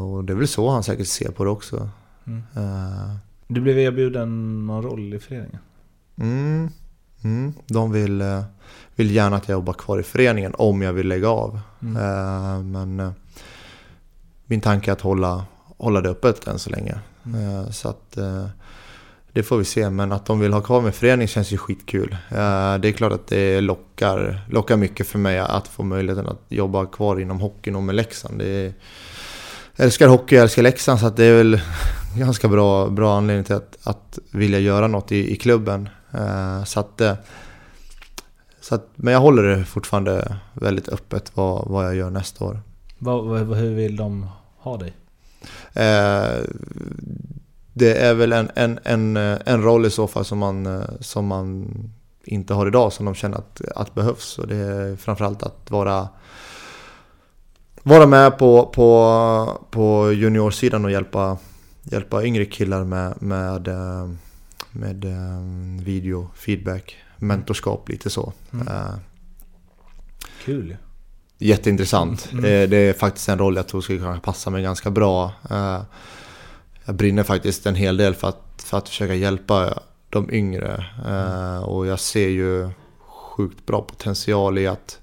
[0.00, 1.88] och det är väl så han säkert ser på det också.
[2.26, 2.42] Mm.
[2.56, 3.14] Eh,
[3.48, 5.58] Du blev erbjuden någon roll i föreningen?
[6.16, 6.68] Mm,
[7.24, 8.42] mm, de vill, eh,
[8.96, 11.60] vill gärna att jag jobbar kvar i föreningen om jag vill lägga av.
[11.82, 11.96] Mm.
[11.96, 13.12] Eh, Men eh,
[14.46, 15.44] min tanke är att hålla,
[15.78, 16.98] hålla det öppet än så länge.
[17.24, 18.46] Eh, Så att eh,
[19.32, 22.12] det får vi se, men att de vill ha kvar med förening känns ju skitkul.
[22.30, 26.42] Eh, Det är klart att det lockar, lockar mycket för mig att få möjligheten att
[26.48, 28.38] jobba kvar inom hockeyn och med Leksand.
[28.38, 28.72] Det är,
[29.82, 31.60] älskar hockey, jag älskar Leksand, så det är väl
[32.16, 35.88] ganska bra, bra anledning till att, att vilja göra något i, i klubben.
[36.12, 37.14] Eh, Så att, eh,
[38.60, 42.60] så att, men jag håller det fortfarande väldigt öppet vad, vad jag gör nästa år.
[42.98, 44.26] Vad, hur vill de
[44.58, 44.92] ha dig?
[45.72, 46.40] Eh,
[47.72, 51.68] det är väl en, en, en, en roll i så fall som man, som man
[52.24, 54.38] inte har idag som de känner att, att behövs.
[54.38, 56.08] Och det är framförallt att vara,
[57.82, 61.36] vara med på, på, på juniorsidan och hjälpa,
[61.82, 64.10] hjälpa yngre killar med, med, eh,
[64.70, 68.32] med eh, video, feedback, mentorskap lite så.
[68.52, 68.68] Mm.
[68.68, 68.94] Eh,
[70.44, 70.76] Kul
[71.38, 72.28] Jätteintressant.
[72.32, 72.70] Mm.
[72.70, 75.32] Det, är faktiskt en roll jag tror skulle kunna passa mig ganska bra.
[75.50, 75.80] Eh,
[76.84, 79.78] Jag brinner faktiskt en hel del för att, för att försöka hjälpa
[80.10, 80.84] de yngre.
[81.08, 82.70] Eh, Och jag ser ju
[83.36, 84.98] sjukt bra potential i att,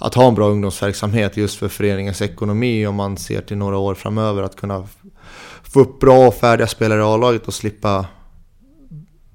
[0.00, 3.94] att ha en bra ungdomsverksamhet just för föreningens ekonomi om man ser till några år
[3.94, 4.42] framöver.
[4.42, 4.88] Att kunna
[5.62, 8.06] få upp bra och färdiga spelare i A-laget och slippa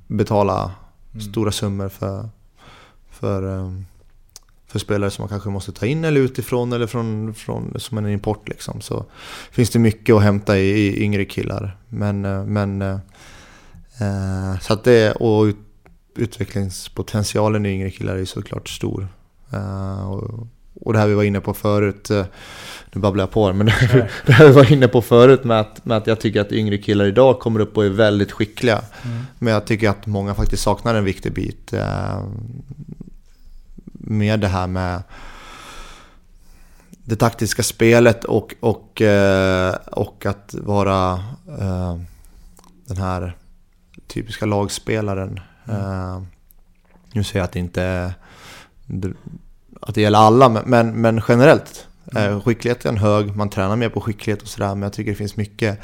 [0.08, 0.72] betala
[1.32, 2.30] stora summor för,
[3.10, 3.72] för, eh,
[4.68, 8.10] för spelare som man kanske måste ta in eller utifrån eller från, från, som en
[8.10, 8.50] import.
[8.50, 8.82] Liksom.
[8.82, 9.06] Så
[9.52, 11.78] finns det mycket att hämta i, i yngre killar.
[11.90, 13.00] Men, eh, men eh,
[14.62, 15.58] så att det, och ut,
[16.16, 19.08] utvecklingspotentialen i yngre killar är såklart stor.
[20.06, 20.48] Och,
[20.82, 22.26] och det här vi var inne på förut, eh,
[22.94, 23.66] nu babblar jag på här, men
[24.26, 26.78] det här vi var inne på förut med att, med att jag tycker att yngre
[26.78, 28.82] killar idag kommer upp och är väldigt skickliga.
[29.40, 31.74] Men jag tycker att många faktiskt saknar en viktig bit.
[31.74, 32.24] Eh,
[33.94, 35.04] med det här med
[37.04, 41.24] det taktiska spelet och, och, eh, och att vara
[42.86, 43.38] den här
[44.08, 45.40] typiska lagspelaren.
[45.68, 46.22] Eh,
[47.14, 48.14] nu säger jag att det inte är
[49.86, 51.88] att det gäller alla, men- men, generellt.
[52.16, 55.18] Eh, skickligheten är hög, man tränar mer på skicklighet och sådär, men jag tycker det
[55.18, 55.80] finns mycket,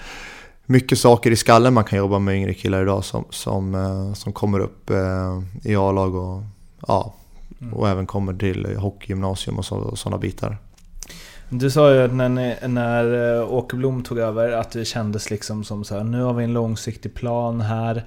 [0.65, 4.33] mycket saker i skallen man kan jobba med yngre killar idag som, som, eh, som
[4.33, 6.41] kommer upp eh, i A-lag och,
[6.87, 7.13] ja,
[7.73, 10.57] och även kommer till hockeygymnasium och, så, och sådana bitar.
[11.49, 15.83] Du sa ju när, ni, när Åke Blom tog över att det kändes liksom som
[15.83, 18.03] så här, nu har vi en långsiktig plan här.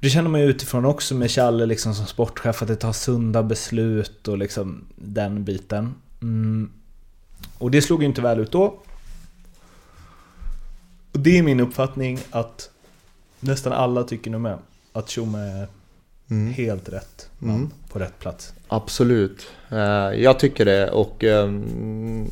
[0.00, 3.42] Det känner man ju utifrån också med Challe liksom som sportchef, att det tar sunda
[3.42, 5.94] beslut och liksom den biten.
[6.22, 6.70] Mm.
[7.58, 8.78] Och det slog ju inte väl ut då.
[11.12, 12.70] Och det är min uppfattning att
[13.40, 14.58] nästan alla tycker nog med.
[14.92, 15.68] Att Tjomme är
[16.30, 16.52] Mm.
[16.52, 17.70] helt rätt man Mm.
[17.92, 18.52] på rätt plats.
[18.68, 19.46] Absolut.
[19.70, 19.78] Eh,
[20.22, 22.30] jag tycker det och ehm,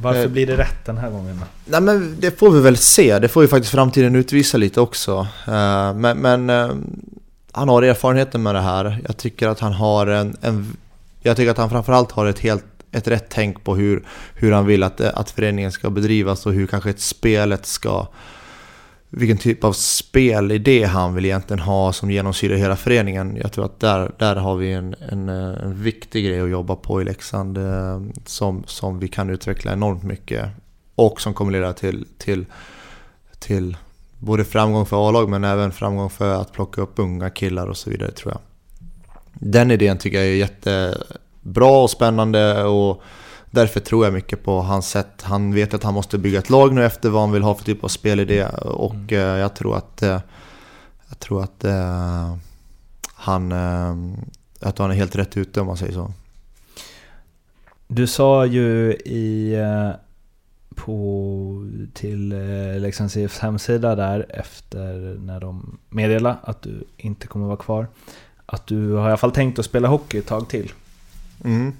[0.00, 0.28] Varför Eh.
[0.28, 1.40] blir det rätt den här gången?
[1.64, 5.26] Nej men det får vi väl se, det får ju faktiskt framtiden utvisa lite också.
[5.46, 6.70] Eh, Men, men eh,
[7.52, 9.00] han har erfarenheten med det här.
[9.06, 10.76] Jag tycker att han har en, en
[11.22, 14.02] Jag tycker att han framförallt har ett helt ett rätt tänk på hur,
[14.34, 18.06] hur han vill att, att föreningen ska bedrivas och hur kanske ett spelet ska
[19.10, 23.36] vilken typ av spelidé han vill egentligen ha som genomsyrar hela föreningen.
[23.36, 26.76] Jag tror att där, där har vi en, en, eh, en viktig grej att jobba
[26.76, 30.48] på i Leksand eh, som, som vi kan utveckla enormt mycket
[30.94, 32.46] och som kommer leda till, till,
[33.38, 33.76] till
[34.18, 37.90] både framgång för A-lag men även framgång för att plocka upp unga killar och så
[37.90, 38.40] vidare tror jag.
[39.32, 43.02] Den idén tycker jag är jättebra och spännande och
[43.50, 45.22] därför tror jag mycket på hans sätt.
[45.22, 47.64] Han vet att han måste bygga ett lag nu efter vad han vill ha för
[47.64, 50.20] typ av spelidé och eh, jag tror att eh,
[51.08, 52.36] jag tror att eh,
[53.14, 53.96] han eh,
[54.60, 56.12] att han är helt rätt ute om man säger så.
[57.86, 59.56] Du sa ju i
[60.74, 62.28] på, till
[62.80, 67.86] Leksands IFs hemsida där efter när de meddelade att du inte kommer vara kvar.
[68.46, 70.72] Att du har i alla fall tänkt att spela hockey ett tag till.
[71.44, 71.72] Mm.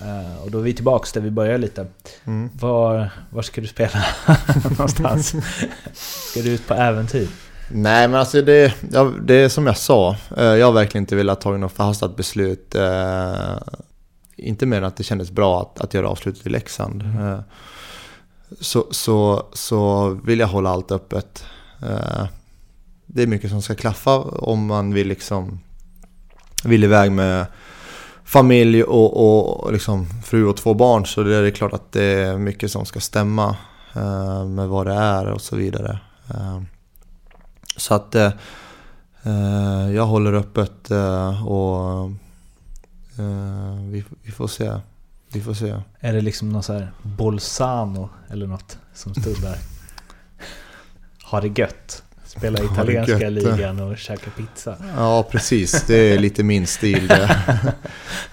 [0.00, 1.86] Eh, och då är vi tillbaks där vi började lite.
[2.24, 2.50] Mm.
[2.60, 4.04] Var, var ska du spela
[4.70, 5.34] någonstans?
[6.30, 7.28] Ska du ut på äventyr?
[7.70, 11.16] Nej men alltså det, ja, det är som jag sa, eh, jag har verkligen inte
[11.16, 12.74] velat ta något förhastat beslut.
[12.74, 13.56] eh,
[14.36, 17.02] Inte mer än att det kändes bra att, att göra avslutet i Leksand.
[17.02, 17.38] Eh,
[18.60, 21.44] Så, så, så vill jag hålla allt öppet.
[23.06, 25.60] Det är mycket som ska klaffa om man vill liksom
[26.64, 27.46] vill iväg med
[28.26, 32.04] familj och, och, och liksom fru och två barn så det är klart att det
[32.04, 33.56] är mycket som ska stämma
[33.94, 35.98] eh, med vad det är och så vidare.
[36.30, 36.60] Eh,
[37.76, 38.30] så att eh,
[39.94, 40.90] jag håller öppet
[41.46, 42.10] och
[43.90, 44.72] vi, vi får se.
[45.32, 45.74] Vi får se.
[46.00, 49.58] Är det liksom någon så här Bolzano eller något som stod där?
[51.24, 52.02] Ha det gött.
[52.36, 54.76] Spela Ja, det är italienska ligan och käka pizza.
[54.96, 55.82] Ja, precis.
[55.86, 57.38] Det är lite min stil det.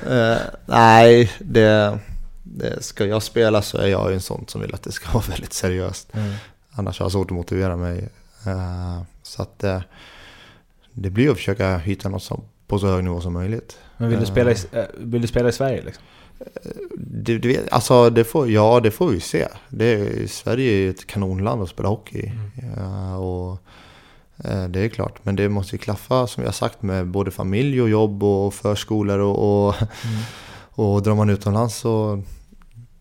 [0.09, 1.99] Eh, nej, det,
[2.43, 5.11] det, ska jag spela så är jag ju en sån som vill att det ska
[5.13, 6.09] vara väldigt seriöst.
[6.13, 6.33] Mm.
[6.71, 8.09] Annars har jag svårt att motivera mig.
[8.45, 9.81] Eh, så att eh,
[10.93, 13.77] det blir att försöka hitta något som, på så hög nivå som möjligt.
[13.97, 14.55] Men vill du, spela i,
[14.97, 16.03] vill du spela i Sverige liksom?
[16.97, 19.47] Det, du vet, alltså det får, ja, det får vi se.
[19.69, 22.31] Det Sverige är ju ett kanonland att spela hockey i.
[22.77, 23.57] Ja, och, eh,
[24.69, 27.89] det är klart, men det måste ju klaffa som jag sagt med både familj och
[27.89, 29.75] jobb och förskolor och, och,
[30.69, 32.23] och drar man utomlands så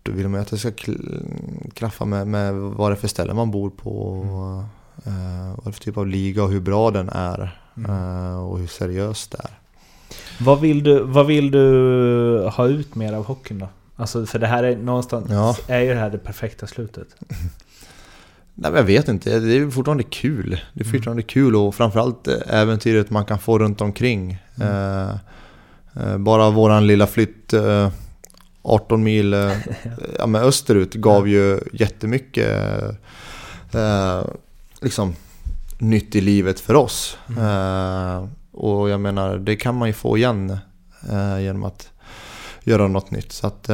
[0.03, 3.09] då vill man ju att det ska kl- klaffa med, med vad det är för
[3.09, 4.59] ställe man bor på och
[5.07, 8.59] eh, vad det är för typ av liga och hur bra den är eh, och
[8.59, 9.51] hur seriöst det är.
[10.45, 13.69] Vad vill, du, vad vill du ha ut mer av hockeyn då?
[13.97, 15.57] Alltså för det här är någonstans, Ja.
[15.67, 17.09] är ju det här det perfekta slutet.
[18.55, 20.61] Nej, jag vet inte, det är fortfarande kul.
[20.75, 24.39] Det är fortfarande kul och framförallt eh, äventyret man kan få runt omkring.
[24.61, 25.11] Eh,
[25.97, 27.91] eh, bara våran lilla flytt eh,
[28.63, 29.53] 18 mil eh,
[30.19, 32.61] ja, men österut gav ju jättemycket
[33.75, 34.25] eh,
[34.81, 35.15] liksom,
[35.79, 37.19] nytt i livet för oss.
[37.39, 40.59] Eh, och jag menar, det kan man ju få igen
[41.41, 41.91] genom att
[42.65, 43.33] göra något nytt.
[43.33, 43.71] Så att,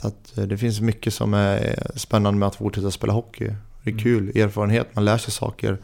[0.00, 3.50] Så att eh, det finns mycket som är spännande med att fortsätta spela hockey.
[3.82, 5.78] Det är kul, erfarenhet, man lär sig saker.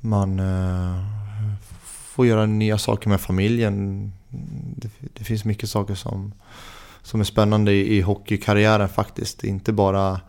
[0.00, 1.04] Man eh,
[1.86, 4.12] får göra nya saker med familjen.
[4.76, 6.32] Det, det finns mycket saker som,
[7.02, 9.44] som är spännande i, i hockeykarriären faktiskt.
[9.44, 10.20] Inte bara,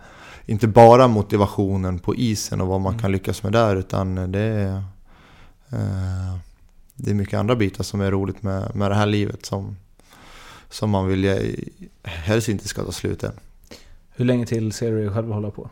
[0.46, 4.76] inte bara motivationen på isen och vad man kan lyckas med där utan det är,
[5.70, 6.38] eh,
[6.96, 9.78] det är mycket andra bitar som är roligt med, med det här livet som,
[10.70, 11.24] som man vill
[12.04, 13.34] helst inte ska ta slut än.
[14.10, 15.70] Hur länge till ser du dig själv hålla på?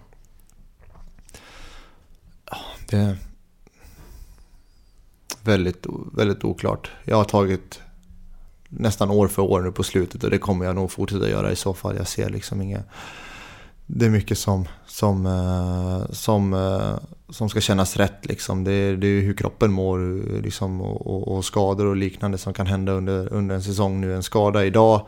[2.89, 3.17] Det är
[5.43, 6.91] väldigt, väldigt oklart.
[7.03, 7.81] Jag har tagit
[8.69, 11.55] nästan år för år nu på slutet och det kommer jag nog fortsätta göra i
[11.55, 11.95] så fall.
[11.95, 12.83] Jag ser liksom inga...
[13.87, 16.95] Det är mycket som, som, eh, som, eh,
[17.29, 18.63] som ska kännas rätt liksom.
[18.63, 22.53] Det är, det är hur kroppen mår liksom, och, och, och skador och liknande som
[22.53, 24.15] kan hända under, under en säsong nu.
[24.15, 25.05] En skada idag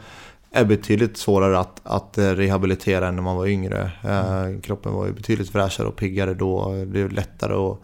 [0.51, 3.91] är betydligt svårare att, att eh, rehabilitera än när man var yngre.
[4.03, 4.61] Mm.
[4.61, 6.71] kroppen var ju betydligt fräschare och piggare då.
[6.85, 7.79] Det är lättare att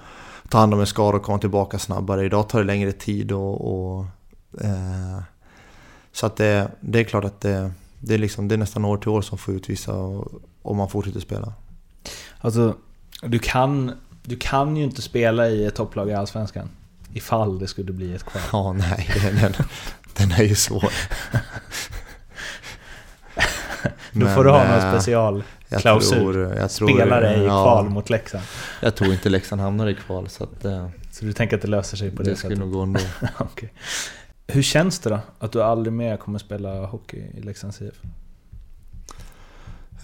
[0.50, 2.26] ta hand om en skada och komma tillbaka snabbare.
[2.26, 3.74] Idag tar det längre tid och...
[3.74, 4.06] och
[4.62, 5.22] eh,
[6.12, 8.98] så att det, det är klart att det, det, är liksom, det är nästan år
[8.98, 9.94] till år som får utvisa
[10.64, 11.54] om man fortsätter spela.
[12.40, 12.76] Alltså,
[13.22, 13.92] du kan,
[14.24, 16.70] du kan ju inte spela i ett topplag i Allsvenskan.
[17.14, 18.42] Ifall det skulle bli ett kval.
[18.52, 19.10] Ja, nej,
[19.42, 19.54] den,
[20.14, 20.90] den, är ju svår.
[24.12, 25.46] Då får du ha någon eh, specialklausul.
[25.70, 28.44] Jag tror, jag tror, Spelare i ja, kval mot Leksand.
[28.82, 31.68] Jag tror inte Leksand hamnar i kval så att, eh, Så du tänker att det
[31.68, 32.66] löser sig på det, det skulle sättet?
[32.66, 33.00] nog gå ändå.
[33.38, 33.74] Okej.
[34.48, 35.20] Hur känns det då?
[35.40, 37.96] Att du aldrig mer kommer spela hockey i Leksands IF?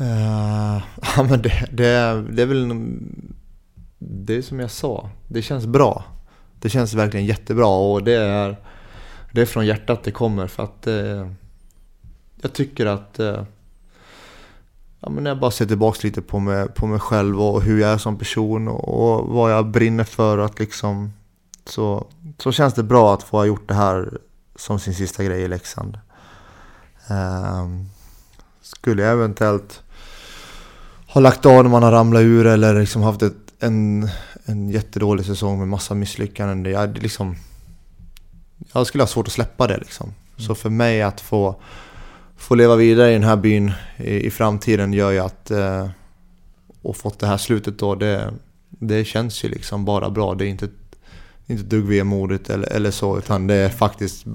[0.02, 0.82] Uh,
[1.16, 2.74] ja men det, det, det är väl...
[3.98, 6.04] Det är som jag sa, det känns bra.
[6.62, 8.58] Det känns verkligen jättebra och det är,
[9.32, 11.32] det är från hjärtat det kommer för att eh,
[12.42, 13.44] jag tycker att eh,
[15.00, 17.80] ja, men när jag bara ser tillbaka lite på mig, på mig själv och hur
[17.80, 21.14] jag är som person och, och vad jag brinner för att liksom
[21.66, 22.08] så,
[22.38, 24.18] så känns det bra att få ha gjort det här
[24.56, 26.00] som sin sista grej i Leksand.
[27.08, 27.90] Ehm,
[28.62, 29.84] skulle jag eventuellt
[31.14, 34.10] ha lagt av när man har ramlat ur eller liksom haft ett, en,
[34.46, 36.72] en jättedålig säsong med massa misslyckanden.
[36.72, 37.36] Jag, liksom,
[38.74, 40.14] jag skulle ha svårt att släppa det liksom.
[40.38, 41.62] Så för mig att få,
[42.38, 45.52] få leva vidare i den här byn i, i framtiden gör ju att...
[45.52, 45.90] Eh,
[46.82, 48.34] och fått det här slutet då, det,
[48.70, 50.36] det känns ju liksom bara bra.
[50.36, 50.68] Det är inte,
[51.48, 54.26] inte dugg vemodigt eller, eller så, utan det är faktiskt...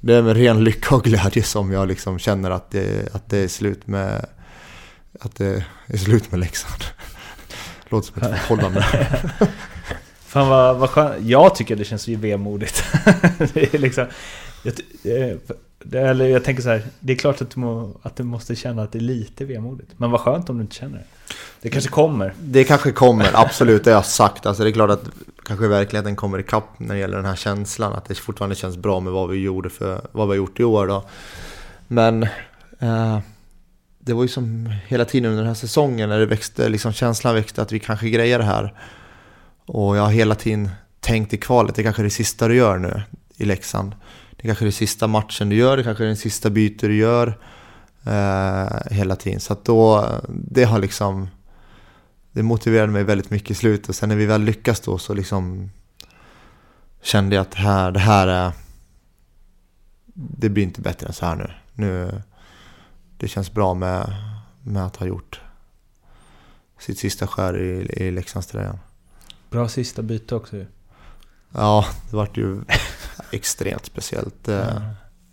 [0.00, 3.38] Det är med ren lycka och glädje som jag liksom känner att det, att det
[3.38, 4.26] är slut med...
[5.20, 6.84] Att det är slut med Leksand.
[7.88, 8.82] Låter som ett förhållande.
[10.26, 11.26] Fan vad, vad skönt.
[11.26, 12.84] Jag tycker det känns ju vemodigt.
[13.54, 14.06] det är liksom...
[14.62, 15.36] Jag, eh,
[15.84, 18.56] det, eller jag tänker så här, det är klart att du, må, att du måste
[18.56, 19.90] känna att det är lite vemodigt.
[19.96, 21.04] Men vad skönt om du inte känner det.
[21.60, 22.34] Det kanske kommer.
[22.40, 24.46] Det kanske kommer, absolut, det har jag sagt.
[24.46, 25.04] Alltså det är klart att
[25.44, 27.92] kanske verkligheten kommer ikapp när det gäller den här känslan.
[27.92, 30.64] Att det fortfarande känns bra med vad vi gjorde för vad vi har gjort i
[30.64, 31.04] år då.
[31.88, 32.22] Men
[32.78, 33.18] eh,
[34.04, 37.34] det var ju som hela tiden under den här säsongen när det växte, liksom känslan
[37.34, 38.74] växte att vi kanske grejer det här.
[39.66, 40.70] Och jag har hela tiden
[41.00, 43.02] tänkt i kvalet, det kanske är det sista du gör nu
[43.36, 43.94] i Leksand.
[44.36, 46.96] Det kanske är det sista matchen du gör, det kanske är den sista bytet du
[46.96, 47.38] gör.
[48.06, 49.40] Eh, hela tiden.
[49.40, 51.28] Så att då, det har liksom
[52.32, 53.88] det motiverade mig väldigt mycket i slutet.
[53.88, 55.70] Och sen när vi väl lyckas då så liksom
[57.02, 58.52] kände jag att det här, det här är...
[60.14, 61.50] Det blir inte bättre än så här nu.
[61.74, 62.22] nu
[63.16, 64.14] det känns bra med,
[64.62, 65.40] med att ha gjort
[66.78, 68.78] sitt sista skär i, i Leksandströjan.
[69.50, 70.66] Bra sista byte också ju.
[71.52, 72.60] Ja, det vart ju
[73.30, 74.48] extremt speciellt.
[74.48, 74.82] Eh,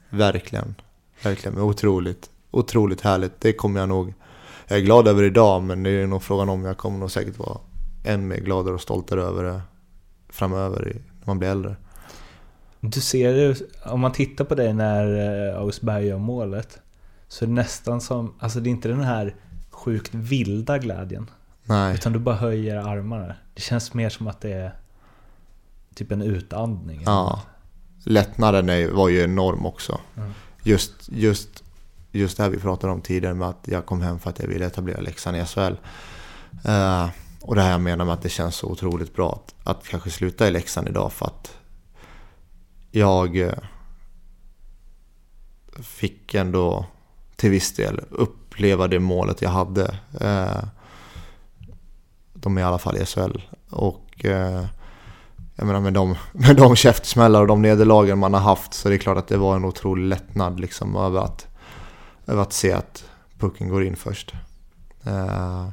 [0.10, 0.76] verkligen.
[1.24, 1.58] Verkligen.
[1.58, 2.30] Otroligt.
[2.52, 3.42] Otroligt härligt.
[3.42, 4.14] Det kommer jag nog...
[4.68, 7.40] Jag är glad över idag, men det är nog frågan om jag kommer nog säkert
[7.40, 7.58] vara
[8.04, 9.62] än mer gladare och stoltare över det
[10.30, 11.76] framöver när man blir äldre.
[12.80, 16.80] Du ser det, om man tittar på dig när eh, Augsberg gör målet,
[17.32, 19.36] så är det nästan som, alltså det är inte den här
[19.70, 21.30] sjukt vilda glädjen.
[21.64, 21.96] Nej.
[21.96, 23.36] Utan du bara höjer armarna.
[23.54, 24.76] Det känns mer som att det är
[25.96, 27.02] typ en utandning.
[27.06, 27.42] Ja.
[28.04, 30.00] Lättnaden är, var ju enorm också.
[30.18, 30.32] Mm.
[30.64, 31.64] Just, just,
[32.12, 34.48] just det här vi pratade om tidigare med att jag kom hem för att jag
[34.48, 35.76] ville etablera Leksand i SHL.
[36.66, 37.10] Eh,
[37.42, 40.10] och det här jag menar med att det känns så otroligt bra att, att kanske
[40.10, 41.58] sluta i Leksand idag för att
[42.92, 43.54] jag eh,
[45.80, 46.86] fick ändå
[47.42, 49.96] till viss del uppleva det målet jag hade.
[50.20, 50.64] Eh,
[52.34, 53.42] de är i alla fall i SHL.
[53.70, 54.66] Och eh,
[55.56, 58.92] jag menar med de, med de käftsmällar och de nederlagen man har haft så är
[58.92, 61.48] det klart att det var en otrolig lättnad liksom över att,
[62.28, 63.04] över att se att
[63.40, 64.34] pucken går in först.
[65.04, 65.68] Eh,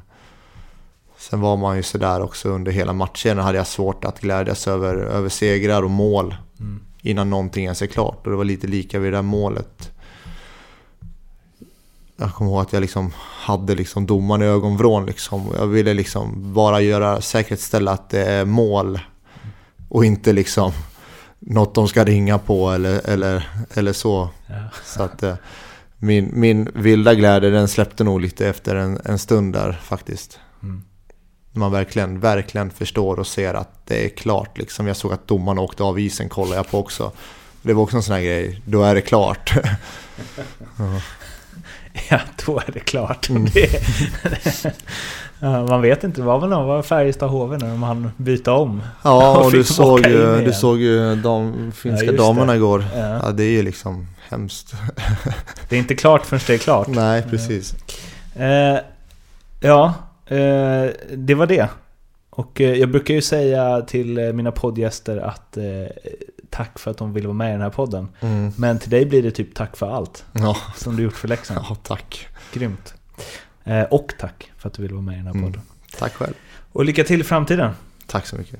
[1.17, 4.95] sen var man ju sådär också under hela matchen hade jag svårt att glädjas över,
[4.95, 6.79] över segrar och mål Mm.
[7.01, 8.25] innan någonting ens är klart.
[8.25, 9.91] Och det var lite lika vid det där målet.
[12.19, 15.05] Jag kommer ihåg att jag liksom hade liksom domaren i ögonvrån.
[15.05, 15.53] Liksom.
[15.57, 18.99] Jag ville liksom bara göra säkerhetsställa att det är mål.
[19.89, 20.71] Och inte liksom
[21.39, 24.29] något de ska ringa på eller, eller, eller så.
[24.47, 24.55] Ja.
[24.85, 25.35] Så att eh,
[25.97, 30.39] min, min vilda glädje den släppte nog lite efter en, en stund där faktiskt.
[30.63, 30.83] Mm.
[31.51, 34.57] Man verkligen, verkligen förstår och ser att det är klart.
[34.57, 34.87] Liksom.
[34.87, 37.11] Jag såg att domaren åkte av isen, kollade jag på också.
[37.61, 39.53] Det var också en sån här grej, då är det klart.
[40.77, 41.01] Ja,
[42.45, 43.29] då är det klart.
[43.29, 43.45] Mm.
[43.53, 43.69] Det,
[45.39, 48.53] ja, man vet inte, det var väl någon var Färjestad HV när de hann byta
[48.53, 48.81] om.
[49.03, 52.57] Ja, Och du såg, ju, du såg ju de finska just damerna det.
[52.57, 52.85] igår.
[52.95, 53.19] Ja.
[53.23, 54.73] Ja, det är ju liksom hemskt.
[55.69, 56.87] Det är inte klart förrän det är klart.
[56.87, 57.75] Nej, precis.
[58.35, 58.77] Eh,
[59.61, 59.93] ja,
[60.27, 61.67] eh, det var det.
[62.29, 65.63] Och eh, jag brukar ju säga till eh, mina poddgäster att eh,
[66.49, 68.07] tack för att de ville vara med i den här podden.
[68.19, 68.51] Mm.
[68.57, 71.59] Men till dig blir det typ tack för allt Ja, som du gjort för Leksand.
[71.69, 72.27] ja, tack.
[72.53, 72.93] Grymt.
[73.63, 75.45] Eh, och tack för att du ville vara med i den här Mm.
[75.45, 75.61] podden.
[75.97, 76.33] Tack själv.
[76.71, 77.71] Och lycka till i framtiden.
[78.07, 78.59] Tack så mycket.